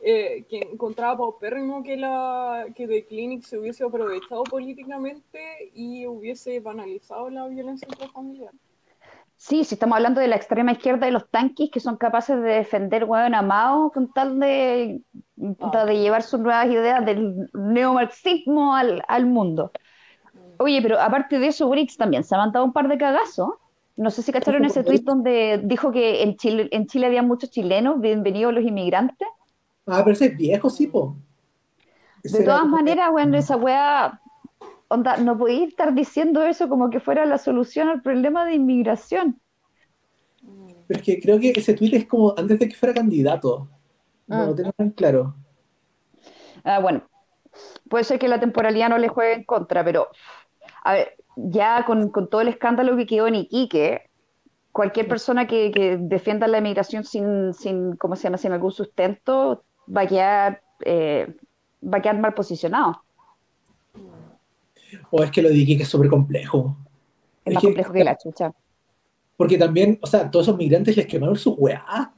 eh, 0.00 0.44
que 0.48 0.68
encontraba 0.72 1.16
paupérrimo 1.16 1.82
que, 1.82 1.96
la, 1.96 2.66
que 2.76 2.86
The 2.86 3.06
Clinic 3.06 3.42
se 3.42 3.58
hubiese 3.58 3.82
aprovechado 3.82 4.44
políticamente 4.44 5.70
y 5.74 6.06
hubiese 6.06 6.60
banalizado 6.60 7.30
la 7.30 7.48
violencia 7.48 7.88
intrafamiliar. 7.90 8.52
Sí, 9.36 9.64
si 9.64 9.74
estamos 9.74 9.96
hablando 9.96 10.20
de 10.20 10.28
la 10.28 10.36
extrema 10.36 10.72
izquierda 10.72 11.06
de 11.06 11.12
los 11.12 11.30
tanquis 11.30 11.70
que 11.70 11.80
son 11.80 11.96
capaces 11.96 12.36
de 12.42 12.56
defender 12.56 13.04
hueón 13.04 13.34
amado 13.34 13.90
con 13.90 14.12
tal 14.12 14.38
de, 14.38 15.00
ah. 15.60 15.86
de 15.86 15.98
llevar 15.98 16.22
sus 16.22 16.40
nuevas 16.40 16.66
ideas 16.66 17.02
del 17.06 17.48
neomarxismo 17.54 18.74
al, 18.74 19.02
al 19.08 19.24
mundo. 19.24 19.72
Mm. 20.34 20.38
Oye, 20.58 20.82
pero 20.82 21.00
aparte 21.00 21.38
de 21.38 21.46
eso, 21.46 21.70
Briggs 21.70 21.96
también 21.96 22.22
se 22.22 22.34
ha 22.34 22.38
mandado 22.38 22.66
un 22.66 22.74
par 22.74 22.86
de 22.86 22.98
cagazos. 22.98 23.54
No 24.00 24.10
sé 24.10 24.22
si 24.22 24.32
cacharon 24.32 24.64
ese 24.64 24.82
tweet 24.82 25.02
donde 25.02 25.60
dijo 25.62 25.92
que 25.92 26.22
en 26.22 26.34
Chile, 26.38 26.70
en 26.72 26.86
Chile 26.86 27.04
había 27.04 27.22
muchos 27.22 27.50
chilenos, 27.50 28.00
bienvenidos 28.00 28.54
los 28.54 28.64
inmigrantes. 28.64 29.28
Ah, 29.84 30.00
pero 30.02 30.12
ese 30.12 30.24
es 30.28 30.36
viejo, 30.38 30.70
sí, 30.70 30.86
po. 30.86 31.18
de 32.22 32.42
todas 32.42 32.66
maneras, 32.66 33.10
bueno, 33.10 33.36
esa 33.36 33.58
weá, 33.58 34.18
onda, 34.88 35.18
no 35.18 35.36
podía 35.36 35.66
estar 35.66 35.92
diciendo 35.92 36.42
eso 36.42 36.66
como 36.66 36.88
que 36.88 36.98
fuera 36.98 37.26
la 37.26 37.36
solución 37.36 37.88
al 37.88 38.00
problema 38.00 38.46
de 38.46 38.54
inmigración. 38.54 39.38
Pero 40.86 40.98
es 40.98 41.02
que 41.02 41.20
creo 41.20 41.38
que 41.38 41.50
ese 41.50 41.74
tweet 41.74 41.94
es 41.94 42.06
como 42.06 42.32
antes 42.38 42.58
de 42.58 42.70
que 42.70 42.76
fuera 42.76 42.94
candidato. 42.94 43.68
No 44.26 44.36
ah. 44.36 44.46
lo 44.46 44.54
tengo 44.54 44.72
tan 44.72 44.92
claro. 44.92 45.34
Ah, 46.64 46.78
bueno, 46.78 47.02
puede 47.86 48.04
ser 48.04 48.18
que 48.18 48.28
la 48.28 48.40
temporalidad 48.40 48.88
no 48.88 48.96
le 48.96 49.08
juegue 49.08 49.34
en 49.34 49.44
contra, 49.44 49.84
pero 49.84 50.08
a 50.84 50.94
ver, 50.94 51.19
ya 51.48 51.84
con, 51.84 52.10
todo 52.28 52.40
el 52.40 52.48
escándalo 52.48 52.96
que 52.96 53.06
quedó 53.06 53.26
en 53.26 53.36
Iquique, 53.36 54.02
cualquier 54.72 55.08
persona 55.08 55.46
que, 55.46 55.98
defienda 56.00 56.46
la 56.46 56.58
emigración 56.58 57.04
sin, 57.04 57.54
sin, 57.54 57.96
¿cómo 57.96 58.16
se 58.16 58.24
llama?, 58.24 58.38
sin 58.38 58.52
algún 58.52 58.72
sustento, 58.72 59.64
va 59.94 60.02
a 60.02 60.06
quedar, 60.06 60.62
eh, 60.84 61.34
va 61.82 61.98
a 61.98 62.02
quedar 62.02 62.18
mal 62.18 62.34
posicionado. 62.34 63.02
O 65.10 65.22
es 65.22 65.30
que 65.30 65.42
lo 65.42 65.48
de 65.48 65.56
Iquique 65.56 65.82
es 65.82 65.88
súper 65.88 66.08
complejo. 66.08 66.76
Es, 67.44 67.54
más 67.54 67.62
complejo 67.62 67.92
que 67.92 68.04
la 68.04 68.16
chucha. 68.16 68.52
Porque 69.36 69.56
también, 69.56 69.98
o 70.02 70.06
sea, 70.06 70.30
todos 70.30 70.46
esos 70.46 70.58
migrantes 70.58 70.96
les 70.96 71.06
quemaron 71.06 71.36
sus 71.36 71.54
weá. 71.56 72.12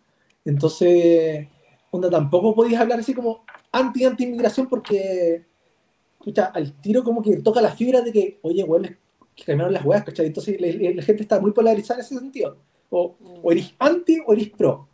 Entonces, 0.44 1.46
onda, 1.90 2.10
tampoco 2.10 2.54
podéis 2.54 2.78
hablar 2.78 2.98
así 2.98 3.14
como 3.14 3.44
anti-anti-inmigración 3.70 4.68
porque, 4.68 5.44
escucha, 6.18 6.46
al 6.46 6.72
tiro 6.80 7.04
como 7.04 7.22
que 7.22 7.36
toca 7.36 7.60
la 7.60 7.70
fibra 7.70 8.00
de 8.00 8.12
que, 8.12 8.38
oye, 8.42 8.64
weón, 8.64 8.96
que 9.34 9.44
cambiaron 9.44 9.72
las 9.72 9.84
weas, 9.84 10.04
¿cachai? 10.04 10.26
Entonces 10.26 10.60
la, 10.60 11.02
gente 11.02 11.22
está 11.22 11.40
muy 11.40 11.52
polarizada 11.52 12.00
en 12.00 12.06
ese 12.06 12.18
sentido. 12.18 12.56
O, 12.90 13.16
o 13.42 13.52
eres 13.52 13.74
anti 13.78 14.18
o 14.26 14.32
eres 14.32 14.50
pro. 14.50 14.88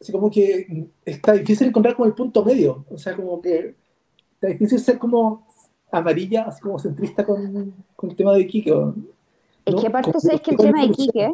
Así 0.00 0.12
como 0.12 0.30
que 0.30 0.88
está 1.04 1.32
difícil 1.32 1.68
encontrar 1.68 1.96
como 1.96 2.06
el 2.06 2.14
punto 2.14 2.44
medio. 2.44 2.84
O 2.90 2.98
sea, 2.98 3.16
como 3.16 3.40
que 3.40 3.74
está 4.34 4.48
difícil 4.48 4.78
ser 4.78 4.98
como 4.98 5.46
amarilla, 5.90 6.42
así 6.42 6.60
como 6.60 6.78
centrista 6.78 7.24
con, 7.24 7.74
con 7.94 8.10
el 8.10 8.16
tema 8.16 8.34
de 8.34 8.40
Iquique. 8.40 8.74
Es 9.64 9.74
que 9.74 9.86
aparte, 9.86 10.12
¿sabes 10.20 10.40
que 10.40 10.52
el 10.52 10.56
tema 10.56 10.80
de 10.80 10.86
Iquique 10.86 11.32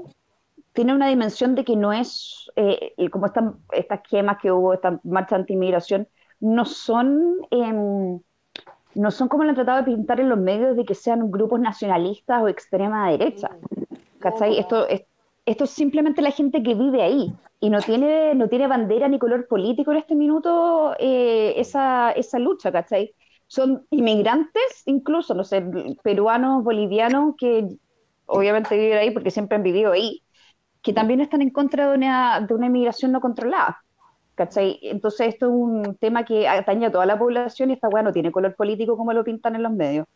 tiene 0.72 0.94
una 0.94 1.08
dimensión 1.08 1.54
de 1.54 1.64
que 1.64 1.76
no 1.76 1.92
es, 1.92 2.50
eh, 2.56 2.94
como 3.10 3.26
estas 3.26 4.00
gemas 4.08 4.38
que 4.40 4.50
hubo, 4.50 4.72
esta 4.72 5.00
marcha 5.04 5.36
anti-inmigración, 5.36 6.08
no 6.40 6.64
son, 6.64 7.36
em, 7.50 8.20
no 8.95 9.11
son 9.11 9.28
como 9.28 9.45
lo 9.45 9.51
han 9.51 9.55
tratado 9.55 9.78
de 9.78 9.84
pintar 9.84 10.20
en 10.20 10.28
los 10.28 10.38
medios 10.38 10.76
de 10.76 10.84
que 10.84 10.95
sean 10.95 11.30
grupos 11.30 11.61
nacionalistas 11.61 12.43
o 12.43 12.49
extrema 12.49 13.11
derecha. 13.11 13.51
¿Cachai? 14.18 14.59
Esto, 14.59 14.86
es, 14.88 15.03
esto 15.47 15.64
es 15.64 15.70
simplemente 15.70 16.22
la 16.22 16.30
gente 16.30 16.62
que 16.62 16.74
vive 16.74 17.03
ahí 17.03 17.32
y 17.61 17.70
no 17.70 17.80
tiene, 17.80 18.34
no 18.34 18.49
tiene 18.49 18.66
bandera 18.66 19.09
ni 19.09 19.18
color 19.18 19.47
político 19.47 19.93
en 19.93 19.99
este 19.99 20.14
minuto 20.14 20.95
eh, 20.99 21.55
esa, 21.57 22.12
esa 22.12 22.38
lucha, 22.38 22.72
¿cachai? 22.72 23.14
Son 23.47 23.86
inmigrantes, 23.90 24.82
incluso, 24.86 25.34
no 25.34 25.45
sé, 25.45 25.64
peruanos, 26.03 26.64
bolivianos, 26.64 27.34
que 27.36 27.68
obviamente 28.26 28.76
viven 28.76 28.99
ahí 28.99 29.11
porque 29.11 29.30
siempre 29.30 29.57
han 29.57 29.62
vivido 29.62 29.93
ahí, 29.93 30.22
que 30.82 30.93
también 30.93 31.20
están 31.20 31.43
en 31.43 31.51
contra 31.51 31.90
de 31.90 31.97
una, 31.97 32.40
de 32.40 32.55
una 32.55 32.66
inmigración 32.66 33.12
no 33.12 33.20
controlada. 33.20 33.81
¿Cachai? 34.43 34.78
Entonces 34.82 35.28
esto 35.28 35.47
es 35.47 35.53
un 35.53 35.97
tema 35.97 36.24
que 36.24 36.49
atañe 36.49 36.86
a 36.86 36.93
toda 36.93 37.07
la 37.07 37.18
población 37.18 37.70
y 37.70 37.74
esta 37.74 37.88
weá 37.88 38.03
no 38.03 38.12
tiene 38.12 38.32
color 38.32 38.55
político 38.57 38.97
como 38.97 39.12
lo 39.12 39.22
pintan 39.22 39.55
en 39.55 39.62
los 39.62 39.72
medios. 39.72 40.07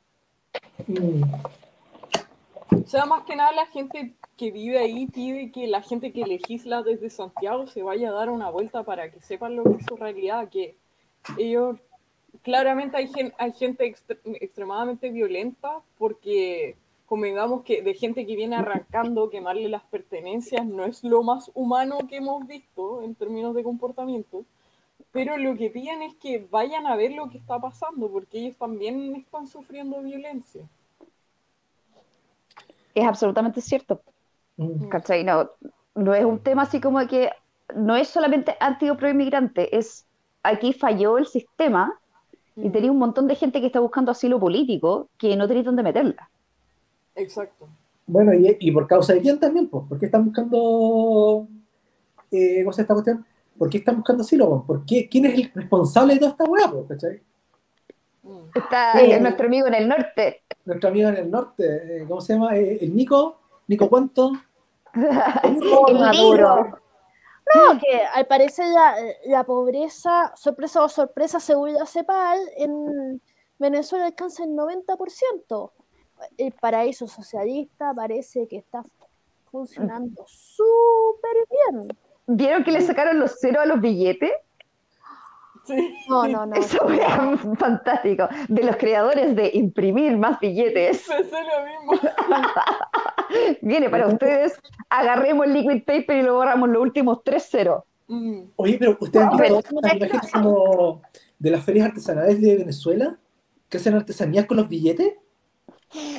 O 2.71 2.89
sea, 2.89 3.07
más 3.07 3.25
que 3.25 3.37
nada 3.37 3.53
la 3.53 3.67
gente 3.67 4.15
que 4.37 4.51
vive 4.51 4.79
ahí 4.79 5.07
pide 5.07 5.53
que 5.53 5.69
la 5.69 5.81
gente 5.81 6.13
que 6.13 6.27
legisla 6.27 6.83
desde 6.83 7.09
Santiago 7.09 7.69
se 7.69 7.83
vaya 7.83 8.11
a 8.11 8.15
dar 8.15 8.31
una 8.31 8.51
vuelta 8.51 8.83
para 8.83 9.11
que 9.11 9.21
sepan 9.21 9.55
lo 9.55 9.63
que 9.63 9.77
es 9.77 9.87
su 9.87 9.97
realidad, 9.97 10.49
que 10.49 10.77
ellos, 11.39 11.79
claramente 12.43 12.97
hay, 12.97 13.11
hay 13.39 13.53
gente 13.53 13.95
extremadamente 14.41 15.11
violenta 15.11 15.81
porque 15.99 16.77
digamos 17.15 17.63
que 17.63 17.83
de 17.83 17.95
gente 17.95 18.27
que 18.27 18.37
viene 18.37 18.57
arrancando, 18.57 19.31
quemarle 19.31 19.69
las 19.69 19.85
pertenencias, 19.85 20.67
no 20.67 20.85
es 20.85 21.05
lo 21.05 21.23
más 21.23 21.51
humano 21.55 21.99
que 22.09 22.17
hemos 22.17 22.47
visto 22.47 23.03
en 23.03 23.15
términos 23.15 23.55
de 23.55 23.63
comportamiento, 23.63 24.45
pero 25.13 25.37
lo 25.37 25.57
que 25.57 25.71
piden 25.71 26.03
es 26.03 26.15
que 26.17 26.47
vayan 26.51 26.87
a 26.87 26.97
ver 26.97 27.13
lo 27.13 27.31
que 27.31 27.39
está 27.39 27.59
pasando, 27.59 28.11
porque 28.11 28.39
ellos 28.39 28.57
también 28.57 29.15
están 29.17 29.47
sufriendo 29.47 30.03
violencia. 30.03 30.63
Es 32.95 33.07
absolutamente 33.07 33.61
cierto. 33.61 34.01
Mm. 34.57 34.89
¿Cachai? 34.89 35.25
No, 35.25 35.51
no 35.95 36.15
es 36.15 36.25
un 36.25 36.39
tema 36.41 36.63
así 36.63 36.81
como 36.81 37.07
que 37.07 37.31
no 37.75 37.97
es 37.97 38.09
solamente 38.09 38.57
anti 38.61 38.89
o 38.91 38.97
pro 38.97 39.09
inmigrante, 39.09 39.77
es 39.77 40.07
aquí 40.43 40.73
falló 40.73 41.19
el 41.19 41.27
sistema 41.27 41.99
y 42.57 42.69
mm. 42.69 42.73
tenía 42.73 42.93
un 42.93 42.99
montón 42.99 43.27
de 43.27 43.35
gente 43.35 43.61
que 43.61 43.67
está 43.67 43.81
buscando 43.81 44.11
asilo 44.11 44.41
político 44.41 45.09
que 45.19 45.37
no 45.37 45.47
tenía 45.47 45.63
dónde 45.63 45.83
meterla. 45.83 46.31
Exacto. 47.17 47.69
Bueno, 48.07 48.33
y, 48.33 48.57
y, 48.61 48.71
por 48.71 48.87
causa 48.87 49.15
de 49.15 49.21
quién 49.21 49.41
también, 49.41 49.69
pues, 49.69 49.85
¿por 49.89 49.99
qué 49.99 50.07
están 50.07 50.25
buscando, 50.25 51.49
eh, 52.31 52.63
¿cómo 52.63 52.73
se 52.73 52.83
esta 52.83 52.95
cuestión? 52.95 53.27
¿Por 53.59 53.69
qué 53.69 53.79
están 53.79 53.97
buscando 53.97 54.23
asilo? 54.23 54.65
¿Por 54.65 54.85
qué? 54.87 55.09
¿Quién 55.09 55.25
es 55.27 55.35
el 55.35 55.53
responsable 55.53 56.15
de 56.15 56.21
toda 56.21 56.33
esta 56.33 56.45
hueá, 56.45 56.71
pues, 56.71 56.87
¿cachai? 56.89 57.21
Mm. 58.23 58.49
Está 58.55 59.01
eh, 59.01 59.21
nuestro 59.21 59.47
amigo 59.47 59.67
en 59.67 59.75
el 59.75 59.89
norte. 59.89 60.43
Nuestro 60.65 60.91
amigo 60.91 61.09
en 61.09 61.17
el 61.17 61.31
norte, 61.31 61.65
eh, 62.03 62.05
¿cómo 62.07 62.21
se 62.21 62.35
llama? 62.35 62.57
Eh, 62.57 62.79
el 62.83 62.95
Nico, 62.95 63.41
Nico 63.67 63.89
¿cuánto? 63.89 64.33
Maduro. 64.95 66.79
No, 67.55 67.79
que 67.79 68.03
al 68.13 68.27
parecer 68.27 68.67
la, 68.67 68.97
la, 69.27 69.45
pobreza, 69.45 70.33
sorpresa 70.35 70.83
o 70.83 70.89
sorpresa, 70.89 71.39
según 71.39 71.75
la 71.75 71.87
CEPAL, 71.87 72.41
en 72.57 73.23
Venezuela 73.57 74.07
alcanza 74.07 74.43
el 74.43 74.51
90% 74.51 75.71
el 76.37 76.53
paraíso 76.53 77.07
socialista 77.07 77.93
parece 77.95 78.47
que 78.49 78.57
está 78.57 78.85
funcionando 79.51 80.25
súper 80.27 81.37
bien. 81.51 81.89
¿Vieron 82.27 82.65
que 82.65 82.73
le 82.73 82.81
sacaron 82.81 83.19
los 83.19 83.39
ceros 83.41 83.63
a 83.63 83.67
los 83.67 83.81
billetes? 83.81 84.33
Sí. 85.65 85.97
No, 86.09 86.29
no, 86.29 86.47
no. 86.47 86.55
Eso 86.55 86.79
fue 86.79 87.57
fantástico. 87.57 88.29
De 88.49 88.63
los 88.63 88.77
creadores 88.77 89.35
de 89.35 89.51
imprimir 89.55 90.17
más 90.17 90.39
billetes. 90.39 91.05
Pensé 91.09 91.37
lo 91.43 91.97
mismo. 91.97 92.11
Viene 93.63 93.91
para 93.91 94.07
ustedes, 94.07 94.61
agarremos 94.89 95.47
el 95.47 95.55
liquid 95.55 95.85
paper 95.85 96.19
y 96.19 96.23
lo 96.23 96.35
borramos 96.35 96.69
los 96.69 96.83
últimos 96.83 97.25
tres 97.25 97.49
ceros. 97.51 97.83
Mm. 98.07 98.43
Oye, 98.57 98.77
pero 98.79 98.97
ustedes 99.01 99.27
han 99.27 99.37
visto 99.37 99.75
imágenes 99.79 100.33
como 100.33 101.03
de 101.39 101.51
las 101.51 101.65
ferias 101.65 101.89
artesanales 101.89 102.41
de 102.41 102.57
Venezuela 102.57 103.19
que 103.69 103.79
hacen 103.79 103.95
artesanías 103.95 104.47
con 104.47 104.59
los 104.59 104.69
billetes. 104.69 105.15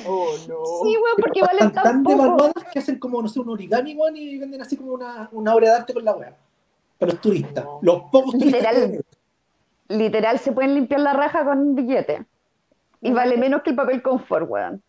Oh, 0.06 0.30
no. 0.48 0.64
Sí, 0.82 0.96
weón, 0.96 1.16
porque 1.20 1.42
valen 1.42 1.72
tan, 1.72 1.84
tan 1.84 2.02
devaluadas 2.02 2.64
que 2.72 2.78
hacen 2.78 2.98
como, 2.98 3.20
no 3.20 3.28
sé, 3.28 3.40
un 3.40 3.50
origami, 3.50 3.94
weón, 3.94 4.16
y 4.16 4.38
venden 4.38 4.62
así 4.62 4.76
como 4.76 4.92
una, 4.92 5.28
una 5.32 5.54
obra 5.54 5.70
de 5.70 5.76
arte 5.76 5.94
con 5.94 6.04
la 6.04 6.14
weá. 6.14 6.36
Para 6.98 7.12
los 7.12 7.20
turistas. 7.20 7.64
Los 7.82 8.02
pocos 8.10 8.32
turistas. 8.32 8.74
Literal, 8.74 9.04
literal, 9.88 10.38
se 10.38 10.52
pueden 10.52 10.74
limpiar 10.74 11.00
la 11.00 11.12
raja 11.12 11.44
con 11.44 11.58
un 11.58 11.74
billete. 11.74 12.26
Y 13.00 13.12
vale 13.12 13.36
menos 13.36 13.62
que 13.62 13.70
el 13.70 13.76
papel 13.76 14.02
confort, 14.02 14.48
weón. 14.48 14.82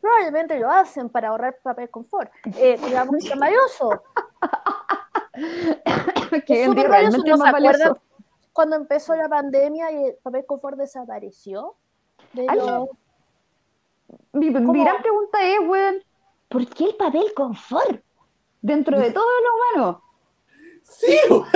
Probablemente 0.00 0.58
lo 0.58 0.70
hacen 0.70 1.10
para 1.10 1.28
ahorrar 1.28 1.58
papel 1.62 1.90
confort. 1.90 2.32
Eh, 2.56 2.78
digamos 2.84 3.16
que 3.28 3.38
valioso. 3.38 4.02
que 6.46 6.64
es 6.64 6.74
realmente 6.74 7.36
más 7.36 7.52
valioso. 7.52 7.98
Cuando 8.52 8.76
empezó 8.76 9.14
la 9.14 9.28
pandemia 9.28 9.92
y 9.92 10.04
el 10.06 10.14
papel 10.22 10.44
confort 10.46 10.76
desapareció 10.76 11.76
de 12.32 12.46
los 12.46 12.88
mi, 14.32 14.50
gran 14.50 15.02
pregunta 15.02 15.38
es, 15.42 15.58
weón, 15.66 15.96
¿por 16.48 16.66
qué 16.68 16.84
el 16.84 16.94
papel 16.96 17.32
confort 17.34 18.02
dentro 18.60 18.98
de 18.98 19.10
todo 19.10 19.24
lo 19.24 19.80
humano? 19.80 20.02
Sí, 20.82 21.16
weón. 21.30 21.46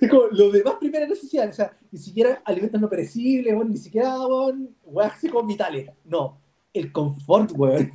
Es 0.00 0.10
como 0.10 0.26
lo 0.30 0.50
demás 0.50 0.74
primera 0.80 1.06
necesidad, 1.06 1.48
o 1.48 1.52
sea, 1.52 1.76
ni 1.90 1.98
siquiera 1.98 2.42
alimentos 2.44 2.80
no 2.80 2.88
perecibles, 2.88 3.54
weón, 3.54 3.70
ni 3.70 3.76
siquiera, 3.76 4.18
weón, 4.20 4.74
weón, 4.84 5.10
así 5.10 5.28
como 5.28 5.46
vitales. 5.46 5.90
No, 6.04 6.38
el 6.72 6.92
confort, 6.92 7.52
weón. 7.54 7.92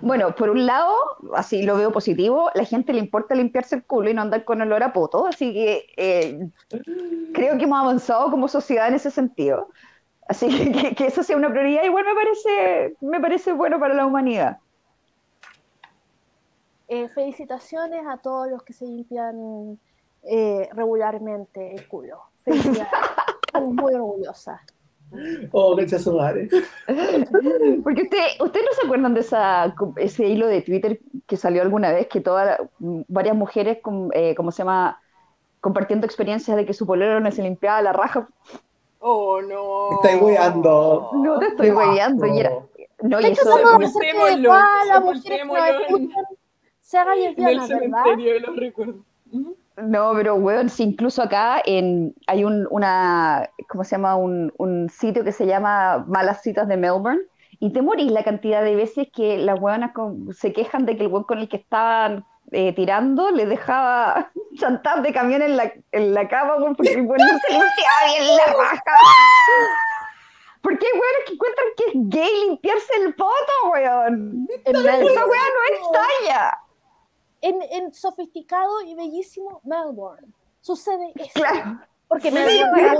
Bueno, 0.00 0.34
por 0.34 0.50
un 0.50 0.66
lado, 0.66 0.94
así 1.34 1.62
lo 1.62 1.76
veo 1.76 1.92
positivo, 1.92 2.50
la 2.54 2.64
gente 2.64 2.92
le 2.92 3.00
importa 3.00 3.34
limpiarse 3.34 3.76
el 3.76 3.84
culo 3.84 4.10
y 4.10 4.14
no 4.14 4.22
andar 4.22 4.44
con 4.44 4.60
olor 4.60 4.82
a 4.82 4.92
poto, 4.92 5.26
así 5.26 5.52
que 5.52 5.86
eh, 5.96 6.48
creo 7.32 7.56
que 7.56 7.64
hemos 7.64 7.78
avanzado 7.78 8.30
como 8.30 8.48
sociedad 8.48 8.88
en 8.88 8.94
ese 8.94 9.10
sentido. 9.10 9.68
Así 10.28 10.72
que, 10.72 10.94
que, 10.94 11.06
eso 11.06 11.22
sea 11.22 11.36
una 11.36 11.50
prioridad 11.50 11.84
igual 11.84 12.04
me 12.04 12.14
parece, 12.14 12.96
me 13.00 13.20
parece 13.20 13.52
bueno 13.52 13.80
para 13.80 13.94
la 13.94 14.06
humanidad. 14.06 14.58
Eh, 16.86 17.08
felicitaciones 17.08 18.06
a 18.06 18.18
todos 18.18 18.48
los 18.50 18.62
que 18.62 18.72
se 18.72 18.86
limpian 18.86 19.78
eh, 20.22 20.68
regularmente 20.72 21.74
el 21.74 21.88
culo. 21.88 22.20
Felicidades. 22.44 22.88
Estamos 23.46 23.74
muy 23.74 23.94
orgullosas. 23.94 24.60
Oh, 25.52 25.74
qué 25.74 25.98
su 25.98 26.12
madre. 26.14 26.48
Porque 27.82 28.02
usted, 28.02 28.24
¿ustedes 28.40 28.66
no 28.66 28.72
se 28.78 28.86
acuerdan 28.86 29.14
de 29.14 29.20
esa, 29.20 29.74
ese 29.96 30.26
hilo 30.26 30.46
de 30.46 30.60
Twitter 30.60 31.00
que 31.26 31.38
salió 31.38 31.62
alguna 31.62 31.92
vez 31.92 32.08
que 32.08 32.20
todas 32.20 32.58
varias 32.78 33.34
mujeres, 33.34 33.78
eh, 34.12 34.34
¿cómo 34.34 34.52
se 34.52 34.58
llama? 34.58 35.00
compartiendo 35.60 36.06
experiencias 36.06 36.56
de 36.56 36.64
que 36.64 36.72
su 36.72 36.86
polero 36.86 37.20
no 37.20 37.30
se 37.32 37.42
limpiaba 37.42 37.82
la 37.82 37.92
raja 37.92 38.28
Oh, 39.00 39.40
no. 39.40 40.02
Estoy 40.02 40.20
weando. 40.20 41.10
No 41.14 41.38
te 41.38 41.46
estoy 41.46 41.70
weando. 41.70 42.26
Y 42.26 42.40
era... 42.40 42.52
No, 43.02 43.20
y 43.20 43.26
eso. 43.26 43.44
Que 43.78 43.88
se 46.80 46.96
haga 46.96 47.14
lesbiana, 47.14 47.52
En 47.52 47.60
el 47.60 47.66
cementerio 47.66 48.32
de 48.32 48.40
los 48.40 48.56
recuerdos. 48.56 48.96
No, 49.76 50.12
pero 50.14 50.34
weón, 50.36 50.70
si 50.70 50.82
incluso 50.82 51.22
acá 51.22 51.60
en, 51.64 52.14
hay 52.26 52.44
un, 52.44 52.66
una, 52.70 53.48
¿cómo 53.68 53.84
se 53.84 53.92
llama? 53.92 54.16
Un, 54.16 54.52
un, 54.56 54.88
sitio 54.88 55.22
que 55.22 55.32
se 55.32 55.46
llama 55.46 56.04
Malas 56.08 56.42
Citas 56.42 56.66
de 56.66 56.76
Melbourne, 56.76 57.20
y 57.60 57.72
te 57.72 57.82
morís 57.82 58.10
la 58.10 58.24
cantidad 58.24 58.64
de 58.64 58.74
veces 58.74 59.08
que 59.14 59.36
las 59.36 59.60
weonas 59.60 59.92
se 60.36 60.52
quejan 60.52 60.86
de 60.86 60.96
que 60.96 61.04
el 61.04 61.12
weón 61.12 61.24
con 61.24 61.38
el 61.38 61.48
que 61.48 61.58
estaban 61.58 62.24
eh, 62.52 62.72
tirando, 62.72 63.30
le 63.30 63.46
dejaba 63.46 64.30
chantar 64.58 65.02
de 65.02 65.12
camión 65.12 65.42
en 65.42 65.56
la, 65.56 65.72
en 65.92 66.14
la 66.14 66.28
cama, 66.28 66.56
porque 66.58 66.92
el 66.92 67.06
no 67.06 67.14
se 67.16 67.52
limpiaba 67.52 68.06
bien 68.06 68.36
la 68.36 68.46
raja. 68.46 68.82
¿Por 70.62 70.78
qué, 70.78 70.86
weón, 70.92 71.24
que 71.26 71.32
encuentran 71.34 71.66
que 71.76 71.84
es 71.84 71.92
gay 71.94 72.46
limpiarse 72.46 72.92
el 72.96 73.14
poto, 73.14 73.70
weón? 73.72 74.48
Esa 74.64 74.80
weá 74.80 75.42
no 75.54 75.62
es 75.72 75.80
talla. 75.92 76.58
en, 77.40 77.62
en 77.70 77.94
sofisticado 77.94 78.82
y 78.82 78.94
bellísimo 78.94 79.60
Melbourne. 79.64 80.28
Sucede 80.60 81.12
eso. 81.14 81.30
Claro. 81.34 81.80
Porque 82.08 82.30
Melbourne 82.30 82.98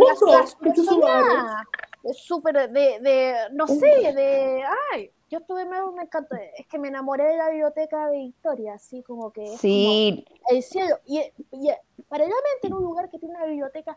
es 2.05 2.24
súper 2.24 2.70
de, 2.70 3.01
de, 3.01 3.34
no 3.53 3.66
sé, 3.66 4.12
de, 4.14 4.62
ay, 4.92 5.11
yo 5.31 5.39
estuve 5.39 5.62
en 5.62 5.70
Melbourne, 5.70 5.97
me 5.97 6.03
encantó, 6.05 6.37
es 6.37 6.66
que 6.66 6.79
me 6.79 6.89
enamoré 6.89 7.24
de 7.24 7.37
la 7.37 7.51
biblioteca 7.51 8.09
de 8.09 8.18
Victoria, 8.18 8.74
así 8.74 9.03
como 9.03 9.31
que 9.31 9.47
sí. 9.59 10.24
el 10.49 10.62
cielo, 10.62 10.99
y, 11.07 11.20
y 11.53 11.70
paralelamente 12.09 12.66
en 12.66 12.74
un 12.74 12.83
lugar 12.83 13.11
que 13.11 13.18
tiene 13.18 13.35
una 13.35 13.47
biblioteca 13.47 13.97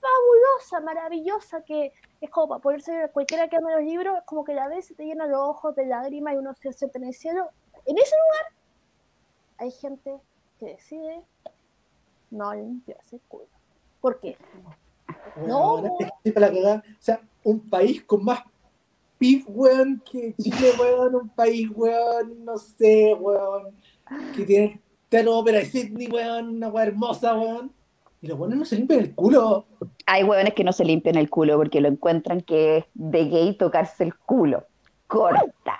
fabulosa, 0.00 0.80
maravillosa, 0.80 1.62
que 1.62 1.92
es 2.20 2.30
como 2.30 2.48
para 2.48 2.60
poderse 2.60 3.10
cualquiera 3.12 3.48
que 3.48 3.56
ame 3.56 3.72
los 3.72 3.82
libros, 3.82 4.18
es 4.18 4.24
como 4.24 4.44
que 4.44 4.54
la 4.54 4.68
ves 4.68 4.90
y 4.90 4.94
te 4.94 5.04
llena 5.04 5.26
los 5.26 5.40
ojos 5.40 5.74
de 5.76 5.86
lágrimas 5.86 6.34
y 6.34 6.36
uno 6.38 6.54
se 6.54 6.72
siente 6.72 6.98
en 6.98 7.04
el 7.04 7.14
cielo. 7.14 7.48
En 7.86 7.98
ese 7.98 8.14
lugar 8.16 8.52
hay 9.58 9.70
gente 9.70 10.18
que 10.58 10.66
decide 10.66 11.22
no 12.30 12.54
limpiarse 12.54 13.16
el 13.16 13.22
culo. 13.22 13.46
¿Por 14.00 14.20
qué? 14.20 14.36
no. 15.46 15.74
o 15.74 15.98
sea, 16.98 17.20
un 17.44 17.60
país 17.68 18.02
con 18.04 18.24
más 18.24 18.42
PIB, 19.20 19.44
weón, 19.48 20.02
que 20.10 20.34
Chile, 20.42 20.72
weón, 20.80 21.14
un 21.14 21.28
país, 21.28 21.68
weón, 21.74 22.42
no 22.42 22.56
sé, 22.56 23.14
weón, 23.14 23.76
que 24.34 24.44
tiene 24.44 24.80
Teatro 25.10 25.36
Ópera 25.36 25.58
de 25.58 25.66
Sydney, 25.66 26.08
weón, 26.08 26.56
una 26.56 26.68
weón 26.68 26.88
hermosa, 26.88 27.34
weón. 27.34 27.72
Y 28.22 28.26
los 28.26 28.38
buenos 28.38 28.58
no 28.58 28.64
se 28.64 28.76
limpian 28.76 29.00
el 29.00 29.14
culo. 29.14 29.66
Hay 30.06 30.24
hueones 30.24 30.54
que 30.54 30.64
no 30.64 30.72
se 30.72 30.84
limpian 30.84 31.16
el 31.16 31.30
culo 31.30 31.56
porque 31.56 31.80
lo 31.80 31.88
encuentran 31.88 32.40
que 32.42 32.78
es 32.78 32.84
de 32.94 33.24
gay 33.26 33.56
tocarse 33.56 34.04
el 34.04 34.14
culo. 34.14 34.66
Corta. 35.06 35.78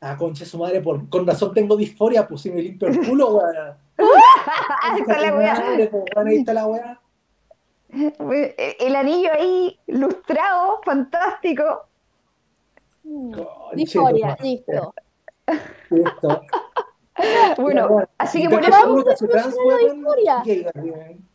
Ah, 0.00 0.16
concha 0.16 0.44
su 0.44 0.58
madre, 0.58 0.80
por, 0.80 1.08
con 1.08 1.26
razón 1.26 1.54
tengo 1.54 1.76
disforia, 1.76 2.26
pues 2.26 2.42
si 2.42 2.50
me 2.50 2.62
limpio 2.62 2.88
el 2.88 3.06
culo, 3.06 3.36
weón. 3.36 3.76
ahí 4.82 5.00
está 5.00 5.20
la. 5.20 5.34
Pues, 5.90 6.04
ahí 6.16 6.36
está 6.36 6.54
la 6.54 6.66
weá. 6.66 7.00
El 8.80 8.96
anillo 8.96 9.30
ahí, 9.32 9.78
lustrado, 9.86 10.80
fantástico. 10.84 11.86
Disforia, 13.74 14.36
listo. 14.40 14.94
Listo. 15.90 16.42
bueno, 17.58 18.00
así 18.18 18.42
que 18.42 18.48
por 18.48 18.64
eso 18.64 19.04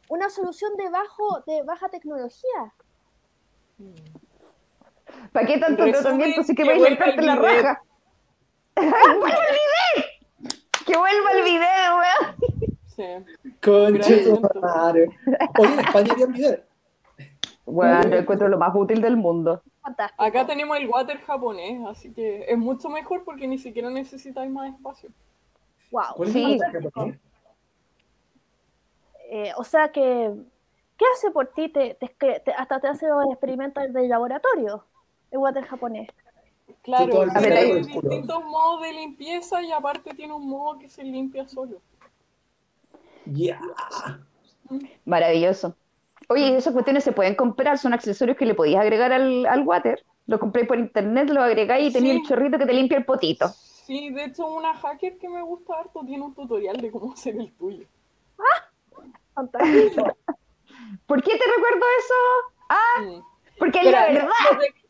una 0.10 0.30
solución 0.30 0.76
de 0.76 0.90
bajo 0.90 1.42
de 1.46 1.64
baja 1.64 1.90
tecnología. 1.90 2.74
¿Para 5.32 5.46
qué 5.46 5.58
tanto 5.58 5.86
tratamiento 5.86 6.44
si 6.44 6.56
que 6.56 6.64
vais 6.64 6.84
a 6.84 6.90
limpiarte 6.90 7.22
la 7.22 7.36
raja? 7.36 7.84
¡Vuelva 8.76 9.28
el 9.30 9.56
video! 9.56 10.06
¡Que 10.86 10.98
vuelva 10.98 11.32
el 11.34 11.44
video, 11.44 11.98
weón! 11.98 12.36
Sí. 12.88 13.04
Conche 13.62 14.40
madre. 14.60 15.08
Oye, 15.60 15.74
en 15.74 15.80
España 15.80 16.14
había 16.14 16.26
video. 16.26 16.69
Bueno, 17.72 18.02
yo 18.10 18.18
encuentro 18.18 18.48
lo 18.48 18.58
más 18.58 18.74
útil 18.76 19.02
del 19.02 19.16
mundo. 19.16 19.62
Fantástico. 19.82 20.24
Acá 20.24 20.46
tenemos 20.46 20.78
el 20.78 20.88
water 20.88 21.20
japonés, 21.20 21.86
así 21.88 22.12
que 22.12 22.46
es 22.48 22.58
mucho 22.58 22.90
mejor 22.90 23.24
porque 23.24 23.48
ni 23.48 23.58
siquiera 23.58 23.90
necesitáis 23.90 24.50
más 24.52 24.74
espacio. 24.74 25.10
Wow. 25.92 26.26
Sí. 26.26 26.60
Eh, 29.32 29.52
o 29.58 29.64
sea 29.64 29.92
que, 29.92 30.34
¿qué 30.98 31.06
hace 31.14 31.30
por 31.32 31.48
ti? 31.48 31.70
Te, 31.70 31.98
hasta 32.58 32.80
te 32.80 32.88
hace 32.88 33.08
experimentos 33.32 33.94
del 33.94 34.10
laboratorio, 34.10 34.84
el 35.30 35.38
water 35.38 35.64
japonés. 35.64 36.10
Claro, 36.82 37.26
tiene 37.40 37.76
distintos 37.76 38.44
modos 38.46 38.82
de 38.82 38.94
limpieza 38.94 39.62
y 39.62 39.72
aparte 39.72 40.14
tiene 40.14 40.34
un 40.34 40.48
modo 40.48 40.80
que 40.80 40.90
se 40.90 41.04
limpia 41.04 41.48
solo. 41.48 41.82
Ya. 43.26 43.60
Maravilloso. 45.06 45.76
Oye, 46.32 46.56
esas 46.56 46.74
cuestiones 46.74 47.04
se 47.04 47.12
pueden 47.12 47.34
comprar, 47.34 47.80
son 47.80 47.92
accesorios 47.92 48.38
que 48.38 48.46
le 48.46 48.54
podías 48.54 48.82
agregar 48.82 49.12
al, 49.12 49.48
al 49.48 49.64
water. 49.64 50.06
Lo 50.28 50.40
compré 50.40 50.64
por 50.66 50.78
internet, 50.78 51.30
lo 51.32 51.42
agregáis 51.42 51.90
y 51.90 51.94
tenía 51.94 52.14
el 52.14 52.22
chorrito 52.22 52.60
que 52.60 52.68
te 52.68 52.74
limpia 52.74 53.00
el 53.00 53.06
potito. 53.06 53.48
Sí, 53.48 54.12
de 54.12 54.26
hecho, 54.26 54.46
una 54.46 54.76
hacker 54.76 55.18
que 55.18 55.28
me 55.28 55.42
gusta 55.42 55.74
harto 55.80 56.02
tiene 56.06 56.24
un 56.24 56.36
tutorial 56.36 56.78
de 56.78 56.92
cómo 56.92 57.14
hacer 57.14 57.36
el 57.36 57.52
tuyo. 57.54 57.88
¿Por 61.08 61.24
qué 61.24 61.32
te 61.32 61.44
recuerdo 61.56 61.86
eso? 61.98 62.14
Ah, 62.70 63.22
porque 63.58 63.80
es 63.80 63.92
la 63.92 64.06
verdad. 64.06 64.30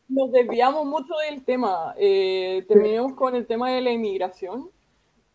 Nos, 0.08 0.32
desviamos 0.32 0.84
mucho 0.84 1.14
del 1.28 1.42
tema. 1.44 1.94
Eh, 1.96 2.66
terminemos 2.68 3.14
con 3.14 3.34
el 3.34 3.46
tema 3.46 3.70
de 3.70 3.80
la 3.80 3.92
inmigración. 3.92 4.70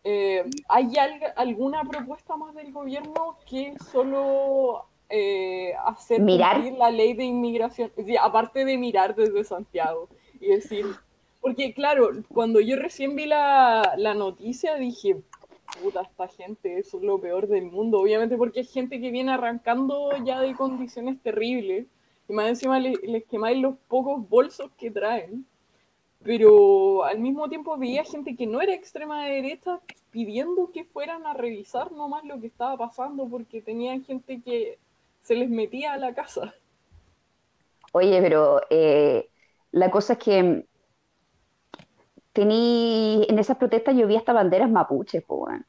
Eh, 0.04 0.44
¿Hay 0.68 0.92
alguna 1.34 1.82
propuesta 1.82 2.36
más 2.36 2.54
del 2.54 2.70
gobierno 2.72 3.38
que 3.48 3.74
solo 3.90 4.86
eh, 5.08 5.72
hacer 5.84 6.20
¿Mirar? 6.20 6.62
la 6.72 6.90
ley 6.90 7.14
de 7.14 7.24
inmigración? 7.24 7.92
aparte 8.20 8.64
de 8.64 8.76
mirar 8.78 9.14
desde 9.14 9.44
Santiago 9.44 10.08
y 10.40 10.48
decir. 10.48 10.86
Porque, 11.40 11.72
claro, 11.74 12.10
cuando 12.32 12.60
yo 12.60 12.76
recién 12.76 13.14
vi 13.14 13.26
la, 13.26 13.94
la 13.96 14.14
noticia 14.14 14.74
dije, 14.74 15.22
puta, 15.82 16.02
esta 16.02 16.28
gente, 16.28 16.78
eso 16.78 16.98
es 16.98 17.02
lo 17.02 17.20
peor 17.20 17.46
del 17.46 17.66
mundo. 17.66 18.00
Obviamente 18.00 18.36
porque 18.36 18.60
es 18.60 18.72
gente 18.72 19.00
que 19.00 19.10
viene 19.10 19.32
arrancando 19.32 20.10
ya 20.24 20.40
de 20.40 20.54
condiciones 20.54 21.20
terribles. 21.22 21.86
Y 22.28 22.32
más 22.32 22.48
encima 22.48 22.80
les, 22.80 22.98
quemáis 23.26 23.60
los 23.60 23.76
pocos 23.88 24.28
bolsos 24.28 24.70
que 24.76 24.90
traen. 24.90 25.46
Pero 26.22 27.04
al 27.04 27.20
mismo 27.20 27.48
tiempo 27.48 27.76
veía 27.76 28.02
gente 28.02 28.34
que 28.34 28.46
no 28.46 28.60
era 28.60 28.74
extrema 28.74 29.26
derecha 29.26 29.80
pidiendo 30.10 30.72
que 30.72 30.84
fueran 30.84 31.24
a 31.26 31.34
revisar 31.34 31.92
nomás 31.92 32.24
lo 32.24 32.40
que 32.40 32.48
estaba 32.48 32.76
pasando 32.76 33.28
porque 33.28 33.62
tenían 33.62 34.02
gente 34.02 34.40
que 34.40 34.78
se 35.26 35.34
les 35.34 35.50
metía 35.50 35.94
a 35.94 35.98
la 35.98 36.14
casa. 36.14 36.54
Oye, 37.90 38.22
pero 38.22 38.60
eh, 38.70 39.28
la 39.72 39.90
cosa 39.90 40.12
es 40.12 40.18
que 40.20 40.66
tení, 42.32 43.26
en 43.28 43.38
esas 43.40 43.56
protestas 43.56 43.96
yo 43.96 44.06
vi 44.06 44.14
hasta 44.14 44.32
banderas 44.32 44.70
mapuches, 44.70 45.24
pues, 45.26 45.62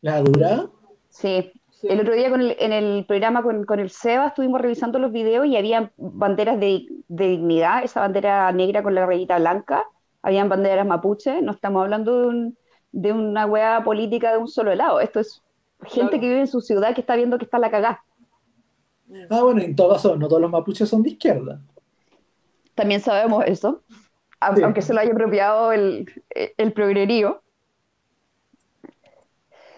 ¿La 0.00 0.22
dura? 0.22 0.66
Sí. 1.08 1.52
El 1.82 2.00
otro 2.00 2.14
día 2.14 2.30
con 2.30 2.40
el, 2.40 2.56
en 2.60 2.72
el 2.72 3.04
programa 3.04 3.42
con, 3.42 3.64
con, 3.64 3.80
el 3.80 3.90
Seba 3.90 4.28
estuvimos 4.28 4.60
revisando 4.60 4.98
los 5.00 5.10
videos 5.10 5.46
y 5.46 5.56
había 5.56 5.90
banderas 5.96 6.60
de, 6.60 6.86
de, 7.08 7.28
dignidad, 7.28 7.82
esa 7.82 8.00
bandera 8.00 8.52
negra 8.52 8.82
con 8.82 8.94
la 8.94 9.06
rayita 9.06 9.38
blanca, 9.38 9.86
habían 10.22 10.48
banderas 10.48 10.86
mapuches, 10.86 11.42
no 11.42 11.52
estamos 11.52 11.82
hablando 11.82 12.20
de, 12.20 12.26
un, 12.28 12.58
de 12.92 13.12
una 13.12 13.46
hueá 13.46 13.82
política 13.82 14.30
de 14.30 14.38
un 14.38 14.48
solo 14.48 14.74
lado, 14.74 15.00
esto 15.00 15.18
es 15.18 15.42
gente 15.84 16.20
que 16.20 16.28
vive 16.28 16.40
en 16.40 16.46
su 16.46 16.60
ciudad 16.60 16.94
que 16.94 17.00
está 17.00 17.16
viendo 17.16 17.38
que 17.38 17.46
está 17.46 17.58
la 17.58 17.70
cagada. 17.70 18.04
Ah, 19.28 19.42
bueno, 19.42 19.60
en 19.60 19.74
todo 19.74 19.92
caso, 19.92 20.16
no 20.16 20.28
todos 20.28 20.42
los 20.42 20.50
mapuches 20.50 20.88
son 20.88 21.02
de 21.02 21.10
izquierda. 21.10 21.60
También 22.74 23.00
sabemos 23.00 23.44
eso 23.46 23.82
aunque 24.40 24.82
se 24.82 24.94
lo 24.94 25.00
haya 25.00 25.12
apropiado 25.12 25.72
el, 25.72 26.10
el 26.30 26.72
progrerío. 26.72 27.42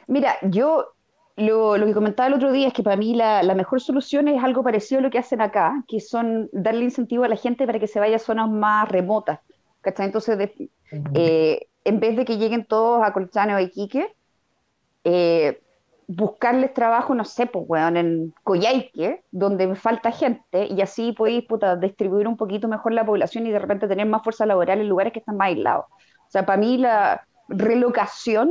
Mira, 0.07 0.37
yo 0.43 0.95
lo, 1.37 1.77
lo, 1.77 1.87
que 1.87 1.95
comentaba 1.95 2.29
el 2.29 2.35
otro 2.35 2.53
día 2.53 2.69
es 2.69 2.75
que 2.75 2.83
para 2.83 2.97
mí 2.97 3.15
la, 3.15 3.43
la, 3.43 3.55
mejor 3.55 3.81
solución 3.81 4.29
es 4.29 4.43
algo 4.43 4.63
parecido 4.63 5.01
a 5.01 5.03
lo 5.03 5.11
que 5.11 5.19
hacen 5.19 5.41
acá, 5.41 5.85
que 5.89 6.01
son 6.01 6.49
darle 6.53 6.85
incentivo 6.85 7.25
a 7.25 7.29
la 7.29 7.37
gente 7.37 7.67
para 7.67 7.79
que 7.79 7.87
se 7.87 7.99
vaya 7.99 8.17
a 8.17 8.21
zonas 8.21 8.51
más 8.51 8.89
remotas. 8.89 9.41
¿cachai? 9.81 10.07
Entonces, 10.07 10.51
eh, 11.15 11.67
en 11.85 12.01
vez 12.01 12.17
de 12.17 12.25
que 12.25 12.39
lleguen 12.39 12.65
todos 12.65 13.03
a 13.03 13.13
Colchane 13.13 13.55
o 13.55 13.57
a 13.57 13.63
Iquique, 13.63 14.15
eh, 15.05 15.62
buscarles 16.17 16.75
trabajo, 16.75 17.15
no 17.15 17.25
sé, 17.25 17.47
pues, 17.47 17.65
weón, 17.69 17.97
en 17.97 18.35
Coyhaique, 18.45 19.23
donde 19.31 19.67
me 19.67 19.77
falta 19.77 20.13
gente, 20.13 20.67
y 20.67 20.81
así 20.81 21.13
podéis, 21.13 21.45
puta, 21.45 21.77
distribuir 21.77 22.29
un 22.29 22.37
poquito 22.37 22.69
mejor 22.69 22.93
la 22.93 23.05
población 23.05 23.47
y 23.47 23.51
de 23.51 23.59
repente 23.59 23.89
tener 23.89 24.07
más 24.07 24.23
fuerza 24.23 24.47
laboral 24.47 24.81
en 24.81 24.89
lugares 24.89 25.13
que 25.13 25.21
están 25.21 25.37
más 25.37 25.49
aislados. 25.49 25.87
O 25.89 26.31
sea, 26.31 26.47
para 26.47 26.59
mí 26.59 26.79
la 26.79 27.27
relocación 27.49 28.51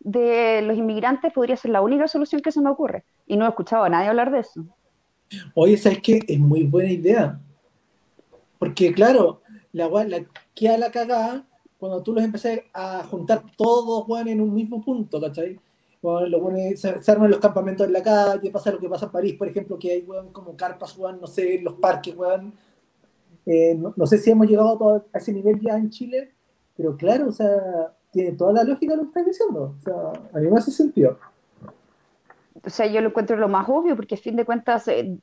de 0.00 0.62
los 0.62 0.76
inmigrantes 0.76 1.32
podría 1.32 1.56
ser 1.56 1.70
la 1.70 1.80
única 1.80 2.08
solución 2.08 2.42
que 2.42 2.52
se 2.52 2.60
me 2.60 2.70
ocurre. 2.70 3.04
Y 3.26 3.36
no 3.36 3.46
he 3.46 3.48
escuchado 3.48 3.84
a 3.84 3.88
nadie 3.88 4.08
hablar 4.08 4.30
de 4.30 4.40
eso. 4.40 4.64
Oye, 5.54 5.76
¿sabes 5.76 6.00
qué? 6.02 6.20
Es 6.26 6.38
muy 6.38 6.64
buena 6.64 6.90
idea. 6.90 7.40
Porque, 8.58 8.92
claro, 8.92 9.42
la, 9.72 9.88
la 9.88 10.24
queda 10.54 10.76
la 10.76 10.90
cagada 10.90 11.44
cuando 11.78 12.02
tú 12.02 12.12
los 12.12 12.22
empecé 12.22 12.66
a 12.74 13.02
juntar 13.04 13.42
todos, 13.56 14.04
weón, 14.06 14.28
en 14.28 14.40
un 14.40 14.54
mismo 14.54 14.80
punto, 14.82 15.20
¿cachai? 15.20 15.58
Se, 16.76 17.12
arman 17.12 17.30
los 17.30 17.38
campamentos 17.38 17.86
en 17.86 17.92
la 17.92 18.02
calle, 18.02 18.50
pasa 18.50 18.72
lo 18.72 18.78
que 18.78 18.88
pasa 18.88 19.06
en 19.06 19.12
París, 19.12 19.34
por 19.34 19.46
ejemplo, 19.46 19.78
que 19.78 19.92
hay 19.92 20.06
como 20.32 20.56
carpas, 20.56 20.98
no 20.98 21.26
sé, 21.26 21.56
en 21.56 21.64
los 21.64 21.74
parques, 21.74 22.14
eh, 23.46 23.76
no, 23.76 24.06
sé 24.06 24.18
si 24.18 24.30
hemos 24.30 24.48
llegado 24.48 25.04
a, 25.12 25.18
ese 25.18 25.32
nivel 25.32 25.60
ya 25.60 25.76
en 25.76 25.90
Chile, 25.90 26.32
pero 26.76 26.96
claro, 26.96 27.28
o 27.28 27.32
sea, 27.32 27.94
tiene 28.10 28.32
toda 28.32 28.52
la 28.52 28.64
lógica 28.64 28.96
lo 28.96 29.02
que 29.02 29.08
estás 29.08 29.26
diciendo. 29.26 29.76
O 29.78 29.80
sea, 29.80 29.94
a 30.32 30.38
mí 30.38 30.48
me 30.48 30.58
hace 30.58 30.70
sentido. 30.70 31.18
O 32.64 32.70
sea, 32.70 32.86
yo 32.86 33.00
lo 33.00 33.08
encuentro 33.08 33.36
lo 33.36 33.48
más 33.48 33.68
obvio, 33.68 33.96
porque 33.96 34.16
a 34.16 34.18
fin 34.18 34.36
de 34.36 34.44
cuentas 34.44 34.86
eh, 34.88 35.18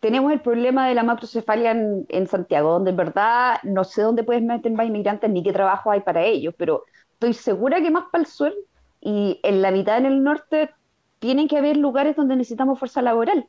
tenemos 0.00 0.32
el 0.32 0.40
problema 0.40 0.88
de 0.88 0.94
la 0.94 1.02
macrocefalia 1.02 1.72
en, 1.72 2.06
en, 2.08 2.26
Santiago, 2.26 2.72
donde 2.72 2.90
en 2.90 2.96
verdad 2.96 3.56
no 3.64 3.84
sé 3.84 4.02
dónde 4.02 4.24
puedes 4.24 4.42
meter 4.42 4.72
más 4.72 4.86
inmigrantes 4.86 5.30
ni 5.30 5.42
qué 5.42 5.52
trabajo 5.52 5.90
hay 5.90 6.00
para 6.00 6.24
ellos, 6.24 6.54
pero 6.56 6.84
estoy 7.12 7.34
segura 7.34 7.80
que 7.80 7.90
más 7.90 8.04
para 8.10 8.22
el 8.22 8.28
sur 8.28 8.52
y 9.02 9.40
en 9.42 9.60
la 9.60 9.72
mitad 9.72 9.98
en 9.98 10.06
el 10.06 10.22
norte 10.22 10.70
tienen 11.18 11.48
que 11.48 11.58
haber 11.58 11.76
lugares 11.76 12.14
donde 12.14 12.36
necesitamos 12.36 12.78
fuerza 12.78 13.02
laboral. 13.02 13.46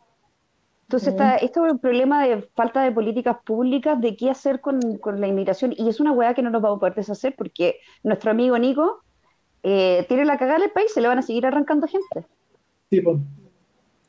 Entonces, 0.83 1.09
está, 1.09 1.37
esto 1.37 1.65
es 1.65 1.73
un 1.73 1.79
problema 1.79 2.25
de 2.25 2.41
falta 2.55 2.81
de 2.81 2.91
políticas 2.91 3.37
públicas 3.43 3.99
de 4.01 4.15
qué 4.15 4.29
hacer 4.29 4.61
con, 4.61 4.79
la 5.15 5.27
inmigración. 5.27 5.73
Y 5.77 5.87
es 5.87 5.99
una 5.99 6.11
hueá 6.11 6.33
que 6.33 6.41
no 6.41 6.49
nos 6.49 6.61
vamos 6.61 6.77
a 6.77 6.79
poder 6.81 6.95
deshacer 6.95 7.35
porque 7.35 7.79
nuestro 8.03 8.31
amigo 8.31 8.57
Nico 8.57 9.03
eh, 9.61 10.05
tiene 10.07 10.25
la 10.25 10.37
cagada 10.37 10.57
en 10.57 10.63
el 10.63 10.71
país 10.71 10.91
y 10.91 10.93
se 10.95 11.01
le 11.01 11.07
van 11.07 11.19
a 11.19 11.23
seguir 11.23 11.45
arrancando 11.45 11.87
gente. 11.87 12.27
Sí, 12.89 12.99
pues. 13.01 13.17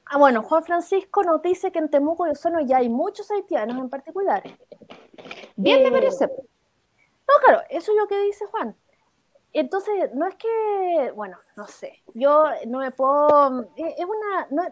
Ah, 0.07 0.19
bueno, 0.19 0.43
Juan 0.43 0.65
Francisco 0.65 1.23
nos 1.23 1.43
dice 1.43 1.73
que 1.73 1.79
en 1.79 1.89
Temuco 1.89 2.27
y 2.27 2.31
Osorno 2.31 2.61
ya 2.61 2.79
hay 2.79 2.89
muchos 2.89 3.31
haitianos 3.31 3.79
en 3.79 3.89
particular. 3.89 4.43
Bien, 5.57 5.83
me 5.83 5.89
eh, 5.89 5.93
parece. 5.93 6.27
No, 6.27 7.35
claro, 7.43 7.63
eso 7.71 7.93
es 7.93 7.99
lo 7.99 8.07
que 8.09 8.21
dice 8.25 8.45
Juan. 8.47 8.77
Entonces, 9.55 10.13
no 10.15 10.27
es 10.27 10.35
que, 10.35 11.13
bueno, 11.15 11.37
no 11.57 11.67
sé, 11.69 12.03
yo 12.13 12.45
no 12.67 12.81
me 12.81 12.91
puedo, 12.91 13.63
eh, 13.77 13.95
es 13.97 14.05
una, 14.05 14.67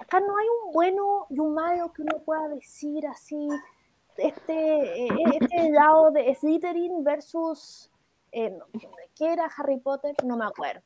acá 0.00 0.18
no 0.18 0.36
hay 0.36 0.46
un 0.64 0.72
bueno 0.72 1.26
y 1.30 1.38
un 1.38 1.54
malo 1.54 1.92
que 1.92 2.02
uno 2.02 2.18
pueda 2.24 2.48
decir 2.48 3.06
así, 3.06 3.48
este, 4.16 5.06
este 5.36 5.70
lado 5.70 6.10
de 6.10 6.34
Slytherin 6.34 7.04
versus, 7.04 7.92
¿qué 8.32 9.32
era 9.32 9.48
Harry 9.56 9.78
Potter? 9.78 10.16
No 10.24 10.36
me 10.36 10.46
acuerdo. 10.46 10.82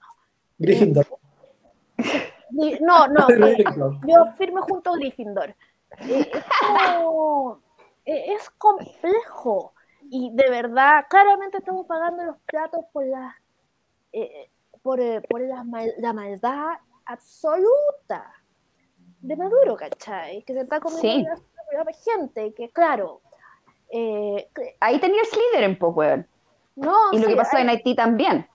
Gryffindor. 0.59 1.07
No, 2.51 3.07
no, 3.09 3.27
yo 4.07 4.33
firme 4.39 4.63
junto 4.63 4.91
a 4.91 4.97
Gryffindor. 4.97 5.55
Eh, 6.01 6.31
eh, 8.07 8.35
es, 8.35 8.51
complejo 8.57 9.75
y 10.11 10.31
de 10.33 10.51
verdad, 10.51 11.05
claramente 11.09 11.59
estamos 11.59 11.87
pagando 11.87 12.25
los 12.25 12.37
platos 12.47 12.85
por 12.93 13.07
la, 13.07 13.37
eh, 14.13 14.51
por, 14.83 15.01
la, 15.01 15.65
maldad 16.13 16.79
absoluta 17.05 18.33
de 19.21 19.37
Maduro, 19.37 19.77
¿cachai? 19.77 20.43
Que 20.45 20.55
se 20.55 20.61
está 20.61 20.81
comiendo 20.81 21.31
la 21.73 21.85
gente, 21.93 22.55
que 22.55 22.71
claro. 22.71 23.21
Ahí 24.81 25.01
tenía 25.01 25.23
líder 25.23 25.65
en 25.65 25.79
poco, 25.79 26.03
No, 26.77 27.13
y 27.13 27.19
lo 27.19 27.29
que 27.29 27.37
pasó 27.37 27.59
en 27.59 27.69
Haití 27.71 27.95
también. 27.95 28.49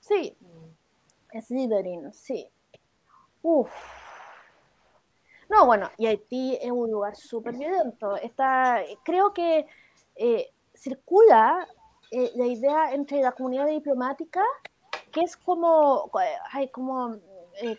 Sí, 0.00 0.36
Slytherin, 1.40 2.12
sí. 2.12 2.48
Uf. 3.42 3.70
No, 5.48 5.66
bueno, 5.66 5.90
y 5.98 6.06
Haití 6.06 6.58
es 6.60 6.70
un 6.70 6.90
lugar 6.90 7.14
súper 7.16 7.54
violento. 7.54 8.16
Está, 8.16 8.82
creo 9.04 9.32
que 9.32 9.66
eh, 10.16 10.52
circula 10.82 11.66
eh, 12.10 12.32
la 12.34 12.46
idea 12.46 12.92
entre 12.92 13.20
la 13.20 13.32
comunidad 13.32 13.66
diplomática 13.66 14.42
que 15.12 15.20
es 15.20 15.36
como, 15.36 16.10
ay, 16.52 16.68
como, 16.68 17.14
eh, 17.60 17.76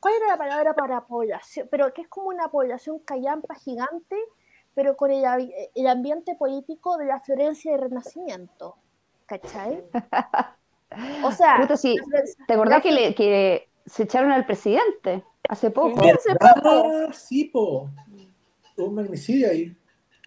¿cuál 0.00 0.14
era 0.14 0.28
la 0.28 0.36
palabra 0.36 0.74
para 0.74 1.06
población? 1.06 1.68
Pero 1.70 1.92
que 1.94 2.02
es 2.02 2.08
como 2.08 2.28
una 2.28 2.48
población 2.48 2.98
callampa 2.98 3.54
gigante, 3.54 4.16
pero 4.74 4.96
con 4.96 5.10
el, 5.10 5.86
ambiente 5.86 6.34
político 6.34 6.96
de 6.98 7.06
la 7.06 7.20
Florencia 7.20 7.72
y 7.72 7.76
Renacimiento. 7.76 8.76
¿Cachai? 9.26 9.84
O 11.22 11.30
sea, 11.30 11.68
¿te 12.46 12.54
acordás 12.54 12.82
que, 12.82 12.90
le, 12.90 13.14
que 13.14 13.68
se 13.84 14.04
echaron 14.04 14.32
al 14.32 14.46
presidente 14.46 15.22
hace 15.46 15.70
poco. 15.70 16.00
hace 16.00 16.34
poco. 16.34 17.12
Sí, 17.12 17.44
po. 17.44 17.90
Un 18.78 18.94
magnicidio 18.94 19.50
ahí. 19.50 19.77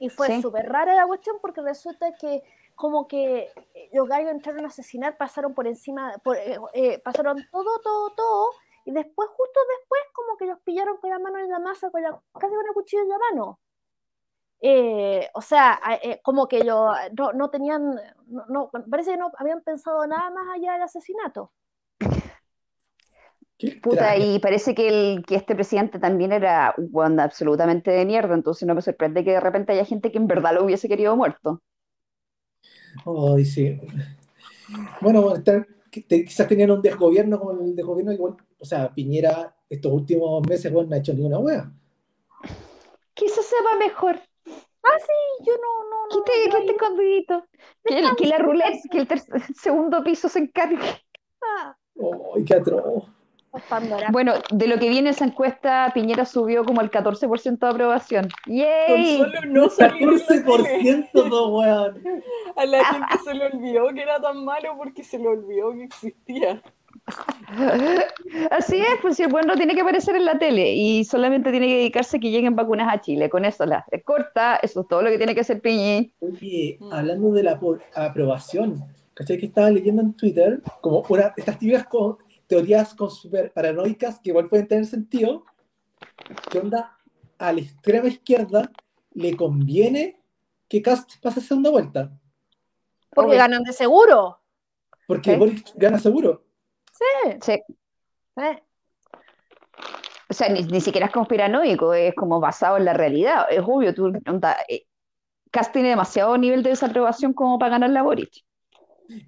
Y 0.02 0.10
fue 0.10 0.42
súper 0.42 0.68
rara 0.68 0.96
la 0.96 1.06
cuestión 1.06 1.38
porque 1.40 1.62
resulta 1.62 2.12
que 2.20 2.42
como 2.74 3.08
que 3.08 3.52
los 3.94 4.08
gallos 4.10 4.32
entraron 4.32 4.66
a 4.66 4.70
asesinar, 4.70 5.16
pasaron 5.16 5.54
por 5.54 5.68
encima, 5.68 6.12
eh, 6.36 6.58
eh, 6.74 7.00
pasaron 7.04 7.38
todo, 7.52 7.80
todo, 7.82 8.10
todo, 8.16 8.50
y 8.84 8.92
después, 8.94 9.30
justo 9.30 9.60
después, 9.78 10.02
como 10.12 10.38
que 10.38 10.48
los 10.48 10.60
pillaron 10.62 10.98
con 10.98 11.12
la 11.12 11.20
mano 11.20 11.38
en 11.38 11.52
la 11.52 11.60
masa, 11.60 11.92
con 11.92 12.02
la, 12.02 12.20
casi 12.34 12.52
con 12.52 12.66
el 12.66 12.74
cuchillo 12.74 13.04
en 13.04 13.10
la 13.10 13.18
mano. 13.30 13.60
Eh, 14.60 15.30
o 15.36 15.42
sea, 15.42 15.80
como 16.24 16.48
que 16.48 16.64
lo, 16.64 16.92
no, 17.16 17.34
no 17.34 17.52
tenían, 17.52 17.96
no, 18.26 18.72
parece 18.90 19.12
que 19.12 19.18
no 19.18 19.32
habían 19.38 19.62
pensado 19.62 20.08
nada 20.08 20.32
más 20.32 20.48
allá 20.56 20.74
del 20.74 20.82
asesinato. 20.82 21.52
Puta, 23.82 24.18
y 24.18 24.40
parece 24.40 24.74
que, 24.74 24.88
el, 24.88 25.26
que 25.26 25.36
este 25.36 25.56
presidente 25.56 26.00
también 26.00 26.32
era 26.32 26.74
un 26.78 27.20
absolutamente 27.20 27.92
de 27.92 28.06
mierda, 28.06 28.34
entonces 28.34 28.68
no 28.68 28.74
me 28.74 28.82
sorprende 28.82 29.24
que 29.24 29.32
de 29.32 29.40
repente 29.40 29.74
haya 29.74 29.86
gente 29.86 30.12
que 30.12 30.18
en 30.18 30.28
verdad 30.28 30.56
lo 30.56 30.66
hubiese 30.66 30.88
querido 30.88 31.16
muerto. 31.16 31.62
Ay, 33.06 33.46
sí. 33.46 33.80
Bueno, 35.00 35.34
quizás 36.08 36.48
tenían 36.48 36.72
un 36.72 36.82
desgobierno 36.82 37.40
como 37.40 37.52
el 37.52 37.76
desgobierno, 37.76 38.12
igual, 38.12 38.36
o 38.58 38.66
sea, 38.66 38.94
Piñera 38.94 39.56
estos 39.70 39.92
últimos 39.92 40.46
meses 40.48 40.72
no 40.72 40.82
ha 40.92 40.98
hecho 40.98 41.14
ninguna 41.14 41.40
wea. 41.40 41.72
Quizás 43.14 43.46
sepa 43.46 43.76
mejor. 43.78 44.20
Ah, 44.84 44.98
sí, 45.00 45.46
yo 45.46 45.54
no, 45.54 45.90
no, 45.90 46.18
no. 46.18 46.24
Que 46.24 46.46
esté 46.46 46.72
escondidito. 46.72 47.46
Que, 47.84 48.04
que, 48.18 48.28
la 48.28 48.40
roulette, 48.40 48.82
que 48.90 49.00
el 49.00 49.08
segundo 49.56 50.04
piso 50.04 50.28
se 50.28 50.40
encargue. 50.40 51.04
Ah. 51.42 51.76
Ay, 52.36 52.44
qué 52.44 52.56
atroz. 52.56 53.06
Bueno, 54.12 54.34
de 54.50 54.68
lo 54.68 54.80
que 54.80 54.90
viene 54.90 55.10
esa 55.10 55.26
encuesta, 55.26 55.92
Piñera 55.94 56.26
subió 56.26 56.64
como 56.64 56.82
el 56.82 56.90
14% 56.90 57.60
de 57.60 57.68
aprobación. 57.68 58.30
¡Yay! 58.46 59.18
Con 59.18 59.32
solo 59.32 59.42
no 59.48 59.70
14% 59.70 61.30
no, 61.30 61.48
weón. 61.50 62.02
A 62.56 62.66
la 62.66 62.86
gente 62.86 63.18
se 63.26 63.34
le 63.34 63.46
olvidó 63.48 63.90
que 63.90 64.02
era 64.02 64.22
tan 64.22 64.46
malo 64.46 64.78
porque 64.78 65.04
se 65.04 65.20
le 65.20 65.28
olvidó 65.28 65.74
que 65.74 65.84
existía. 65.84 66.62
Así 68.52 68.78
es, 68.78 69.00
pues 69.02 69.18
si 69.18 69.24
el 69.24 69.30
bueno 69.30 69.56
tiene 69.56 69.76
que 69.76 69.82
aparecer 69.82 70.16
en 70.16 70.26
la 70.26 70.38
tele 70.38 70.74
y 70.74 71.04
solamente 71.04 71.52
tiene 71.52 71.68
que 71.68 71.78
dedicarse 71.78 72.18
a 72.18 72.20
que 72.20 72.32
lleguen 72.32 72.56
vacunas 72.56 72.94
a 72.94 73.02
Chile. 73.02 73.30
Con 73.30 73.44
eso 73.44 73.66
la 73.66 73.86
es 73.92 74.04
corta, 74.04 74.58
eso 74.58 74.82
es 74.82 74.88
todo 74.88 75.02
lo 75.02 75.10
que 75.10 75.18
tiene 75.18 75.36
que 75.36 75.42
hacer 75.42 75.62
Piñi. 75.62 76.14
Oye, 76.20 76.80
hablando 76.92 77.32
de 77.34 77.44
la 77.44 77.60
aprobación, 77.96 78.86
¿cachai? 79.14 79.38
Que 79.38 79.48
estaba 79.48 79.70
leyendo 79.70 80.02
en 80.02 80.14
Twitter 80.14 80.62
como 80.80 81.04
una, 81.10 81.34
estas 81.36 81.60
típicas 81.60 81.86
teorías 82.52 82.94
super 83.08 83.54
paranoicas 83.54 84.20
que 84.20 84.30
igual 84.30 84.50
pueden 84.50 84.68
tener 84.68 84.86
sentido, 84.86 85.46
que 86.50 86.60
onda 86.60 86.98
a 87.38 87.54
la 87.54 87.62
extrema 87.62 88.10
izquierda 88.10 88.70
le 89.14 89.38
conviene 89.38 90.22
que 90.68 90.82
Cast 90.82 91.14
pase 91.22 91.40
a 91.40 91.44
segunda 91.44 91.70
vuelta. 91.70 92.12
Porque 93.16 93.38
ganan 93.38 93.64
de 93.64 93.72
seguro. 93.72 94.42
Porque 95.08 95.38
Boris 95.38 95.64
gana 95.78 95.98
seguro. 95.98 96.44
Sí. 96.92 97.38
Sí. 97.42 97.62
O 100.30 100.34
sea, 100.34 100.50
ni, 100.50 100.82
siquiera 100.82 101.06
es 101.06 101.14
conspiranoico, 101.14 101.94
es 101.94 102.14
como 102.16 102.42
basado 102.42 102.76
en 102.76 102.84
la 102.84 102.94
realidad. 102.94 103.46
Es 103.50 103.62
obvio, 103.66 103.94
tú, 103.94 104.12
onda, 104.28 104.58
eh, 104.68 104.88
Cast 105.52 105.72
tiene 105.72 105.88
demasiado 105.88 106.38
nivel 106.38 106.64
de 106.64 106.72
desaprobación 106.72 107.32
como 107.32 107.58
para 107.58 107.72
ganar 107.72 107.92
la 107.92 108.04
Boris. 108.04 108.44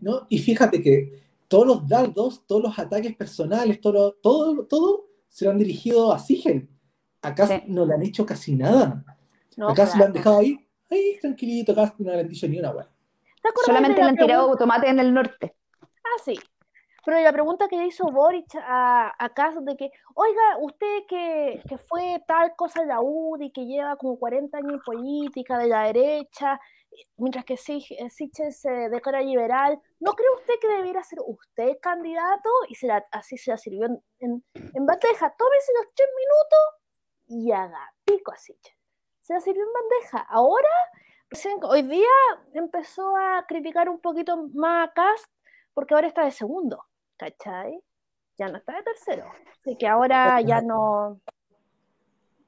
No, 0.02 0.28
y 0.28 0.40
fíjate 0.40 0.82
que 0.82 1.23
todos 1.54 1.68
los 1.68 1.88
dardos, 1.88 2.48
todos 2.48 2.64
los 2.64 2.80
ataques 2.80 3.16
personales, 3.16 3.80
todo, 3.80 4.14
todo, 4.24 4.66
todo 4.66 5.06
se 5.28 5.46
lo 5.46 5.52
han 5.52 5.60
dirigido 5.60 6.12
a 6.12 6.18
Sigel. 6.18 6.68
Acá 7.22 7.62
no 7.68 7.86
le 7.86 7.94
han 7.94 8.02
hecho 8.02 8.26
casi 8.26 8.56
nada. 8.56 9.06
acá 9.70 9.86
se 9.86 10.00
lo 10.00 10.06
han 10.06 10.14
dejado 10.14 10.40
ahí, 10.40 10.58
ahí 10.90 11.20
tranquilito, 11.22 11.74
acá 11.74 11.94
no 12.00 12.12
le 12.12 12.22
han 12.22 12.28
dicho 12.28 12.48
ni 12.48 12.58
una 12.58 12.72
hueá. 12.72 12.90
Solamente 13.64 14.02
le 14.02 14.10
han 14.10 14.16
tirado 14.16 14.56
tomate 14.56 14.90
en 14.90 15.00
el 15.00 15.14
norte. 15.14 15.54
Ah, 15.80 16.20
sí. 16.26 16.40
Pero 17.06 17.22
la 17.22 17.32
pregunta 17.32 17.68
que 17.68 17.78
le 17.78 17.86
hizo 17.86 18.06
Boric 18.06 18.56
a, 18.56 19.14
a 19.20 19.52
de 19.62 19.78
que, 19.78 19.92
oiga, 20.16 20.58
usted 20.60 21.04
que, 21.08 21.62
que, 21.70 21.78
fue 21.78 22.24
tal 22.26 22.56
cosa 22.56 22.82
en 22.82 22.88
la 22.88 23.00
UDI, 23.00 23.52
que 23.52 23.68
lleva 23.68 23.96
como 23.98 24.18
40 24.18 24.58
años 24.58 24.74
en 24.74 24.80
política 24.80 25.60
de 25.60 25.68
la 25.68 25.84
derecha, 25.84 26.60
mientras 27.18 27.46
que 27.46 27.58
Sichel 27.58 28.54
se 28.54 28.70
declara 28.90 29.22
liberal, 29.22 29.80
¿no 30.00 30.14
cree 30.14 30.30
usted 30.36 30.56
que 30.60 30.68
debiera 30.68 31.04
ser 31.04 31.20
usted 31.26 31.78
candidato? 31.82 32.50
Y 32.70 32.76
se 32.76 32.92
así 33.12 33.38
se 33.38 33.52
la 33.52 33.58
sirvió 33.58 33.86
en, 33.86 34.04
en, 34.20 34.44
en 34.54 34.86
bandeja. 34.86 35.34
Tómese 35.38 35.72
los 35.78 35.94
tres 35.94 36.10
minutos 36.18 36.60
y 37.28 37.52
haga 37.52 37.94
pico 38.04 38.32
a 38.32 38.38
Sichel. 38.38 38.76
Se 39.22 39.34
la 39.34 39.40
sirvió 39.40 39.64
en 39.64 39.74
bandeja. 39.74 40.20
Ahora, 40.30 40.70
hoy 41.64 41.82
día 41.84 42.08
empezó 42.54 43.16
a 43.18 43.46
criticar 43.48 43.90
un 43.90 44.00
poquito 44.00 44.50
más 44.54 44.90
a 44.90 44.94
Cast 44.94 45.26
porque 45.74 45.94
ahora 45.94 46.08
está 46.08 46.26
de 46.26 46.32
segundo, 46.32 46.86
¿cachai? 47.18 47.82
Ya 48.38 48.48
no 48.50 48.58
está 48.58 48.74
de 48.74 48.84
tercero. 48.84 49.32
Así 49.52 49.78
que 49.78 49.88
ahora 49.88 50.42
ya 50.42 50.62
no... 50.62 51.20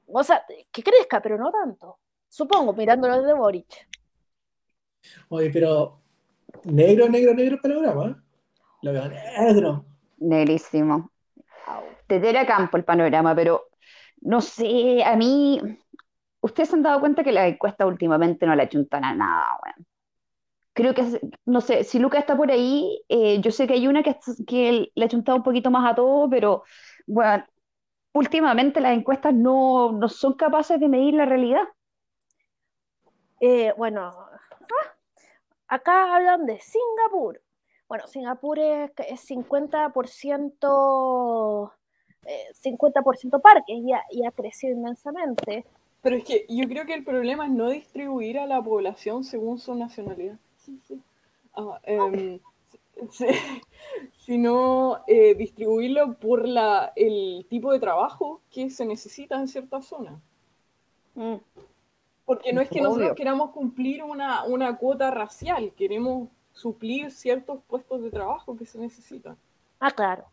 O 0.08 0.22
sea, 0.22 0.44
que 0.70 0.82
crezca, 0.82 1.20
pero 1.20 1.36
no 1.36 1.50
tanto. 1.50 1.98
Supongo, 2.28 2.72
mirándolo 2.72 3.20
desde 3.20 3.34
Boric. 3.34 3.88
Oye, 5.28 5.50
pero 5.50 6.00
negro, 6.64 7.08
negro, 7.08 7.34
negro 7.34 7.60
panorama. 7.60 8.22
Lo 8.82 8.92
veo 8.92 9.08
negro. 9.08 9.84
Negrísimo. 10.18 11.10
Desde 12.08 12.38
a 12.38 12.46
campo 12.46 12.76
el 12.76 12.84
panorama, 12.84 13.34
pero 13.34 13.68
no 14.20 14.40
sé, 14.40 15.02
a 15.04 15.16
mí, 15.16 15.60
ustedes 16.40 16.68
se 16.68 16.76
han 16.76 16.82
dado 16.82 17.00
cuenta 17.00 17.24
que 17.24 17.32
la 17.32 17.48
encuesta 17.48 17.86
últimamente 17.86 18.46
no 18.46 18.54
le 18.54 18.62
achuntan 18.62 19.04
a 19.04 19.14
nada, 19.14 19.46
weón. 19.62 19.86
creo 20.72 20.94
que, 20.94 21.20
no 21.46 21.60
sé, 21.60 21.84
si 21.84 21.98
Luca 21.98 22.18
está 22.18 22.36
por 22.36 22.50
ahí, 22.50 23.02
eh, 23.08 23.40
yo 23.40 23.50
sé 23.50 23.66
que 23.66 23.74
hay 23.74 23.88
una 23.88 24.02
que, 24.02 24.16
que 24.46 24.92
le 24.94 25.04
ha 25.04 25.08
chuntado 25.08 25.38
un 25.38 25.44
poquito 25.44 25.70
más 25.70 25.90
a 25.90 25.94
todo, 25.94 26.30
pero 26.30 26.62
bueno, 27.06 27.44
últimamente 28.12 28.80
las 28.80 28.96
encuestas 28.96 29.34
no, 29.34 29.92
no 29.92 30.08
son 30.08 30.34
capaces 30.34 30.80
de 30.80 30.88
medir 30.88 31.14
la 31.14 31.26
realidad. 31.26 31.62
Eh, 33.40 33.72
bueno, 33.76 34.12
acá 35.68 36.14
hablan 36.14 36.46
de 36.46 36.60
Singapur. 36.60 37.40
Bueno, 37.88 38.06
Singapur 38.06 38.58
es, 38.58 38.90
es 39.08 39.30
50%, 39.30 41.72
50% 42.62 43.40
parques 43.40 43.76
y 44.10 44.24
ha, 44.24 44.30
crecido 44.32 44.74
inmensamente. 44.74 45.64
Pero 46.02 46.16
es 46.16 46.24
que 46.24 46.44
yo 46.48 46.68
creo 46.68 46.84
que 46.84 46.94
el 46.94 47.04
problema 47.04 47.46
es 47.46 47.52
no 47.52 47.70
distribuir 47.70 48.38
a 48.38 48.46
la 48.46 48.62
población 48.62 49.24
según 49.24 49.58
su 49.58 49.74
nacionalidad. 49.74 50.38
Sí, 50.56 50.78
sí. 50.86 51.00
Ah, 51.54 51.80
em, 51.84 52.40
sino 54.24 55.00
eh, 55.06 55.34
distribuirlo 55.34 56.14
por 56.14 56.46
la, 56.46 56.92
el 56.96 57.46
tipo 57.48 57.72
de 57.72 57.78
trabajo 57.78 58.40
que 58.50 58.70
se 58.70 58.84
necesita 58.84 59.38
en 59.38 59.48
cierta 59.48 59.82
zona. 59.82 60.20
Mm. 61.14 61.36
Porque 62.26 62.52
no 62.52 62.60
es 62.60 62.68
que 62.68 62.80
nosotros 62.82 63.14
queramos 63.16 63.52
cumplir 63.52 64.02
una, 64.02 64.44
una 64.44 64.76
cuota 64.76 65.10
racial, 65.10 65.72
queremos 65.74 66.28
suplir 66.52 67.10
ciertos 67.10 67.62
puestos 67.66 68.02
de 68.02 68.10
trabajo 68.10 68.56
que 68.56 68.66
se 68.66 68.78
necesitan. 68.78 69.36
Ah, 69.80 69.90
claro. 69.90 70.24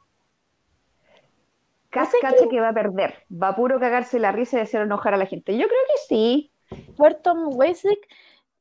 Cascache 1.90 2.50
que... 2.50 2.60
va 2.60 2.70
a 2.70 2.74
perder. 2.74 3.24
Va 3.32 3.50
a 3.50 3.56
puro 3.56 3.80
cagarse 3.80 4.20
la 4.20 4.32
risa 4.32 4.58
y 4.58 4.62
hacer 4.62 4.82
enojar 4.82 5.14
a 5.14 5.18
la 5.18 5.28
gente. 5.28 5.56
Yo 5.58 5.68
creo 5.68 5.82
que 5.88 6.02
sí. 6.08 6.52
Puerto 6.98 7.34
Wesley, 7.34 8.00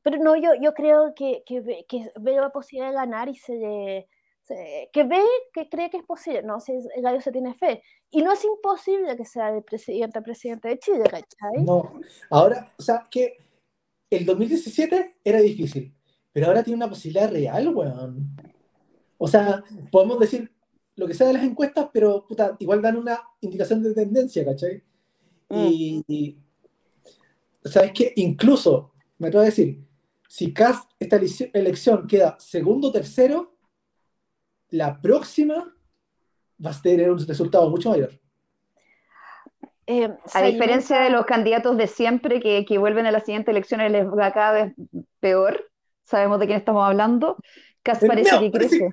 pero 0.03 0.17
no, 0.17 0.35
yo, 0.35 0.51
yo 0.61 0.73
creo 0.73 1.15
que, 1.15 1.43
que, 1.45 1.85
que 1.87 2.11
ve 2.19 2.35
la 2.35 2.51
posibilidad 2.51 2.89
de 2.89 2.95
ganar 2.95 3.29
y 3.29 3.35
se, 3.35 4.07
que 4.47 5.03
ve 5.03 5.21
que 5.53 5.69
cree 5.69 5.89
que 5.89 5.97
es 5.97 6.03
posible. 6.03 6.43
No, 6.43 6.59
si 6.59 6.73
el 6.73 7.01
gallo 7.01 7.21
se 7.21 7.31
tiene 7.31 7.53
fe. 7.53 7.81
Y 8.11 8.21
no 8.21 8.31
es 8.33 8.43
imposible 8.43 9.15
que 9.15 9.25
sea 9.25 9.55
el 9.55 9.63
presidente, 9.63 10.21
presidente 10.21 10.67
de 10.69 10.79
Chile, 10.79 11.03
¿cachai? 11.03 11.63
No. 11.63 11.99
Ahora, 12.29 12.71
o 12.77 12.81
sea, 12.81 13.05
que 13.09 13.37
el 14.09 14.25
2017 14.25 15.15
era 15.23 15.39
difícil, 15.39 15.93
pero 16.31 16.47
ahora 16.47 16.63
tiene 16.63 16.77
una 16.77 16.89
posibilidad 16.89 17.31
real, 17.31 17.75
weón. 17.75 18.35
O 19.17 19.27
sea, 19.27 19.63
podemos 19.91 20.19
decir, 20.19 20.51
lo 20.95 21.07
que 21.07 21.13
sea 21.13 21.27
de 21.27 21.33
las 21.33 21.43
encuestas, 21.43 21.89
pero 21.91 22.27
igual 22.59 22.81
dan 22.81 22.97
una 22.97 23.21
indicación 23.41 23.81
de 23.81 23.93
tendencia, 23.93 24.45
¿cachai? 24.45 24.83
Mm. 25.49 26.01
Y, 26.07 26.37
¿sabes 27.63 27.91
qué? 27.93 28.13
Incluso, 28.17 28.91
me 29.17 29.27
atrevo 29.27 29.43
a 29.43 29.45
decir, 29.45 29.83
si 30.27 30.53
CAS, 30.53 30.87
esta 30.99 31.19
elección 31.53 32.07
queda 32.07 32.37
segundo 32.39 32.89
o 32.89 32.91
tercero, 32.91 33.52
la 34.73 34.99
próxima 34.99 35.71
va 36.63 36.71
a 36.71 36.81
tener 36.81 37.11
un 37.11 37.19
resultado 37.27 37.69
mucho 37.69 37.91
mayor. 37.91 38.09
Eh, 39.85 40.09
a 40.33 40.41
diferencia 40.41 40.99
de 40.99 41.11
los 41.11 41.25
candidatos 41.25 41.77
de 41.77 41.85
siempre 41.85 42.39
que, 42.39 42.65
que 42.65 42.77
vuelven 42.79 43.05
a 43.05 43.11
las 43.11 43.23
siguientes 43.23 43.51
elecciones 43.51 43.91
les 43.91 44.07
va 44.07 44.31
cada 44.31 44.51
vez 44.53 44.73
peor, 45.19 45.69
sabemos 46.03 46.39
de 46.39 46.47
quién 46.47 46.57
estamos 46.57 46.83
hablando, 46.87 47.37
CAS 47.83 48.03
parece 48.07 48.39
que 48.39 48.51
crece. 48.51 48.89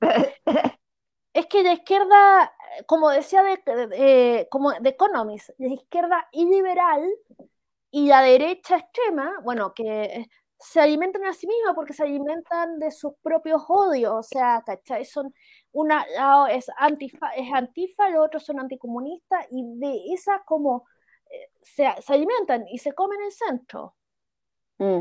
es 1.34 1.46
que 1.46 1.62
la 1.64 1.74
izquierda, 1.74 2.52
como 2.86 3.10
decía 3.10 3.42
de, 3.42 4.48
como 4.50 4.72
de 4.72 4.88
Economist, 4.88 5.50
la 5.58 5.74
izquierda 5.74 6.28
iliberal 6.32 7.06
y 7.90 8.06
la 8.06 8.22
derecha 8.22 8.78
extrema, 8.78 9.34
bueno, 9.42 9.74
que 9.74 10.30
se 10.60 10.78
alimentan 10.78 11.24
a 11.24 11.32
sí 11.32 11.46
misma 11.46 11.74
porque 11.74 11.94
se 11.94 12.02
alimentan 12.02 12.78
de 12.78 12.90
sus 12.90 13.14
propios 13.22 13.62
odios, 13.68 14.12
o 14.12 14.22
sea, 14.22 14.62
¿cachai? 14.64 15.06
Son 15.06 15.34
una 15.72 16.04
es 16.50 16.70
antifa, 16.76 17.30
es 17.30 17.50
antifa, 17.52 18.10
los 18.10 18.26
otros 18.26 18.44
son 18.44 18.60
anticomunistas 18.60 19.46
y 19.50 19.64
de 19.78 20.12
esa 20.12 20.42
como 20.44 20.84
eh, 21.30 21.50
se, 21.62 21.86
alimentan 21.86 22.68
y 22.68 22.78
se 22.78 22.92
comen 22.92 23.22
el 23.22 23.32
centro. 23.32 23.94
Mm. 24.78 25.00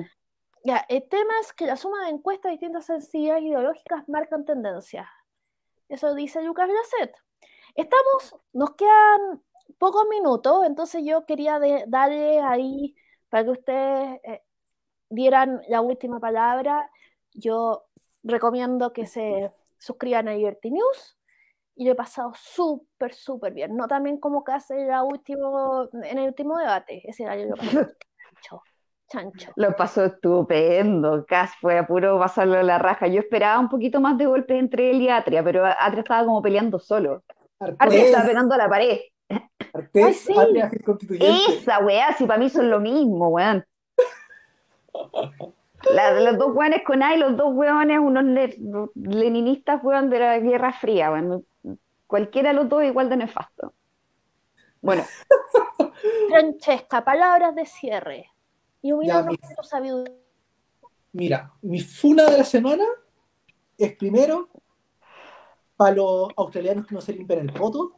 Ya, 0.63 0.85
el 0.87 1.07
tema 1.09 1.33
es 1.41 1.51
que 1.51 1.65
la 1.65 1.75
suma 1.75 2.05
de 2.05 2.11
encuestas 2.11 2.51
distintas 2.51 2.85
sencillas 2.85 3.41
ideológicas 3.41 4.07
marcan 4.07 4.45
tendencias. 4.45 5.07
Eso 5.89 6.15
dice 6.15 6.41
Lucas 6.41 6.69
Grasset. 6.69 7.15
Estamos, 7.75 8.35
nos 8.53 8.75
quedan 8.75 9.43
pocos 9.77 10.07
minutos, 10.09 10.65
entonces 10.65 11.03
yo 11.05 11.25
quería 11.25 11.59
darle 11.87 12.39
ahí 12.39 12.95
para 13.29 13.43
que 13.43 13.49
ustedes 13.51 14.19
eh, 14.23 14.41
dieran 15.09 15.61
la 15.67 15.81
última 15.81 16.19
palabra. 16.19 16.89
Yo 17.33 17.85
recomiendo 18.23 18.93
que 18.93 19.05
se 19.05 19.51
suscriban 19.77 20.27
a 20.27 20.33
Liberty 20.33 20.71
News 20.71 21.17
y 21.75 21.85
lo 21.85 21.93
he 21.93 21.95
pasado 21.95 22.33
súper, 22.35 23.13
súper 23.13 23.53
bien. 23.53 23.75
No 23.75 23.87
también 23.87 24.17
como 24.17 24.43
que 24.43 24.51
hace 24.51 24.85
la 24.85 25.03
último, 25.03 25.87
en 26.03 26.17
el 26.17 26.27
último 26.27 26.57
debate, 26.57 27.01
ese 27.05 27.23
era 27.23 27.35
lo 27.37 27.55
chancho, 27.55 28.63
chancho. 29.07 29.51
Lo 29.55 29.75
pasó 29.75 30.05
estupendo, 30.05 31.25
Cas 31.25 31.51
fue 31.61 31.77
a 31.77 31.87
puro 31.87 32.19
pasarlo 32.19 32.61
la 32.63 32.79
raja. 32.79 33.07
Yo 33.07 33.21
esperaba 33.21 33.59
un 33.59 33.69
poquito 33.69 34.01
más 34.01 34.17
de 34.17 34.25
golpes 34.25 34.59
entre 34.59 34.91
él 34.91 35.01
y 35.01 35.09
Atria, 35.09 35.43
pero 35.43 35.65
Atria 35.65 36.01
estaba 36.01 36.25
como 36.25 36.41
peleando 36.41 36.79
solo. 36.79 37.23
Atria 37.59 38.03
estaba 38.03 38.25
pegando 38.25 38.55
a 38.55 38.57
la 38.57 38.69
pared. 38.69 38.99
Esa 41.19 41.79
weá, 41.79 42.13
si 42.13 42.25
para 42.25 42.39
mí 42.39 42.49
son 42.49 42.69
lo 42.69 42.79
mismo, 42.79 43.29
weón. 43.29 43.65
Los 45.95 46.37
dos 46.37 46.55
weones 46.55 46.83
con 46.85 47.03
A 47.03 47.15
y 47.15 47.19
los 47.19 47.37
dos 47.37 47.53
weones, 47.53 47.99
unos 47.99 48.25
leninistas, 48.95 49.83
weón, 49.83 50.09
de 50.09 50.19
la 50.19 50.39
Guerra 50.39 50.73
Fría, 50.73 51.11
Cualquiera 52.07 52.49
de 52.49 52.55
los 52.55 52.67
dos 52.67 52.83
igual 52.83 53.09
de 53.09 53.17
nefasto. 53.17 53.73
Bueno. 54.81 55.03
Francesca, 56.29 57.03
palabras 57.03 57.53
de 57.55 57.65
cierre. 57.65 58.31
Y 58.81 58.91
un 58.91 59.01
Mira, 61.11 61.51
mi 61.61 61.81
funa 61.81 62.25
de 62.25 62.37
la 62.37 62.43
semana 62.43 62.85
es 63.77 63.95
primero 63.95 64.49
para 65.75 65.95
los 65.95 66.29
australianos 66.35 66.85
que 66.85 66.95
no 66.95 67.01
se 67.01 67.13
limpian 67.13 67.39
el 67.39 67.53
poto. 67.53 67.93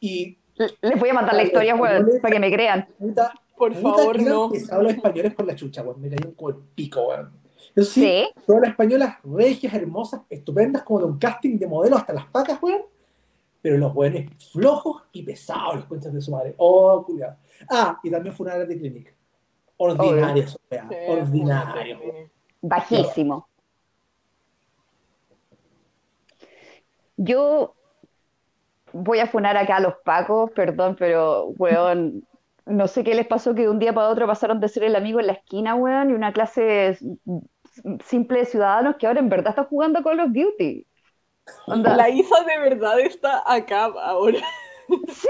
Y. 0.00 0.38
Les 0.80 0.98
voy 0.98 1.10
a 1.10 1.14
mandar 1.14 1.34
la 1.34 1.44
historia, 1.44 1.76
weón, 1.76 2.06
para 2.20 2.34
que 2.34 2.40
me 2.40 2.52
crean. 2.52 2.88
Por 3.58 3.74
favor, 3.74 4.22
no. 4.22 4.50
Que 4.50 4.62
habla 4.70 4.90
españoles 4.90 5.34
por 5.34 5.46
la 5.46 5.56
chucha, 5.56 5.82
weón. 5.82 6.00
Mira, 6.00 6.16
hay 6.20 6.34
un 6.36 6.62
pico, 6.74 7.08
weón. 7.08 7.32
Eso 7.74 7.90
sí, 7.90 8.28
todas 8.46 8.62
las 8.62 8.70
españolas 8.70 9.18
regias, 9.22 9.74
hermosas, 9.74 10.22
estupendas, 10.30 10.82
como 10.82 11.00
de 11.00 11.04
un 11.06 11.18
casting 11.18 11.58
de 11.58 11.66
modelo 11.66 11.96
hasta 11.96 12.12
las 12.12 12.26
patas, 12.26 12.58
weón. 12.62 12.82
Pero 13.60 13.76
los 13.76 13.94
weones 13.94 14.30
flojos 14.52 15.02
y 15.12 15.22
pesados, 15.22 15.76
los 15.76 15.84
cuentos 15.86 16.12
de 16.12 16.20
su 16.20 16.30
madre. 16.30 16.54
Oh, 16.56 17.04
cuidado. 17.04 17.36
Ah, 17.68 17.98
y 18.02 18.10
también 18.10 18.34
fue 18.34 18.46
una 18.46 18.58
de 18.58 18.78
clínica. 18.78 19.12
Ordinarios, 19.76 20.58
weón. 20.70 20.88
Ordinarios. 21.08 22.00
Bajísimo. 22.60 23.48
Yo 27.16 27.74
voy 28.92 29.18
a 29.18 29.26
funar 29.26 29.56
acá 29.56 29.76
a 29.76 29.80
los 29.80 29.94
pacos, 30.04 30.50
perdón, 30.52 30.96
pero, 30.98 31.46
weón, 31.58 32.24
no 32.68 32.86
sé 32.86 33.02
qué 33.02 33.14
les 33.14 33.26
pasó 33.26 33.54
que 33.54 33.62
de 33.62 33.70
un 33.70 33.78
día 33.78 33.92
para 33.92 34.08
otro 34.08 34.26
pasaron 34.26 34.60
de 34.60 34.68
ser 34.68 34.84
el 34.84 34.96
amigo 34.96 35.20
en 35.20 35.26
la 35.26 35.32
esquina, 35.34 35.74
weón, 35.74 36.10
y 36.10 36.12
una 36.12 36.32
clase 36.32 36.98
simple 38.04 38.40
de 38.40 38.44
ciudadanos 38.44 38.96
que 38.96 39.06
ahora 39.06 39.20
en 39.20 39.28
verdad 39.28 39.50
están 39.50 39.66
jugando 39.66 40.02
con 40.02 40.16
los 40.16 40.32
Duty. 40.32 40.86
La 41.66 42.08
hija 42.10 42.44
de 42.44 42.58
verdad 42.58 43.00
está 43.00 43.42
acá 43.46 43.84
ahora. 43.84 44.40
Sí, 45.08 45.28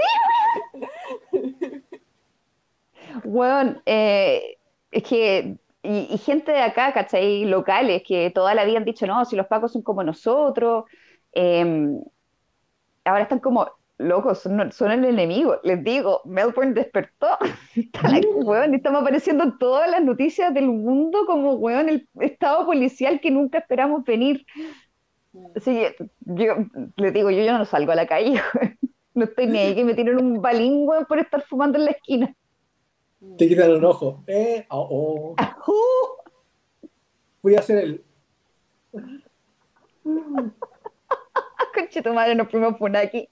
weón. 3.23 3.81
Eh, 3.85 4.57
es 4.91 5.03
que, 5.03 5.57
y, 5.83 6.17
gente 6.17 6.51
de 6.51 6.61
acá, 6.61 6.93
¿cachai? 6.93 7.45
Locales, 7.45 8.03
que 8.05 8.31
toda 8.31 8.53
la 8.53 8.65
vida 8.65 8.77
han 8.77 8.85
dicho, 8.85 9.05
no, 9.07 9.23
si 9.25 9.35
los 9.35 9.47
pacos 9.47 9.73
son 9.73 9.81
como 9.81 10.03
nosotros. 10.03 10.85
Em, 11.31 12.01
ahora 13.05 13.23
están 13.23 13.39
como, 13.39 13.67
locos, 13.99 14.39
son, 14.39 14.91
el 14.91 15.05
enemigo. 15.05 15.59
Les 15.63 15.83
digo, 15.83 16.21
Melbourne 16.25 16.73
despertó. 16.73 17.27
estamos 17.75 19.01
apareciendo 19.01 19.43
en 19.43 19.57
todas 19.59 19.91
las 19.91 20.01
noticias 20.01 20.53
del 20.53 20.67
mundo 20.67 21.25
como, 21.27 21.53
weón, 21.53 21.89
el 21.89 22.07
estado 22.19 22.65
policial 22.65 23.19
que 23.19 23.29
nunca 23.29 23.59
esperamos 23.59 24.03
venir. 24.03 24.45
Así 25.55 25.83
yo 26.21 26.55
les 26.95 27.13
digo, 27.13 27.29
yo, 27.29 27.43
yo 27.43 27.57
no 27.57 27.65
salgo 27.65 27.91
a 27.91 27.95
la 27.95 28.07
calle, 28.07 28.41
no 29.13 29.25
estoy 29.25 29.45
ni 29.45 29.59
ahí 29.59 29.75
que 29.75 29.83
me 29.83 29.93
tienen 29.93 30.19
un 30.19 30.41
balín, 30.41 30.87
por 31.07 31.19
estar 31.19 31.43
fumando 31.43 31.77
en 31.77 31.85
la 31.85 31.91
esquina. 31.91 32.35
Te 33.37 33.47
quitan 33.47 33.71
un 33.71 33.85
ojo. 33.85 34.23
Eh, 34.25 34.65
oh, 34.69 35.35
oh. 35.35 36.17
Voy 37.43 37.55
a 37.55 37.59
hacer 37.59 37.77
el... 37.77 38.03
Conche 41.73 42.01
tu 42.01 42.13
madre, 42.13 42.33
nos 42.35 42.49
fuimos 42.49 42.75
por 42.77 42.95
aquí. 42.97 43.29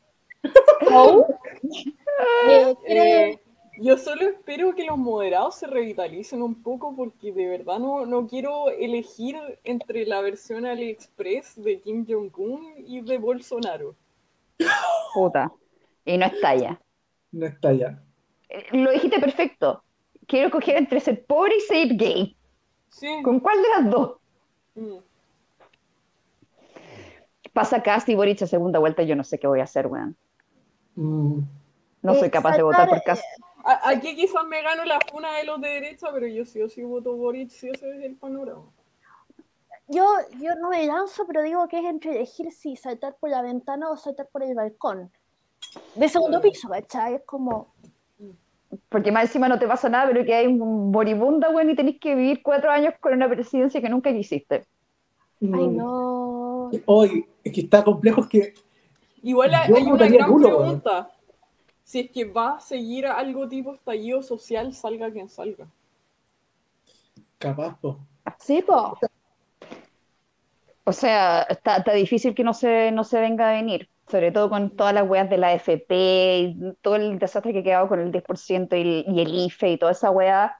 Eh, 2.88 3.40
Yo 3.80 3.98
solo 3.98 4.24
espero 4.24 4.74
que 4.74 4.86
los 4.86 4.98
moderados 4.98 5.56
se 5.56 5.68
revitalicen 5.68 6.42
un 6.42 6.64
poco 6.64 6.96
porque 6.96 7.32
de 7.32 7.48
verdad 7.48 7.78
no, 7.78 8.06
no 8.08 8.26
quiero 8.28 8.70
elegir 8.70 9.36
entre 9.64 10.06
la 10.06 10.22
versión 10.22 10.66
AliExpress 10.66 11.62
de 11.62 11.80
Kim 11.82 12.06
Jong-un 12.08 12.74
y 12.78 13.02
de 13.02 13.18
Bolsonaro. 13.20 13.96
Puta. 15.14 15.52
Y 16.06 16.18
no 16.18 16.26
está 16.26 16.56
ya. 16.56 16.82
No 17.32 17.46
está 17.46 17.74
ya. 17.74 18.02
Eh, 18.50 18.66
lo 18.72 18.92
dijiste 18.92 19.20
perfecto. 19.20 19.84
Quiero 20.26 20.50
coger 20.50 20.78
entre 20.78 21.00
ser 21.00 21.24
pobre 21.26 21.58
y 21.58 21.62
ser 21.62 21.96
gay. 21.96 22.36
¿Con 23.24 23.40
cuál 23.40 23.62
de 23.62 23.70
las 23.70 23.92
dos? 23.92 24.18
Mm. 24.76 24.98
Pasa 27.54 27.82
Cast 27.84 28.10
y 28.10 28.16
Boric 28.16 28.42
a 28.42 28.48
segunda 28.48 28.80
vuelta, 28.80 29.04
yo 29.04 29.16
no 29.16 29.24
sé 29.24 29.40
qué 29.40 29.48
voy 29.48 29.60
a 29.60 29.64
hacer, 29.64 29.88
weón. 29.88 30.16
No 30.98 32.14
soy 32.16 32.30
capaz 32.30 32.58
de 32.58 32.64
votar 32.64 32.89
por 32.89 33.02
Cast. 33.04 33.24
Aquí 33.84 34.16
quizás 34.16 34.45
me 34.45 34.62
gano 34.62 34.86
la 34.86 35.00
funa 35.12 35.34
de 35.38 35.43
los 35.43 35.60
de 35.60 35.68
derecha, 35.68 36.08
pero 36.14 36.26
yo 36.28 36.45
sí 36.45 36.62
o 36.62 36.70
sí 36.70 36.84
voto 36.84 37.16
Boric, 37.16 37.50
sí 37.50 37.70
ese 37.70 37.89
es 37.98 38.04
el 38.04 38.16
panorama. 38.16 38.64
Yo, 39.89 40.06
yo 40.39 40.56
no 40.56 40.70
me 40.70 40.86
lanzo, 40.86 41.26
pero 41.28 41.43
digo 41.43 41.68
que 41.68 41.80
es 41.80 41.86
entre 41.86 42.16
elegir 42.16 42.52
si 42.52 42.76
saltar 42.76 43.16
por 43.20 43.30
la 43.30 43.41
ventana 43.41 43.89
o 43.89 43.98
saltar 43.98 44.28
por 44.32 44.43
el 44.43 44.54
balcón. 44.56 45.12
De 45.95 46.10
segundo 46.10 46.41
piso, 46.41 46.70
¿cachai? 46.70 47.16
Es 47.16 47.24
como. 47.26 47.74
Porque 48.89 49.12
más 49.12 49.24
encima 49.26 49.48
no 49.48 49.60
te 49.60 49.68
pasa 49.68 49.88
nada, 49.88 50.08
pero 50.08 50.26
que 50.26 50.34
hay 50.34 50.48
un 50.48 50.91
moribunda, 50.91 51.50
güey, 51.50 51.70
y 51.70 51.76
tenés 51.76 52.00
que 52.00 52.16
vivir 52.16 52.41
cuatro 52.43 52.70
años 52.70 52.93
con 53.00 53.14
una 53.14 53.30
presidencia 53.30 53.82
que 53.82 53.89
nunca 53.89 54.12
quisiste. 54.12 54.66
Ay, 55.41 55.48
mm. 55.48 55.78
no. 55.78 56.70
Hoy, 56.86 57.26
es 57.43 57.54
que 57.54 57.62
está 57.62 57.84
complejo, 57.84 58.22
es 58.22 58.28
que. 58.28 58.54
Igual 59.28 59.54
hay 59.56 59.84
una 59.84 60.08
gran 60.08 60.42
pregunta. 60.42 61.12
Si 61.84 62.00
es 62.00 62.12
que 62.12 62.26
va 62.26 62.56
a 62.56 62.60
seguir 62.60 63.06
algo 63.06 63.48
tipo 63.48 63.74
estallido 63.74 64.22
social, 64.22 64.74
salga 64.74 65.12
quien 65.12 65.28
salga. 65.28 65.68
Capaz, 67.38 67.78
po. 67.80 68.00
Sí, 68.40 68.62
po. 68.62 68.98
O 70.86 70.94
sea, 70.94 71.44
está, 71.50 71.78
está 71.78 71.94
difícil 71.94 72.34
que 72.34 72.44
no 72.44 72.54
se, 72.54 72.92
no 72.92 73.04
se 73.04 73.20
venga 73.20 73.50
a 73.50 73.54
venir 73.54 73.90
sobre 74.10 74.32
todo 74.32 74.50
con 74.50 74.70
todas 74.70 74.94
las 74.94 75.08
weas 75.08 75.30
de 75.30 75.38
la 75.38 75.54
FP, 75.54 76.40
y 76.40 76.74
todo 76.82 76.96
el 76.96 77.20
desastre 77.20 77.52
que 77.52 77.60
ha 77.60 77.64
quedado 77.64 77.90
con 77.90 78.00
el 78.00 78.12
10% 78.12 79.06
y 79.06 79.20
el, 79.20 79.36
IFE 79.46 79.72
y 79.72 79.78
toda 79.78 79.92
esa 79.92 80.12
wea. 80.12 80.58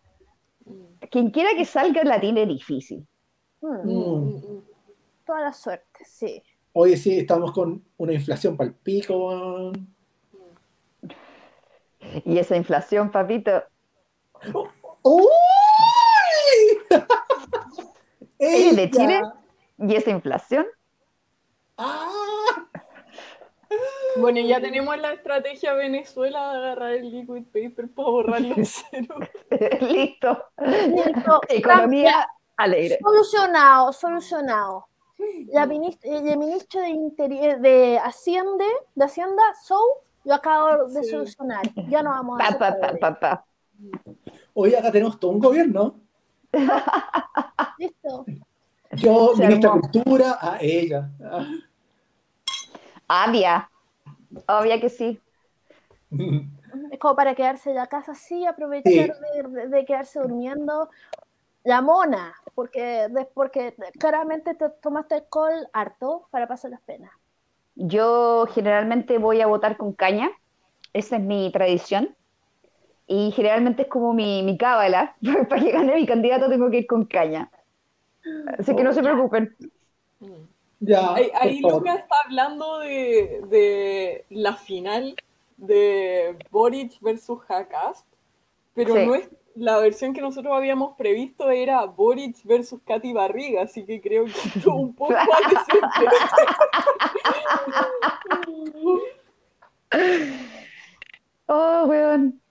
Quien 1.10 1.32
quiera 1.32 1.52
que 1.56 1.64
salga 1.64 2.04
la 2.04 2.20
tiene 2.20 2.46
difícil. 2.46 3.08
Mm. 3.62 3.90
Mm. 3.90 4.62
Toda 5.26 5.40
la 5.40 5.54
suerte, 5.54 6.04
sí. 6.04 6.44
Oye, 6.80 6.96
sí, 6.96 7.18
estamos 7.18 7.54
con 7.54 7.84
una 7.98 8.14
inflación 8.14 8.56
para 8.56 8.68
el 8.68 8.76
pico. 8.76 9.72
Y 12.24 12.38
esa 12.38 12.56
inflación, 12.56 13.10
papito. 13.10 13.64
¡Uy! 15.02 15.26
¿Es 18.38 18.76
de 18.76 18.92
Chile? 18.92 19.22
¿Y 19.80 19.96
esa 19.96 20.12
inflación? 20.12 20.68
¡Ah! 21.78 22.12
Bueno, 24.18 24.40
ya 24.42 24.62
tenemos 24.62 24.96
la 25.00 25.14
estrategia 25.14 25.74
Venezuela 25.74 26.52
de 26.52 26.58
agarrar 26.60 26.94
el 26.94 27.10
liquid 27.10 27.46
paper 27.46 27.90
para 27.90 28.08
borrar 28.08 28.42
los 28.42 28.70
ceros. 28.70 29.18
Listo. 29.82 30.46
Economía 31.50 32.30
alegre. 32.56 33.00
Solucionado, 33.02 33.92
solucionado. 33.94 34.88
La 35.48 35.64
el 35.64 36.38
ministro 36.38 36.82
de, 36.82 36.90
Interior, 36.90 37.60
de 37.60 38.00
Hacienda, 38.00 38.66
de 38.94 39.04
Hacienda, 39.04 39.42
Sou, 39.64 39.80
lo 40.24 40.36
acabo 40.36 40.88
de 40.88 41.04
solucionar. 41.04 41.64
Ya 41.90 42.04
no 42.04 42.12
vamos 42.12 42.40
a 42.40 43.20
pa, 43.20 43.46
Hoy 44.54 44.76
acá 44.76 44.92
tenemos 44.92 45.20
todo 45.20 45.32
un 45.32 45.40
gobierno. 45.40 45.96
Listo. 47.80 48.26
Yo, 48.94 49.34
ministra 49.36 49.74
de 49.74 49.80
Cultura, 49.82 50.38
a 50.40 50.58
ella. 50.62 51.10
Había. 53.08 53.70
Obvio 54.48 54.80
que 54.80 54.90
sí. 54.90 55.20
Es 56.92 57.00
como 57.00 57.16
para 57.16 57.34
quedarse 57.34 57.72
en 57.72 57.78
la 57.78 57.88
casa 57.88 58.12
así, 58.12 58.46
aprovechar 58.46 59.16
de, 59.70 59.86
quedarse 59.86 60.20
durmiendo. 60.20 60.90
La 61.68 61.82
mona, 61.82 62.34
porque, 62.56 63.08
porque 63.34 63.76
claramente 64.00 64.56
te 64.56 64.70
tomaste 64.70 65.16
alcohol 65.16 65.68
harto 65.74 66.28
para 66.32 66.48
pasar 66.48 66.72
las 66.72 66.82
penas. 66.82 67.12
Yo 67.76 68.48
generalmente 68.54 69.18
voy 69.18 69.42
a 69.42 69.48
votar 69.48 69.78
con 69.78 69.94
caña, 69.94 70.30
esa 70.94 71.18
es 71.18 71.22
mi 71.22 71.52
tradición. 71.52 72.16
Y 73.06 73.32
generalmente 73.32 73.84
es 73.84 73.88
como 73.88 74.14
mi, 74.14 74.44
mi 74.44 74.58
cábala, 74.58 75.16
para 75.50 75.62
que 75.62 75.72
gane 75.72 75.96
mi 75.96 76.06
candidato 76.06 76.50
tengo 76.50 76.70
que 76.70 76.80
ir 76.80 76.88
con 76.88 77.06
caña. 77.06 77.50
Así 78.58 78.76
que 78.76 78.84
no 78.84 78.94
se 78.94 79.02
preocupen. 79.02 79.56
Mm 80.20 80.58
ahí, 81.36 81.60
Lucas 81.62 82.00
está 82.00 82.16
hablando 82.26 82.80
de, 82.80 84.26
la 84.30 84.54
final 84.54 85.16
de 85.58 86.38
Boric 86.52 87.00
versus 87.02 87.40
Hakast, 87.48 88.06
pero 88.74 88.96
no 88.96 89.16
es 89.16 89.30
la 89.58 89.80
versión 89.80 90.14
que 90.14 90.22
nosotros 90.22 90.54
habíamos 90.56 90.96
previsto 90.96 91.50
era 91.50 91.84
Boric 91.86 92.44
versus 92.44 92.80
Katy 92.86 93.14
Barriga, 93.14 93.64
así 93.64 93.84
que 93.86 94.00
creo 94.00 94.26
que 94.26 94.32
estuvo 94.56 94.78
un 94.78 94.94
poco 94.94 95.16
Oh, 101.48 101.86
weón. 101.88 102.42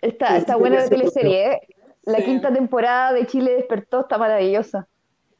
Está, 0.00 0.36
está 0.36 0.56
buena 0.56 0.80
la 0.80 0.88
teleserie, 0.88 1.52
¿eh? 1.52 1.60
La 2.02 2.18
quinta 2.20 2.52
temporada 2.52 3.12
de 3.12 3.26
Chile 3.26 3.54
despertó, 3.54 4.00
está 4.00 4.18
maravillosa. 4.18 4.88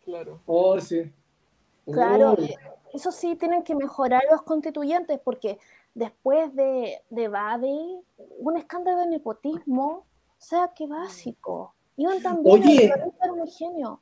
Claro. 0.05 0.40
Oh, 0.47 0.80
sí. 0.80 1.11
Claro, 1.86 2.36
eso 2.95 3.11
sí 3.11 3.34
tienen 3.34 3.64
que 3.64 3.74
mejorar 3.74 4.22
los 4.30 4.43
constituyentes 4.43 5.18
porque 5.24 5.59
después 5.95 6.55
de, 6.55 6.99
de 7.11 7.28
Bade, 7.28 8.01
un 8.38 8.57
escándalo 8.57 9.01
de 9.01 9.07
nepotismo, 9.09 9.86
o 9.86 10.45
sea, 10.45 10.72
qué 10.74 10.86
básico. 10.86 11.74
Iban 11.97 12.22
también 12.22 12.62
Oye, 12.62 12.93
un 13.30 13.49
genio. 13.49 14.01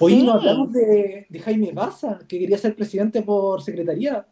Oye, 0.00 0.22
no 0.22 0.32
hablamos 0.32 0.72
de, 0.72 1.26
de, 1.28 1.40
Jaime 1.40 1.72
Baza, 1.72 2.18
que 2.28 2.38
quería 2.38 2.58
ser 2.58 2.74
presidente 2.74 3.22
por 3.22 3.62
secretaría. 3.62 4.26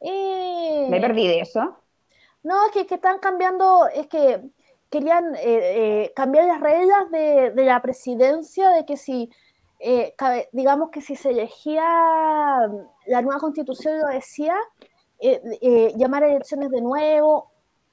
Eh, 0.00 0.86
Me 0.90 1.00
perdí 1.00 1.26
de 1.26 1.40
eso. 1.40 1.76
No, 2.42 2.66
es 2.66 2.72
que, 2.72 2.86
que 2.86 2.96
están 2.96 3.18
cambiando, 3.18 3.86
es 3.88 4.06
que 4.08 4.42
querían 4.90 5.34
eh, 5.38 6.12
cambiar 6.14 6.46
las 6.46 6.60
reglas 6.60 7.10
de, 7.10 7.52
de, 7.52 7.64
la 7.64 7.80
presidencia, 7.80 8.70
de 8.70 8.84
que 8.84 8.96
si 8.96 9.30
eh, 9.84 10.14
digamos 10.52 10.90
que 10.90 11.00
si 11.00 11.16
se 11.16 11.30
elegía 11.30 11.82
la 13.06 13.22
nueva 13.22 13.40
constitución 13.40 13.98
lo 13.98 14.06
decía, 14.06 14.54
eh, 15.22 15.40
eh, 15.60 15.92
llamar 15.96 16.24
a 16.24 16.28
elecciones 16.28 16.70
de 16.70 16.80
nuevo, 16.80 17.52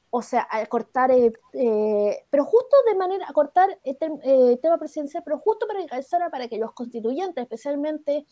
o 0.10 0.22
sea, 0.22 0.48
cortar, 0.70 1.12
pero 1.52 2.44
justo 2.44 2.76
de 2.88 2.96
manera, 2.96 3.26
a 3.30 3.34
cortar 3.34 3.70
el, 3.84 4.60
tema 4.60 4.80
presidencial, 4.80 5.22
pero 5.24 5.38
justo 5.38 5.68
para 5.68 5.86
que 5.86 6.30
para 6.32 6.48
que 6.48 6.58
los 6.58 6.74
constituyentes, 6.74 7.44
especialmente 7.44 8.26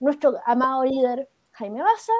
nuestro 0.00 0.34
amado 0.44 0.84
líder 0.84 1.28
Jaime 1.52 1.82
Baza, 1.82 2.12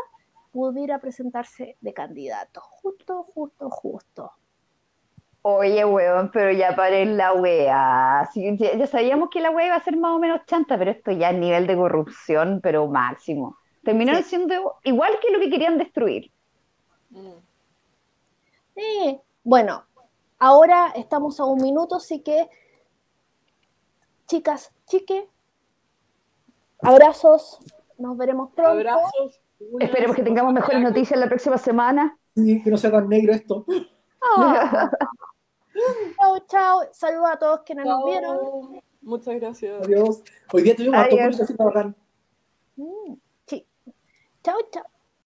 pudiera 0.52 1.00
presentarse 1.00 1.76
de 1.80 1.92
candidato. 1.92 2.60
Justo, 2.60 3.24
justo, 3.34 3.70
justo. 3.70 4.32
Oye, 5.42 5.84
weón, 5.86 6.30
pero 6.30 6.52
ya 6.52 6.76
paré 6.76 7.06
la 7.06 7.32
wea. 7.32 8.28
ya, 8.34 8.86
sabíamos 8.86 9.30
que 9.30 9.40
la 9.40 9.50
wea 9.50 9.68
iba 9.68 9.76
a 9.76 9.82
ser 9.82 9.96
más 9.96 10.12
o 10.12 10.18
menos 10.18 10.44
chanta, 10.46 10.76
pero 10.76 10.90
esto 10.90 11.12
ya 11.12 11.30
es 11.30 11.38
nivel 11.38 11.66
de 11.66 11.76
corrupción, 11.76 12.60
pero 12.62 12.86
máximo. 12.88 13.56
Terminaron 13.82 14.22
siendo 14.22 14.76
igual 14.84 15.18
que 15.20 15.30
lo 15.30 15.40
que 15.40 15.50
querían 15.50 15.78
destruir. 15.78 16.30
Sí, 18.74 19.20
bueno, 19.42 19.84
ahora 20.38 20.92
estamos 20.94 21.40
a 21.40 21.44
un 21.44 21.62
minuto, 21.62 21.96
así 21.96 22.20
que, 22.20 22.48
chicas, 24.26 24.72
chique, 24.86 25.28
abrazos, 26.82 27.58
nos 27.98 28.16
veremos 28.16 28.50
pronto. 28.54 28.70
Abrazos. 28.72 29.40
Esperemos 29.78 30.16
que 30.16 30.22
tengamos 30.22 30.52
mejores 30.52 30.80
noticias 30.80 31.18
la 31.18 31.28
próxima 31.28 31.58
semana. 31.58 32.18
Sí, 32.34 32.62
que 32.62 32.70
no 32.70 32.78
sea 32.78 32.90
tan 32.90 33.08
negro 33.08 33.32
esto. 33.32 33.66
Ah. 34.36 34.90
Chao, 36.16 36.38
chao. 36.46 36.80
Saludos 36.92 37.30
a 37.32 37.38
todos 37.38 37.60
quienes 37.64 37.86
nos 37.86 38.04
vieron. 38.04 38.82
Muchas 39.00 39.40
gracias. 39.40 39.86
Adiós. 39.86 40.22
Hoy 40.52 40.62
día 40.62 40.76
tuvimos 40.76 40.98
a 40.98 41.08
todos 41.08 41.56
bacán. 41.56 41.96
Mm, 42.76 43.14
sí. 44.44 44.50
Chao, 44.50 44.58
chao. 44.72 44.89